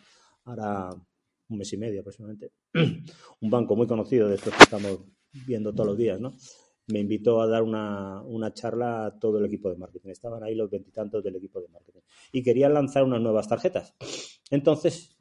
ahora 0.44 0.90
un 1.48 1.58
mes 1.58 1.72
y 1.72 1.76
medio 1.76 2.00
aproximadamente, 2.00 2.52
un 3.40 3.50
banco 3.50 3.76
muy 3.76 3.86
conocido 3.86 4.28
de 4.28 4.34
estos 4.34 4.52
que 4.54 4.62
estamos 4.64 5.04
viendo 5.46 5.72
todos 5.72 5.88
los 5.88 5.98
días, 5.98 6.20
¿no? 6.20 6.34
Me 6.86 7.00
invitó 7.00 7.40
a 7.40 7.46
dar 7.46 7.62
una, 7.62 8.22
una 8.22 8.52
charla 8.52 9.06
a 9.06 9.18
todo 9.18 9.38
el 9.38 9.46
equipo 9.46 9.70
de 9.70 9.76
marketing. 9.76 10.10
Estaban 10.10 10.42
ahí 10.42 10.54
los 10.54 10.70
veintitantos 10.70 11.24
del 11.24 11.36
equipo 11.36 11.60
de 11.60 11.68
marketing. 11.68 12.00
Y 12.32 12.42
querían 12.42 12.74
lanzar 12.74 13.04
unas 13.04 13.22
nuevas 13.22 13.48
tarjetas. 13.48 13.94
Entonces, 14.50 15.16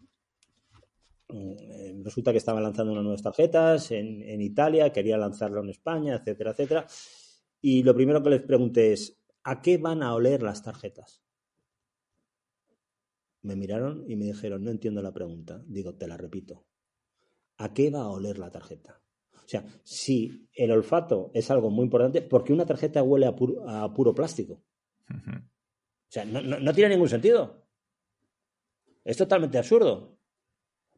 resulta 2.04 2.32
que 2.32 2.38
estaban 2.38 2.64
lanzando 2.64 2.92
unas 2.92 3.04
nuevas 3.04 3.24
tarjetas 3.24 3.92
en, 3.92 4.22
en, 4.24 4.42
Italia, 4.42 4.92
quería 4.92 5.18
lanzarlo 5.18 5.62
en 5.62 5.70
España, 5.70 6.16
etcétera, 6.16 6.52
etcétera. 6.52 6.88
Y 7.62 7.84
lo 7.84 7.96
primero 7.96 8.22
que 8.22 8.30
les 8.30 8.42
pregunté 8.42 8.94
es, 8.94 9.22
¿a 9.44 9.62
qué 9.62 9.78
van 9.78 10.04
a 10.04 10.14
oler 10.14 10.44
las 10.44 10.64
tarjetas? 10.64 11.24
Me 13.42 13.56
miraron 13.56 14.04
y 14.10 14.16
me 14.16 14.26
dijeron, 14.26 14.64
no 14.64 14.72
entiendo 14.72 15.02
la 15.02 15.14
pregunta. 15.14 15.62
Digo, 15.68 15.96
te 15.96 16.08
la 16.08 16.18
repito. 16.18 16.66
¿A 17.58 17.74
qué 17.74 17.90
va 17.90 18.02
a 18.02 18.10
oler 18.10 18.38
la 18.38 18.52
tarjeta? 18.52 19.02
O 19.34 19.48
sea, 19.48 19.66
si 19.84 20.50
el 20.54 20.72
olfato 20.72 21.32
es 21.34 21.52
algo 21.52 21.70
muy 21.70 21.84
importante, 21.84 22.22
¿por 22.22 22.44
qué 22.44 22.54
una 22.54 22.66
tarjeta 22.66 23.04
huele 23.04 23.26
a 23.26 23.36
puro, 23.36 23.68
a 23.70 23.94
puro 23.94 24.16
plástico? 24.16 24.64
Uh 25.10 25.14
-huh. 25.14 25.42
O 25.44 26.12
sea, 26.14 26.26
no, 26.26 26.42
no, 26.42 26.60
no 26.60 26.74
tiene 26.74 26.92
ningún 26.92 27.10
sentido. 27.10 27.66
Es 29.04 29.18
totalmente 29.18 29.58
absurdo. 29.58 30.18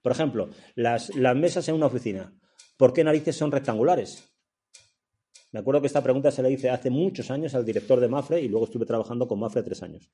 Por 0.06 0.12
ejemplo, 0.12 0.50
las, 0.76 1.16
las, 1.16 1.36
mesas 1.36 1.68
en 1.68 1.74
una 1.74 1.88
oficina. 1.88 2.32
¿Por 2.78 2.94
qué 2.94 3.04
narices 3.04 3.36
son 3.36 3.52
rectangulares? 3.52 4.24
Me 5.52 5.62
acuerdo 5.62 5.82
que 5.82 5.88
esta 5.88 6.04
pregunta 6.04 6.30
se 6.30 6.44
le 6.44 6.52
hice 6.52 6.70
hace 6.70 6.92
muchos 6.92 7.32
años 7.32 7.56
al 7.56 7.66
director 7.66 8.00
de 8.00 8.08
Mafre 8.08 8.40
y 8.40 8.48
luego 8.48 8.66
estuve 8.66 8.86
trabajando 8.86 9.28
con 9.28 9.40
Mafre 9.40 9.64
tres 9.64 9.82
años. 9.82 10.12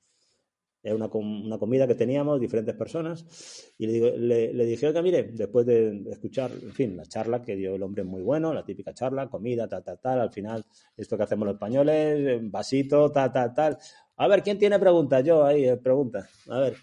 Era 0.82 0.94
una, 0.94 1.08
una 1.12 1.58
comida 1.58 1.86
que 1.86 1.94
teníamos, 1.94 2.40
diferentes 2.40 2.74
personas, 2.74 3.74
y 3.76 3.86
le, 3.86 3.92
digo, 3.92 4.08
le, 4.16 4.64
dije, 4.64 4.86
oiga, 4.86 5.02
mire, 5.02 5.24
después 5.24 5.66
de 5.66 6.04
escuchar, 6.10 6.50
en 6.50 6.72
fin, 6.72 6.96
la 6.96 7.04
charla 7.04 7.42
que 7.42 7.54
dio 7.54 7.74
el 7.74 7.82
hombre 7.82 8.02
muy 8.02 8.22
bueno, 8.22 8.54
la 8.54 8.64
típica 8.64 8.94
charla, 8.94 9.28
comida, 9.28 9.68
tal, 9.68 9.84
tal, 9.84 10.00
tal, 10.00 10.20
al 10.20 10.32
final, 10.32 10.64
esto 10.96 11.18
que 11.18 11.24
hacemos 11.24 11.44
los 11.44 11.56
españoles, 11.56 12.50
vasito, 12.50 13.12
tal, 13.12 13.30
tal, 13.30 13.52
tal. 13.52 13.78
A 14.16 14.26
ver, 14.26 14.42
¿quién 14.42 14.58
tiene 14.58 14.78
preguntas? 14.78 15.22
Yo 15.22 15.44
ahí, 15.44 15.66
eh, 15.66 15.76
pregunta. 15.76 16.26
A 16.48 16.60
ver, 16.60 16.76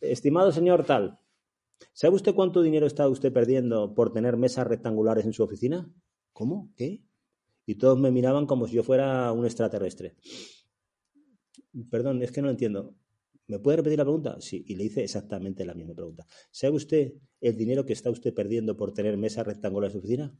estimado 0.00 0.50
señor 0.50 0.84
tal, 0.84 1.18
¿Sabe 1.92 2.16
usted 2.16 2.34
cuánto 2.34 2.62
dinero 2.62 2.86
está 2.86 3.08
usted 3.08 3.32
perdiendo 3.32 3.94
por 3.94 4.12
tener 4.12 4.36
mesas 4.36 4.66
rectangulares 4.66 5.24
en 5.24 5.32
su 5.32 5.42
oficina? 5.42 5.90
¿Cómo? 6.32 6.72
¿Qué? 6.76 7.02
Y 7.66 7.76
todos 7.76 7.98
me 7.98 8.10
miraban 8.10 8.46
como 8.46 8.66
si 8.66 8.76
yo 8.76 8.82
fuera 8.82 9.30
un 9.32 9.44
extraterrestre. 9.44 10.16
Perdón, 11.90 12.22
es 12.22 12.32
que 12.32 12.40
no 12.40 12.46
lo 12.46 12.52
entiendo. 12.52 12.94
¿Me 13.46 13.58
puede 13.58 13.78
repetir 13.78 13.98
la 13.98 14.04
pregunta? 14.04 14.40
Sí, 14.40 14.64
y 14.66 14.76
le 14.76 14.84
hice 14.84 15.02
exactamente 15.02 15.64
la 15.64 15.74
misma 15.74 15.94
pregunta. 15.94 16.26
¿Sabe 16.50 16.76
usted 16.76 17.12
el 17.40 17.56
dinero 17.56 17.84
que 17.84 17.92
está 17.92 18.10
usted 18.10 18.32
perdiendo 18.32 18.76
por 18.76 18.94
tener 18.94 19.16
mesas 19.16 19.46
rectangulares 19.46 19.94
en 19.94 20.00
su 20.00 20.06
oficina? 20.06 20.36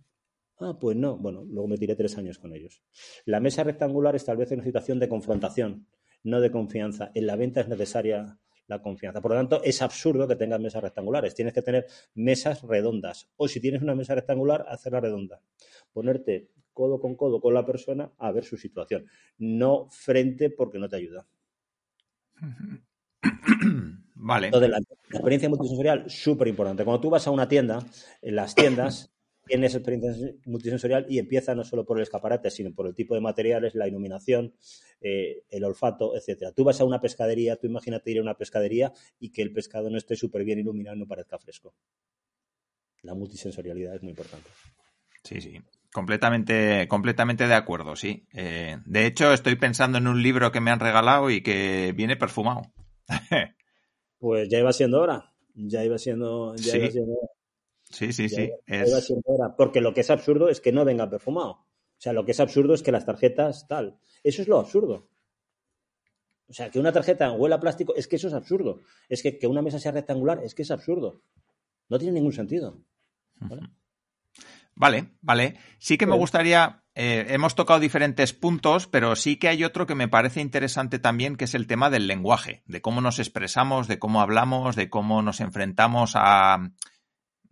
Ah, 0.58 0.78
pues 0.78 0.96
no. 0.96 1.18
Bueno, 1.18 1.44
luego 1.44 1.68
me 1.68 1.76
tiré 1.76 1.96
tres 1.96 2.16
años 2.16 2.38
con 2.38 2.54
ellos. 2.54 2.82
La 3.24 3.40
mesa 3.40 3.64
rectangular 3.64 4.14
establece 4.14 4.54
una 4.54 4.64
situación 4.64 4.98
de 4.98 5.08
confrontación, 5.08 5.88
no 6.22 6.40
de 6.40 6.50
confianza. 6.50 7.10
En 7.14 7.26
la 7.26 7.36
venta 7.36 7.60
es 7.60 7.68
necesaria 7.68 8.38
la 8.66 8.80
confianza. 8.80 9.20
Por 9.20 9.32
lo 9.32 9.36
tanto, 9.36 9.62
es 9.62 9.82
absurdo 9.82 10.26
que 10.26 10.36
tengas 10.36 10.60
mesas 10.60 10.82
rectangulares. 10.82 11.34
Tienes 11.34 11.54
que 11.54 11.62
tener 11.62 11.86
mesas 12.14 12.62
redondas. 12.62 13.28
O 13.36 13.48
si 13.48 13.60
tienes 13.60 13.82
una 13.82 13.94
mesa 13.94 14.14
rectangular, 14.14 14.64
hacerla 14.68 15.00
redonda. 15.00 15.40
Ponerte 15.92 16.48
codo 16.72 17.00
con 17.00 17.16
codo 17.16 17.40
con 17.40 17.54
la 17.54 17.66
persona 17.66 18.12
a 18.18 18.32
ver 18.32 18.44
su 18.44 18.56
situación. 18.56 19.06
No 19.38 19.88
frente 19.90 20.50
porque 20.50 20.78
no 20.78 20.88
te 20.88 20.96
ayuda. 20.96 21.26
Vale. 24.14 24.46
Entonces, 24.46 24.70
la, 24.70 24.78
la 24.78 25.18
experiencia 25.18 25.48
multisensorial, 25.48 26.08
súper 26.08 26.48
importante. 26.48 26.84
Cuando 26.84 27.00
tú 27.00 27.10
vas 27.10 27.26
a 27.26 27.30
una 27.30 27.48
tienda, 27.48 27.84
en 28.22 28.36
las 28.36 28.54
tiendas 28.54 29.11
tienes 29.46 29.74
experiencia 29.74 30.34
multisensorial 30.46 31.06
y 31.08 31.18
empieza 31.18 31.54
no 31.54 31.64
solo 31.64 31.84
por 31.84 31.98
el 31.98 32.02
escaparate, 32.02 32.50
sino 32.50 32.72
por 32.72 32.86
el 32.86 32.94
tipo 32.94 33.14
de 33.14 33.20
materiales, 33.20 33.74
la 33.74 33.88
iluminación, 33.88 34.54
eh, 35.00 35.42
el 35.50 35.64
olfato, 35.64 36.16
etcétera. 36.16 36.52
Tú 36.52 36.64
vas 36.64 36.80
a 36.80 36.84
una 36.84 37.00
pescadería, 37.00 37.56
tú 37.56 37.66
imagínate 37.66 38.10
ir 38.10 38.18
a 38.18 38.22
una 38.22 38.36
pescadería 38.36 38.92
y 39.18 39.30
que 39.30 39.42
el 39.42 39.52
pescado 39.52 39.90
no 39.90 39.98
esté 39.98 40.16
súper 40.16 40.44
bien 40.44 40.58
iluminado 40.58 40.96
y 40.96 41.00
no 41.00 41.06
parezca 41.06 41.38
fresco. 41.38 41.74
La 43.02 43.14
multisensorialidad 43.14 43.96
es 43.96 44.02
muy 44.02 44.10
importante. 44.10 44.48
Sí, 45.24 45.40
sí. 45.40 45.60
Completamente, 45.92 46.88
completamente 46.88 47.46
de 47.46 47.54
acuerdo, 47.54 47.96
sí. 47.96 48.26
Eh, 48.32 48.78
de 48.86 49.06
hecho, 49.06 49.32
estoy 49.32 49.56
pensando 49.56 49.98
en 49.98 50.06
un 50.06 50.22
libro 50.22 50.50
que 50.50 50.60
me 50.60 50.70
han 50.70 50.80
regalado 50.80 51.28
y 51.30 51.42
que 51.42 51.92
viene 51.94 52.16
perfumado. 52.16 52.62
pues 54.18 54.48
ya 54.48 54.58
iba 54.58 54.72
siendo 54.72 55.00
hora. 55.00 55.34
Ya 55.54 55.84
iba 55.84 55.98
siendo, 55.98 56.54
ya 56.56 56.72
sí. 56.72 56.78
iba 56.78 56.90
siendo 56.90 57.12
hora. 57.12 57.28
Sí, 57.92 58.12
sí, 58.12 58.28
sí. 58.28 58.50
Es... 58.66 59.12
Porque 59.56 59.80
lo 59.80 59.94
que 59.94 60.00
es 60.00 60.10
absurdo 60.10 60.48
es 60.48 60.60
que 60.60 60.72
no 60.72 60.84
venga 60.84 61.08
perfumado. 61.08 61.50
O 61.50 62.00
sea, 62.02 62.12
lo 62.12 62.24
que 62.24 62.32
es 62.32 62.40
absurdo 62.40 62.74
es 62.74 62.82
que 62.82 62.90
las 62.90 63.06
tarjetas 63.06 63.68
tal. 63.68 63.98
Eso 64.24 64.42
es 64.42 64.48
lo 64.48 64.58
absurdo. 64.58 65.08
O 66.48 66.52
sea, 66.52 66.70
que 66.70 66.80
una 66.80 66.92
tarjeta 66.92 67.30
huela 67.32 67.56
a 67.56 67.60
plástico, 67.60 67.94
es 67.94 68.08
que 68.08 68.16
eso 68.16 68.28
es 68.28 68.34
absurdo. 68.34 68.80
Es 69.08 69.22
que, 69.22 69.38
que 69.38 69.46
una 69.46 69.62
mesa 69.62 69.78
sea 69.78 69.92
rectangular, 69.92 70.40
es 70.42 70.54
que 70.54 70.62
es 70.62 70.70
absurdo. 70.70 71.22
No 71.88 71.98
tiene 71.98 72.14
ningún 72.14 72.32
sentido. 72.32 72.78
¿Vale? 73.36 73.62
Vale, 74.74 75.12
vale. 75.20 75.58
Sí 75.78 75.98
que 75.98 76.06
me 76.06 76.16
gustaría, 76.16 76.82
eh, 76.94 77.26
hemos 77.28 77.54
tocado 77.54 77.78
diferentes 77.78 78.32
puntos, 78.32 78.86
pero 78.86 79.16
sí 79.16 79.36
que 79.36 79.48
hay 79.48 79.64
otro 79.64 79.86
que 79.86 79.94
me 79.94 80.08
parece 80.08 80.40
interesante 80.40 80.98
también, 80.98 81.36
que 81.36 81.44
es 81.44 81.54
el 81.54 81.66
tema 81.66 81.90
del 81.90 82.06
lenguaje, 82.06 82.62
de 82.66 82.80
cómo 82.80 83.00
nos 83.00 83.18
expresamos, 83.18 83.86
de 83.86 83.98
cómo 83.98 84.20
hablamos, 84.20 84.76
de 84.76 84.88
cómo 84.88 85.22
nos 85.22 85.40
enfrentamos 85.40 86.12
a, 86.16 86.70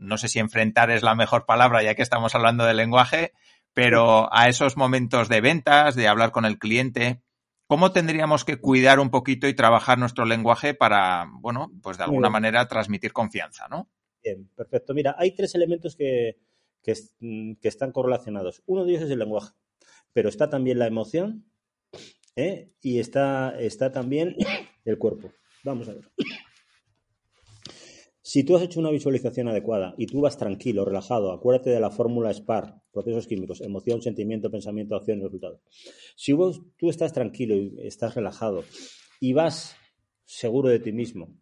no 0.01 0.16
sé 0.18 0.28
si 0.28 0.38
enfrentar 0.38 0.90
es 0.90 1.03
la 1.03 1.14
mejor 1.14 1.46
palabra 1.46 1.82
ya 1.82 1.94
que 1.94 2.03
estamos 2.03 2.34
hablando 2.34 2.64
de 2.64 2.74
lenguaje, 2.74 3.32
pero 3.72 4.32
a 4.34 4.48
esos 4.48 4.76
momentos 4.76 5.28
de 5.28 5.40
ventas, 5.40 5.94
de 5.94 6.09
hablar 6.09 6.32
con 6.32 6.44
el 6.44 6.59
cliente, 6.59 7.22
¿cómo 7.66 7.92
tendríamos 7.92 8.44
que 8.44 8.57
cuidar 8.57 8.98
un 8.98 9.11
poquito 9.11 9.46
y 9.46 9.55
trabajar 9.55 9.98
nuestro 9.98 10.24
lenguaje 10.24 10.74
para, 10.74 11.28
bueno, 11.34 11.70
pues 11.82 11.98
de 11.98 12.05
alguna 12.05 12.28
Bien. 12.28 12.32
manera 12.32 12.66
transmitir 12.66 13.12
confianza, 13.12 13.68
¿no? 13.68 13.88
Bien, 14.24 14.48
perfecto. 14.57 14.94
Mira, 14.94 15.14
hay 15.18 15.32
tres 15.32 15.55
elementos 15.55 15.94
que, 15.96 16.38
que, 16.82 16.94
que 17.61 17.68
están 17.68 17.92
correlacionados. 17.92 18.62
Uno 18.66 18.84
de 18.84 18.92
ellos 18.92 19.05
es 19.05 19.11
el 19.11 19.18
lenguaje, 19.18 19.55
pero 20.12 20.28
está 20.28 20.51
también 20.51 20.78
la 20.78 20.86
emoción, 20.86 21.44
¿eh? 22.36 22.70
y 22.80 22.98
está, 22.98 23.55
está 23.59 23.92
también 23.92 24.36
el 24.84 24.98
cuerpo. 24.98 25.30
Vamos 25.62 25.88
a 25.88 25.94
ver. 25.94 26.11
Si 28.22 28.44
tú 28.44 28.56
has 28.56 28.62
hecho 28.62 28.80
una 28.80 28.90
visualización 28.90 29.48
adecuada 29.48 29.94
y 29.96 30.06
tú 30.06 30.20
vas 30.20 30.36
tranquilo, 30.36 30.84
relajado, 30.84 31.32
acuérdate 31.32 31.70
de 31.70 31.80
la 31.80 31.90
fórmula 31.90 32.32
SPAR, 32.32 32.82
procesos 32.92 33.26
químicos, 33.26 33.62
emoción, 33.62 34.02
sentimiento, 34.02 34.50
pensamiento, 34.50 34.94
acción 34.94 35.20
y 35.20 35.22
resultado. 35.22 35.62
Si 36.16 36.32
vos, 36.32 36.60
tú 36.76 36.90
estás 36.90 37.14
tranquilo 37.14 37.54
y 37.56 37.74
estás 37.82 38.14
relajado 38.14 38.64
y 39.20 39.32
vas 39.32 39.74
seguro 40.26 40.68
de 40.68 40.80
ti 40.80 40.92
mismo, 40.92 41.34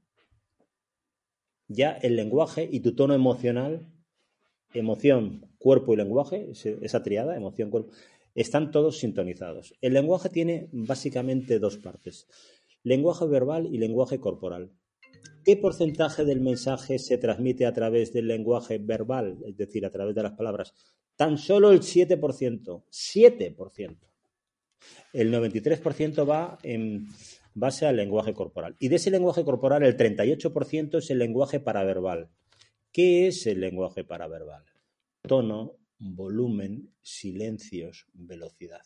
ya 1.66 1.93
el 1.93 2.16
lenguaje 2.16 2.68
y 2.70 2.81
tu 2.81 2.95
tono 2.95 3.12
emocional, 3.12 3.87
emoción, 4.72 5.51
cuerpo 5.59 5.93
y 5.93 5.97
lenguaje, 5.97 6.53
esa 6.53 7.03
triada, 7.03 7.37
emoción, 7.37 7.70
cuerpo, 7.70 7.91
están 8.35 8.70
todos 8.70 8.99
sintonizados. 8.99 9.74
El 9.81 9.95
lenguaje 9.95 10.29
tiene 10.29 10.68
básicamente 10.72 11.59
dos 11.59 11.76
partes, 11.76 12.29
lenguaje 12.85 13.26
verbal 13.26 13.66
y 13.66 13.79
lenguaje 13.79 14.20
corporal. 14.20 14.70
¿Qué 15.45 15.57
porcentaje 15.57 16.25
del 16.25 16.41
mensaje 16.41 16.99
se 16.99 17.19
transmite 17.19 17.66
a 17.66 17.73
través 17.73 18.12
del 18.12 18.29
lenguaje 18.29 18.79
verbal, 18.79 19.39
es 19.47 19.57
decir, 19.57 19.87
a 19.87 19.91
través 19.91 20.14
de 20.14 20.23
las 20.23 20.33
palabras? 20.33 20.75
Tan 21.16 21.39
solo 21.39 21.73
el 21.73 21.81
7%. 21.81 22.85
7%. 22.91 23.97
El 25.12 25.33
93% 25.33 26.29
va 26.29 26.59
en 26.62 27.09
base 27.55 27.87
al 27.87 27.97
lenguaje 27.97 28.35
corporal. 28.35 28.77
Y 28.79 28.89
de 28.89 28.97
ese 28.97 29.11
lenguaje 29.11 29.45
corporal, 29.45 29.83
el 29.83 29.97
38% 29.97 30.99
es 30.99 31.11
el 31.11 31.19
lenguaje 31.19 31.61
paraverbal. 31.61 32.31
¿Qué 32.93 33.27
es 33.29 33.47
el 33.47 33.61
lenguaje 33.61 34.05
paraverbal? 34.05 34.64
Tono, 35.23 35.77
volumen, 35.99 36.95
silencios, 37.03 38.07
velocidad. 38.12 38.85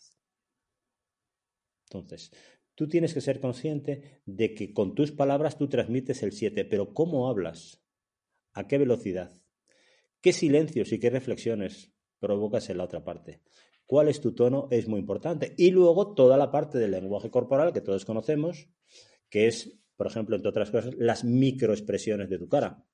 Entonces, 1.85 2.33
Tú 2.83 2.89
tienes 2.89 3.15
que 3.15 3.21
ser 3.21 3.39
consciente 3.39 4.23
de 4.27 4.55
que 4.55 4.75
con 4.75 4.97
tus 4.97 5.13
palabras 5.13 5.57
tú 5.57 5.69
transmites 5.69 6.25
el 6.25 6.33
7, 6.33 6.65
pero 6.65 6.93
¿cómo 6.93 7.29
hablas? 7.29 7.81
¿A 8.55 8.67
qué 8.67 8.77
velocidad? 8.77 9.31
¿Qué 10.21 10.33
silencios 10.33 10.91
y 10.91 10.99
qué 10.99 11.09
reflexiones 11.09 11.93
provocas 12.19 12.71
en 12.71 12.79
la 12.79 12.83
otra 12.83 13.05
parte? 13.05 13.41
¿Cuál 13.87 14.09
es 14.09 14.21
tu 14.21 14.35
tono? 14.35 14.67
Es 14.73 14.89
muy 14.89 14.99
importante. 14.99 15.55
Y 15.57 15.71
luego 15.71 16.13
toda 16.13 16.37
la 16.37 16.51
parte 16.51 16.79
del 16.79 16.91
lenguaje 16.91 17.31
corporal 17.31 17.73
que 17.73 17.83
todos 17.83 18.05
conocemos, 18.05 18.69
que 19.31 19.47
es, 19.47 19.79
por 19.95 20.09
ejemplo, 20.09 20.35
entre 20.35 20.49
otras 20.49 20.73
cosas, 20.73 20.93
las 20.97 21.23
microexpresiones 21.23 22.29
de 22.29 22.39
tu 22.41 22.49
cara. 22.49 22.85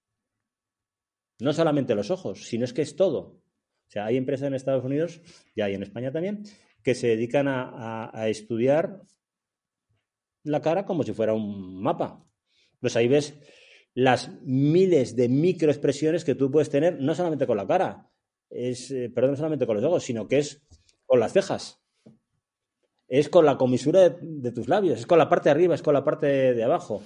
No 1.39 1.55
solamente 1.55 1.95
los 1.95 2.11
ojos, 2.11 2.47
sino 2.47 2.67
es 2.67 2.75
que 2.75 2.83
es 2.83 2.95
todo. 2.95 3.21
O 3.21 3.91
sea, 3.91 4.05
hay 4.05 4.19
empresas 4.19 4.49
en 4.49 4.55
Estados 4.55 4.85
Unidos, 4.85 5.23
y 5.55 5.63
hay 5.63 5.73
en 5.73 5.83
España 5.83 6.13
también, 6.13 6.43
que 6.83 6.95
se 6.95 7.07
dedican 7.07 7.49
a, 7.49 8.11
a 8.13 8.29
estudiar 8.29 9.01
la 10.49 10.61
cara 10.61 10.85
como 10.85 11.03
si 11.03 11.13
fuera 11.13 11.35
un 11.35 11.81
mapa. 11.81 12.25
Pues 12.81 12.97
ahí 12.97 13.09
ves 13.09 13.39
las 13.95 14.31
miles 14.43 15.17
de 15.17 15.29
microexpresiones 15.29 16.25
que 16.25 16.35
tú 16.35 16.51
puedes 16.51 16.71
tener, 16.71 17.01
no 17.01 17.15
solamente 17.15 17.47
con 17.47 17.57
la 17.57 17.67
cara, 17.67 18.11
es, 18.49 18.91
eh, 18.91 19.11
perdón, 19.13 19.33
no 19.33 19.37
solamente 19.37 19.67
con 19.67 19.77
los 19.77 19.85
ojos, 19.85 20.05
sino 20.05 20.29
que 20.29 20.39
es 20.39 20.63
con 21.07 21.21
las 21.21 21.33
cejas, 21.33 21.83
es 23.09 23.29
con 23.29 23.45
la 23.45 23.57
comisura 23.57 24.11
de, 24.11 24.53
tus 24.53 24.69
labios, 24.69 25.01
es 25.01 25.07
con 25.07 25.19
la 25.19 25.29
parte 25.29 25.49
de 25.49 25.53
arriba, 25.53 25.75
es 25.75 25.83
con 25.83 25.95
la 25.95 26.05
parte 26.05 26.55
de, 26.55 26.63
abajo. 26.63 27.03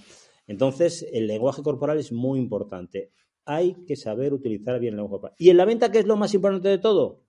Entonces, 0.46 1.06
el 1.12 1.26
lenguaje 1.28 1.62
corporal 1.62 1.98
es 1.98 2.12
muy 2.12 2.38
importante. 2.38 3.12
Hay 3.44 3.84
que 3.86 3.96
saber 3.96 4.32
utilizar 4.32 4.78
bien 4.80 4.94
el 4.94 4.96
lenguaje 4.96 5.12
corporal. 5.12 5.36
¿Y 5.38 5.50
en 5.50 5.56
la 5.56 5.64
venta 5.64 5.90
qué 5.90 6.00
es 6.00 6.06
lo 6.06 6.16
más 6.16 6.34
importante 6.34 6.68
de 6.68 6.78
todo? 6.78 7.22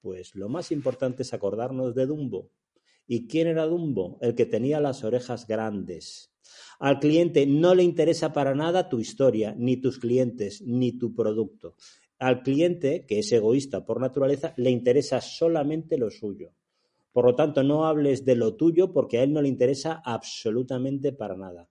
Pues 0.00 0.34
lo 0.34 0.48
más 0.48 0.72
importante 0.72 1.22
es 1.22 1.32
acordarnos 1.32 1.94
de 1.94 2.06
Dumbo. 2.06 2.50
¿Y 3.06 3.26
quién 3.26 3.48
era 3.48 3.66
Dumbo? 3.66 4.18
El 4.20 4.34
que 4.34 4.46
tenía 4.46 4.80
las 4.80 5.04
orejas 5.04 5.46
grandes. 5.46 6.32
Al 6.78 6.98
cliente 6.98 7.46
no 7.46 7.74
le 7.74 7.82
interesa 7.82 8.32
para 8.32 8.54
nada 8.54 8.88
tu 8.88 8.98
historia, 8.98 9.54
ni 9.56 9.76
tus 9.76 9.98
clientes, 9.98 10.62
ni 10.62 10.92
tu 10.92 11.14
producto. 11.14 11.76
Al 12.18 12.42
cliente, 12.42 13.04
que 13.06 13.18
es 13.18 13.32
egoísta 13.32 13.84
por 13.84 14.00
naturaleza, 14.00 14.54
le 14.56 14.70
interesa 14.70 15.20
solamente 15.20 15.98
lo 15.98 16.10
suyo. 16.10 16.52
Por 17.12 17.26
lo 17.26 17.34
tanto, 17.34 17.62
no 17.62 17.86
hables 17.86 18.24
de 18.24 18.36
lo 18.36 18.56
tuyo 18.56 18.92
porque 18.92 19.18
a 19.18 19.22
él 19.22 19.32
no 19.32 19.42
le 19.42 19.48
interesa 19.48 20.02
absolutamente 20.04 21.12
para 21.12 21.36
nada. 21.36 21.68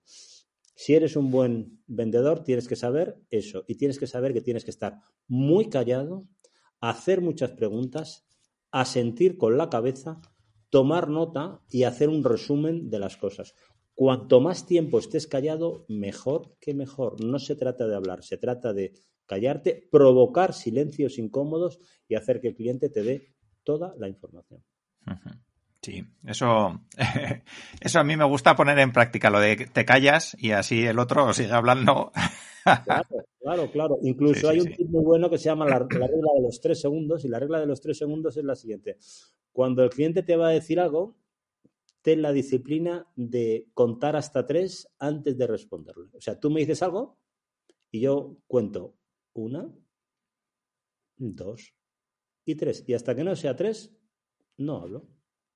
Si 0.76 0.94
eres 0.94 1.16
un 1.16 1.32
buen 1.32 1.80
vendedor, 1.88 2.44
tienes 2.44 2.68
que 2.68 2.76
saber 2.76 3.18
eso 3.30 3.66
y 3.68 3.76
tienes 3.76 4.00
que 4.00 4.08
saber 4.08 4.34
que 4.34 4.42
tienes 4.42 4.64
que 4.64 4.72
estar 4.72 5.00
muy 5.28 5.70
callado, 5.70 6.28
hacer 6.80 7.22
muchas 7.22 7.52
preguntas, 7.52 8.26
asentir 8.72 9.38
con 9.38 9.58
la 9.58 9.70
cabeza 9.70 10.22
tomar 10.72 11.10
nota 11.10 11.62
y 11.70 11.84
hacer 11.84 12.10
un 12.10 12.24
resumen 12.24 12.90
de 12.90 12.98
las 12.98 13.18
cosas. 13.18 13.54
Cuanto 13.94 14.40
más 14.40 14.66
tiempo 14.66 14.98
estés 14.98 15.28
callado, 15.28 15.86
mejor 15.88 16.56
que 16.60 16.74
mejor. 16.74 17.24
No 17.24 17.38
se 17.38 17.56
trata 17.56 17.88
de 17.88 17.96
hablar, 17.96 18.24
se 18.24 18.38
trata 18.38 18.74
de 18.74 18.94
callarte, 19.28 19.88
provocar 19.92 20.54
silencios 20.54 21.20
incómodos 21.20 21.80
y 22.08 22.16
hacer 22.16 22.42
que 22.42 22.48
el 22.48 22.56
cliente 22.56 22.90
te 22.90 23.04
dé 23.04 23.36
toda 23.64 23.94
la 24.00 24.08
información. 24.08 24.64
Sí, 25.82 26.06
eso, 26.28 26.80
eso 27.82 28.00
a 28.00 28.04
mí 28.04 28.16
me 28.16 28.26
gusta 28.26 28.56
poner 28.56 28.78
en 28.80 28.92
práctica, 28.92 29.32
lo 29.32 29.40
de 29.40 29.58
que 29.58 29.66
te 29.66 29.84
callas 29.84 30.38
y 30.40 30.52
así 30.52 30.86
el 30.86 31.00
otro 31.00 31.34
sigue 31.34 31.52
hablando. 31.52 32.12
Claro, 33.40 33.72
claro, 33.72 33.98
Incluso 34.04 34.50
hay 34.50 34.60
un 34.60 34.68
tip 34.68 34.88
muy 34.88 35.04
bueno 35.04 35.28
que 35.28 35.40
se 35.40 35.46
llama 35.46 35.66
la, 35.66 35.80
regla 35.80 36.08
de 36.36 36.42
los 36.44 36.62
tres 36.62 36.80
segundos 36.80 37.26
y 37.26 37.28
la 37.28 37.40
regla 37.40 37.60
de 37.60 37.66
los 37.66 37.82
tres 37.82 37.98
segundos 37.98 38.38
es 38.38 38.44
la 38.44 38.56
siguiente. 38.56 38.98
Cuando 39.52 39.84
el 39.84 39.90
cliente 39.90 40.22
te 40.22 40.36
va 40.36 40.50
a 40.50 40.52
decir 40.52 40.80
algo, 40.80 41.18
ten 42.04 42.22
la 42.22 42.32
disciplina 42.32 43.08
de 43.16 43.68
contar 43.74 44.16
hasta 44.16 44.46
tres 44.46 44.88
antes 45.00 45.40
de 45.40 45.48
responderle. 45.48 46.10
O 46.14 46.22
sea, 46.22 46.40
tú 46.40 46.52
me 46.52 46.60
dices 46.60 46.84
algo 46.84 47.18
y 47.90 48.02
yo 48.02 48.38
cuento 48.46 48.96
una, 49.34 49.74
dos 51.18 51.74
y 52.46 52.54
tres. 52.54 52.84
Y 52.88 52.94
hasta 52.94 53.16
que 53.16 53.24
no 53.24 53.36
sea 53.36 53.56
tres, 53.56 53.92
no 54.58 54.78
hablo. 54.78 55.08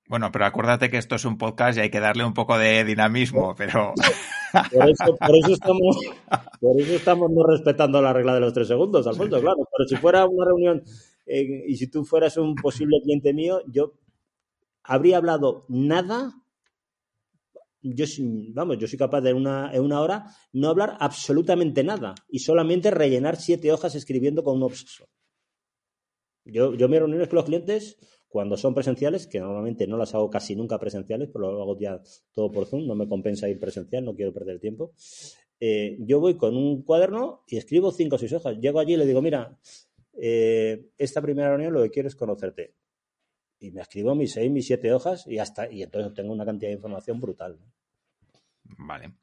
Bueno, 0.08 0.30
pero 0.30 0.46
acuérdate 0.46 0.88
que 0.88 0.98
esto 0.98 1.16
es 1.16 1.24
un 1.24 1.36
podcast 1.36 1.76
y 1.76 1.80
hay 1.80 1.90
que 1.90 2.00
darle 2.00 2.24
un 2.24 2.34
poco 2.34 2.58
de 2.58 2.84
dinamismo, 2.84 3.54
pero... 3.56 3.92
Por 4.72 4.88
eso, 4.88 5.16
por 5.16 5.36
eso, 5.36 5.52
estamos, 5.52 5.98
por 6.60 6.80
eso 6.80 6.94
estamos 6.94 7.30
no 7.30 7.46
respetando 7.46 8.00
la 8.00 8.14
regla 8.14 8.32
de 8.32 8.40
los 8.40 8.54
tres 8.54 8.68
segundos, 8.68 9.06
Alfonso, 9.06 9.38
claro. 9.38 9.68
Pero 9.76 9.86
si 9.86 9.96
fuera 9.96 10.24
una 10.24 10.46
reunión 10.46 10.82
y 11.26 11.76
si 11.76 11.88
tú 11.88 12.04
fueras 12.04 12.38
un 12.38 12.54
posible 12.54 13.00
cliente 13.02 13.34
mío, 13.34 13.60
yo 13.66 13.94
habría 14.82 15.18
hablado 15.18 15.66
nada. 15.68 16.42
Yo, 17.82 18.06
vamos, 18.54 18.78
yo 18.78 18.88
soy 18.88 18.98
capaz 18.98 19.20
de 19.20 19.30
en 19.30 19.36
una, 19.36 19.70
en 19.74 19.82
una 19.82 20.00
hora 20.00 20.24
no 20.52 20.68
hablar 20.68 20.96
absolutamente 21.00 21.84
nada 21.84 22.14
y 22.28 22.38
solamente 22.38 22.90
rellenar 22.90 23.36
siete 23.36 23.70
hojas 23.72 23.94
escribiendo 23.94 24.42
con 24.42 24.56
un 24.56 24.62
obseso. 24.62 25.08
Yo, 26.44 26.74
yo 26.74 26.88
mis 26.88 26.98
reuniones 26.98 27.28
con 27.28 27.36
los 27.36 27.44
clientes, 27.44 27.98
cuando 28.36 28.58
son 28.58 28.74
presenciales, 28.74 29.26
que 29.26 29.40
normalmente 29.40 29.86
no 29.86 29.96
las 29.96 30.14
hago 30.14 30.28
casi 30.28 30.54
nunca 30.54 30.78
presenciales, 30.78 31.30
pero 31.32 31.50
lo 31.50 31.62
hago 31.62 31.78
ya 31.78 32.02
todo 32.34 32.52
por 32.52 32.66
Zoom, 32.66 32.86
no 32.86 32.94
me 32.94 33.08
compensa 33.08 33.48
ir 33.48 33.58
presencial, 33.58 34.04
no 34.04 34.14
quiero 34.14 34.30
perder 34.34 34.60
tiempo. 34.60 34.92
Eh, 35.58 35.96
yo 36.00 36.20
voy 36.20 36.36
con 36.36 36.54
un 36.54 36.82
cuaderno 36.82 37.44
y 37.46 37.56
escribo 37.56 37.92
cinco 37.92 38.16
o 38.16 38.18
seis 38.18 38.34
hojas. 38.34 38.58
Llego 38.58 38.78
allí 38.78 38.92
y 38.92 38.98
le 38.98 39.06
digo, 39.06 39.22
mira, 39.22 39.58
eh, 40.20 40.90
esta 40.98 41.22
primera 41.22 41.48
reunión 41.48 41.72
lo 41.72 41.82
que 41.82 41.90
quiero 41.90 42.08
es 42.08 42.14
conocerte. 42.14 42.74
Y 43.58 43.70
me 43.70 43.80
escribo 43.80 44.14
mis 44.14 44.32
seis, 44.32 44.50
mis 44.50 44.66
siete 44.66 44.92
hojas 44.92 45.26
y 45.26 45.38
hasta, 45.38 45.72
y 45.72 45.82
entonces 45.82 46.12
tengo 46.12 46.30
una 46.30 46.44
cantidad 46.44 46.68
de 46.68 46.74
información 46.74 47.18
brutal. 47.18 47.58
Vale. 48.64 49.14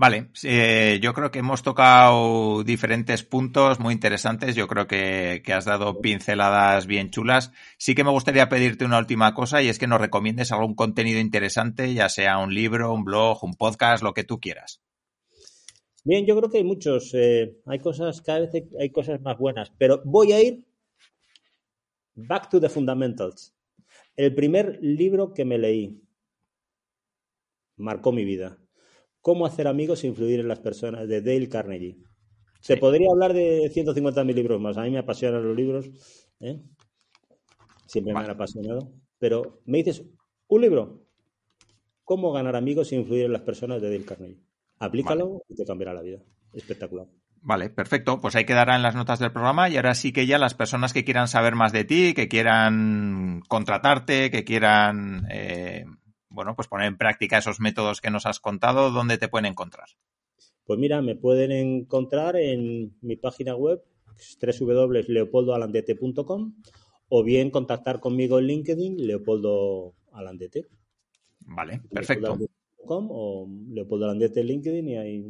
Vale, 0.00 0.30
eh, 0.44 1.00
yo 1.02 1.12
creo 1.12 1.32
que 1.32 1.40
hemos 1.40 1.64
tocado 1.64 2.62
diferentes 2.62 3.24
puntos 3.24 3.80
muy 3.80 3.92
interesantes. 3.92 4.54
Yo 4.54 4.68
creo 4.68 4.86
que, 4.86 5.42
que, 5.44 5.52
has 5.52 5.64
dado 5.64 6.00
pinceladas 6.00 6.86
bien 6.86 7.10
chulas. 7.10 7.50
Sí 7.78 7.96
que 7.96 8.04
me 8.04 8.12
gustaría 8.12 8.48
pedirte 8.48 8.84
una 8.84 9.00
última 9.00 9.34
cosa 9.34 9.60
y 9.60 9.68
es 9.68 9.80
que 9.80 9.88
nos 9.88 10.00
recomiendes 10.00 10.52
algún 10.52 10.76
contenido 10.76 11.18
interesante, 11.18 11.94
ya 11.94 12.08
sea 12.08 12.38
un 12.38 12.54
libro, 12.54 12.94
un 12.94 13.02
blog, 13.02 13.42
un 13.42 13.54
podcast, 13.54 14.04
lo 14.04 14.14
que 14.14 14.22
tú 14.22 14.38
quieras. 14.38 14.80
Bien, 16.04 16.24
yo 16.26 16.36
creo 16.36 16.48
que 16.48 16.58
hay 16.58 16.64
muchos. 16.64 17.12
Eh, 17.14 17.56
hay 17.66 17.80
cosas, 17.80 18.22
cada 18.22 18.38
vez 18.38 18.50
hay 18.78 18.90
cosas 18.90 19.20
más 19.20 19.36
buenas. 19.36 19.72
Pero 19.78 20.00
voy 20.04 20.30
a 20.30 20.40
ir 20.40 20.64
back 22.14 22.48
to 22.50 22.60
the 22.60 22.68
fundamentals. 22.68 23.52
El 24.14 24.32
primer 24.32 24.78
libro 24.80 25.34
que 25.34 25.44
me 25.44 25.58
leí 25.58 26.00
marcó 27.76 28.12
mi 28.12 28.24
vida. 28.24 28.58
Cómo 29.20 29.46
hacer 29.46 29.66
amigos 29.66 30.04
e 30.04 30.06
influir 30.06 30.40
en 30.40 30.48
las 30.48 30.60
personas, 30.60 31.08
de 31.08 31.20
Dale 31.20 31.48
Carnegie. 31.48 31.96
Se 32.60 32.76
podría 32.76 33.08
hablar 33.10 33.32
de 33.32 33.70
150.000 33.72 34.34
libros 34.34 34.60
más. 34.60 34.76
A 34.76 34.82
mí 34.82 34.90
me 34.90 34.98
apasionan 34.98 35.46
los 35.46 35.56
libros. 35.56 35.86
¿eh? 36.40 36.60
Siempre 37.86 38.14
me 38.14 38.20
han 38.20 38.30
apasionado. 38.30 38.92
Pero 39.18 39.60
me 39.64 39.78
dices, 39.78 40.04
un 40.48 40.60
libro. 40.60 41.04
Cómo 42.04 42.32
ganar 42.32 42.56
amigos 42.56 42.92
e 42.92 42.96
influir 42.96 43.26
en 43.26 43.32
las 43.32 43.42
personas 43.42 43.82
de 43.82 43.90
Dale 43.90 44.04
Carnegie. 44.04 44.42
Aplícalo 44.78 45.42
y 45.48 45.54
te 45.54 45.64
cambiará 45.64 45.92
la 45.92 46.02
vida. 46.02 46.18
Espectacular. 46.52 47.06
Vale, 47.40 47.70
perfecto. 47.70 48.20
Pues 48.20 48.34
ahí 48.36 48.44
quedará 48.44 48.76
en 48.76 48.82
las 48.82 48.94
notas 48.94 49.18
del 49.18 49.32
programa 49.32 49.68
y 49.68 49.76
ahora 49.76 49.94
sí 49.94 50.12
que 50.12 50.26
ya 50.26 50.38
las 50.38 50.54
personas 50.54 50.92
que 50.92 51.04
quieran 51.04 51.28
saber 51.28 51.54
más 51.54 51.72
de 51.72 51.84
ti, 51.84 52.14
que 52.14 52.28
quieran 52.28 53.42
contratarte, 53.48 54.30
que 54.30 54.44
quieran 54.44 55.26
eh, 55.30 55.84
bueno, 56.30 56.54
pues 56.54 56.68
poner 56.68 56.86
en 56.86 56.98
práctica 56.98 57.38
esos 57.38 57.58
métodos 57.60 58.00
que 58.00 58.10
nos 58.10 58.24
has 58.26 58.40
contado, 58.40 58.90
¿dónde 58.90 59.18
te 59.18 59.28
pueden 59.28 59.46
encontrar? 59.46 59.88
Pues 60.64 60.78
mira, 60.78 61.02
me 61.02 61.16
pueden 61.16 61.52
encontrar 61.52 62.36
en 62.36 62.94
mi 63.00 63.16
página 63.16 63.56
web, 63.56 63.82
www.leopoldoalandete.com 64.40 66.54
o 67.08 67.24
bien 67.24 67.50
contactar 67.50 68.00
conmigo 68.00 68.38
en 68.38 68.46
LinkedIn, 68.46 69.06
Leopoldo 69.06 69.94
Alandete. 70.12 70.66
Vale, 71.40 71.82
perfecto. 71.90 72.38
O 72.90 73.46
Leopoldo 73.70 74.06
Alandete 74.06 74.40
en 74.40 74.46
LinkedIn 74.46 74.88
y 74.88 74.96
ahí, 74.96 75.22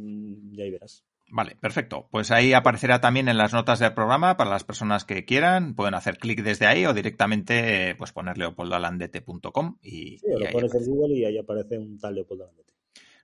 y 0.51 0.61
ahí 0.61 0.71
verás. 0.71 1.03
Vale, 1.31 1.55
perfecto. 1.59 2.07
Pues 2.09 2.31
ahí 2.31 2.53
aparecerá 2.53 3.01
también 3.01 3.27
en 3.27 3.37
las 3.37 3.53
notas 3.53 3.79
del 3.79 3.93
programa 3.93 4.35
para 4.37 4.49
las 4.49 4.63
personas 4.63 5.05
que 5.05 5.25
quieran. 5.25 5.75
Pueden 5.75 5.93
hacer 5.93 6.17
clic 6.17 6.41
desde 6.41 6.65
ahí 6.65 6.85
o 6.85 6.93
directamente 6.93 7.95
pues 7.95 8.11
poner 8.11 8.37
leopoldoalandete.com 8.37 9.77
y, 9.81 10.17
sí, 10.17 10.27
lo 10.27 10.49
pones 10.51 10.73
en 10.73 10.85
Google 10.85 11.17
y 11.17 11.25
ahí 11.25 11.37
aparece 11.37 11.77
un 11.77 11.99
tal 11.99 12.15
Leopoldo 12.15 12.45
Alandete. 12.45 12.73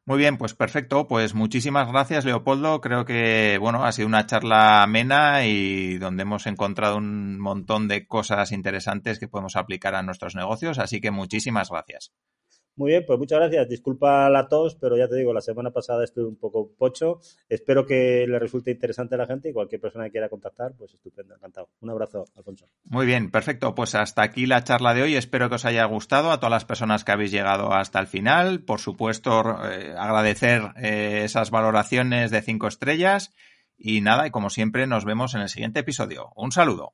Muy 0.08 0.20
bien, 0.20 0.38
pues 0.38 0.54
perfecto. 0.54 1.08
Pues 1.08 1.34
muchísimas 1.34 1.92
gracias, 1.92 2.26
Leopoldo. 2.26 2.80
Creo 2.80 3.06
que, 3.06 3.58
bueno, 3.60 3.84
ha 3.86 3.92
sido 3.92 4.08
una 4.08 4.28
charla 4.28 4.84
amena 4.84 5.48
y 5.48 5.98
donde 5.98 6.22
hemos 6.22 6.46
encontrado 6.46 6.98
un 6.98 7.40
montón 7.40 7.88
de 7.88 8.06
cosas 8.06 8.52
interesantes 8.52 9.18
que 9.18 9.28
podemos 9.28 9.56
aplicar 9.56 9.96
a 9.96 10.04
nuestros 10.04 10.36
negocios. 10.36 10.78
Así 10.78 11.02
que 11.02 11.10
muchísimas 11.10 11.72
gracias. 11.72 12.14
Muy 12.78 12.92
bien, 12.92 13.06
pues 13.06 13.18
muchas 13.18 13.40
gracias. 13.40 13.70
Disculpa 13.70 14.30
la 14.30 14.50
tos, 14.50 14.76
pero 14.76 14.98
ya 14.98 15.08
te 15.08 15.16
digo, 15.16 15.34
la 15.34 15.42
semana 15.42 15.72
pasada 15.72 16.04
estuve 16.04 16.28
un 16.28 16.36
poco 16.36 16.72
pocho. 16.78 17.22
Espero 17.48 17.86
que 17.86 18.26
le 18.28 18.38
resulte 18.38 18.72
interesante 18.72 19.16
a 19.16 19.18
la 19.18 19.26
gente 19.26 19.50
y 19.50 19.54
cualquier 19.54 19.80
persona 19.80 20.06
que 20.06 20.12
quiera 20.12 20.28
contactar, 20.28 20.74
pues 20.78 20.94
estupendo, 20.94 21.36
encantado. 21.36 21.70
Un 21.80 21.90
abrazo, 21.90 22.26
Alfonso. 22.36 22.68
Muy 22.84 23.06
bien, 23.06 23.32
perfecto. 23.32 23.74
Pues 23.76 23.96
hasta 23.96 24.24
aquí 24.24 24.46
la 24.46 24.64
charla 24.64 24.94
de 24.94 25.04
hoy. 25.04 25.16
Espero 25.16 25.48
que 25.48 25.56
os 25.56 25.66
haya 25.66 25.86
gustado 25.86 26.32
a 26.32 26.38
todas 26.38 26.52
las 26.52 26.66
personas 26.66 27.06
que 27.06 27.14
habéis 27.14 27.32
llegado 27.32 27.72
hasta 27.72 28.00
el 28.00 28.08
final. 28.08 28.64
Por 28.64 28.80
supuesto, 28.80 29.42
eh, 29.72 29.94
agradecer 29.98 30.62
eh, 30.76 31.22
esas 31.24 31.52
valoraciones 31.52 32.30
de 32.30 32.42
cinco 32.42 32.68
estrellas. 32.68 33.34
Y 33.78 34.02
nada, 34.02 34.28
y 34.28 34.32
como 34.32 34.50
siempre, 34.50 34.86
nos 34.86 35.06
vemos 35.06 35.34
en 35.34 35.42
el 35.42 35.50
siguiente 35.50 35.80
episodio. 35.80 36.32
Un 36.36 36.52
saludo. 36.52 36.94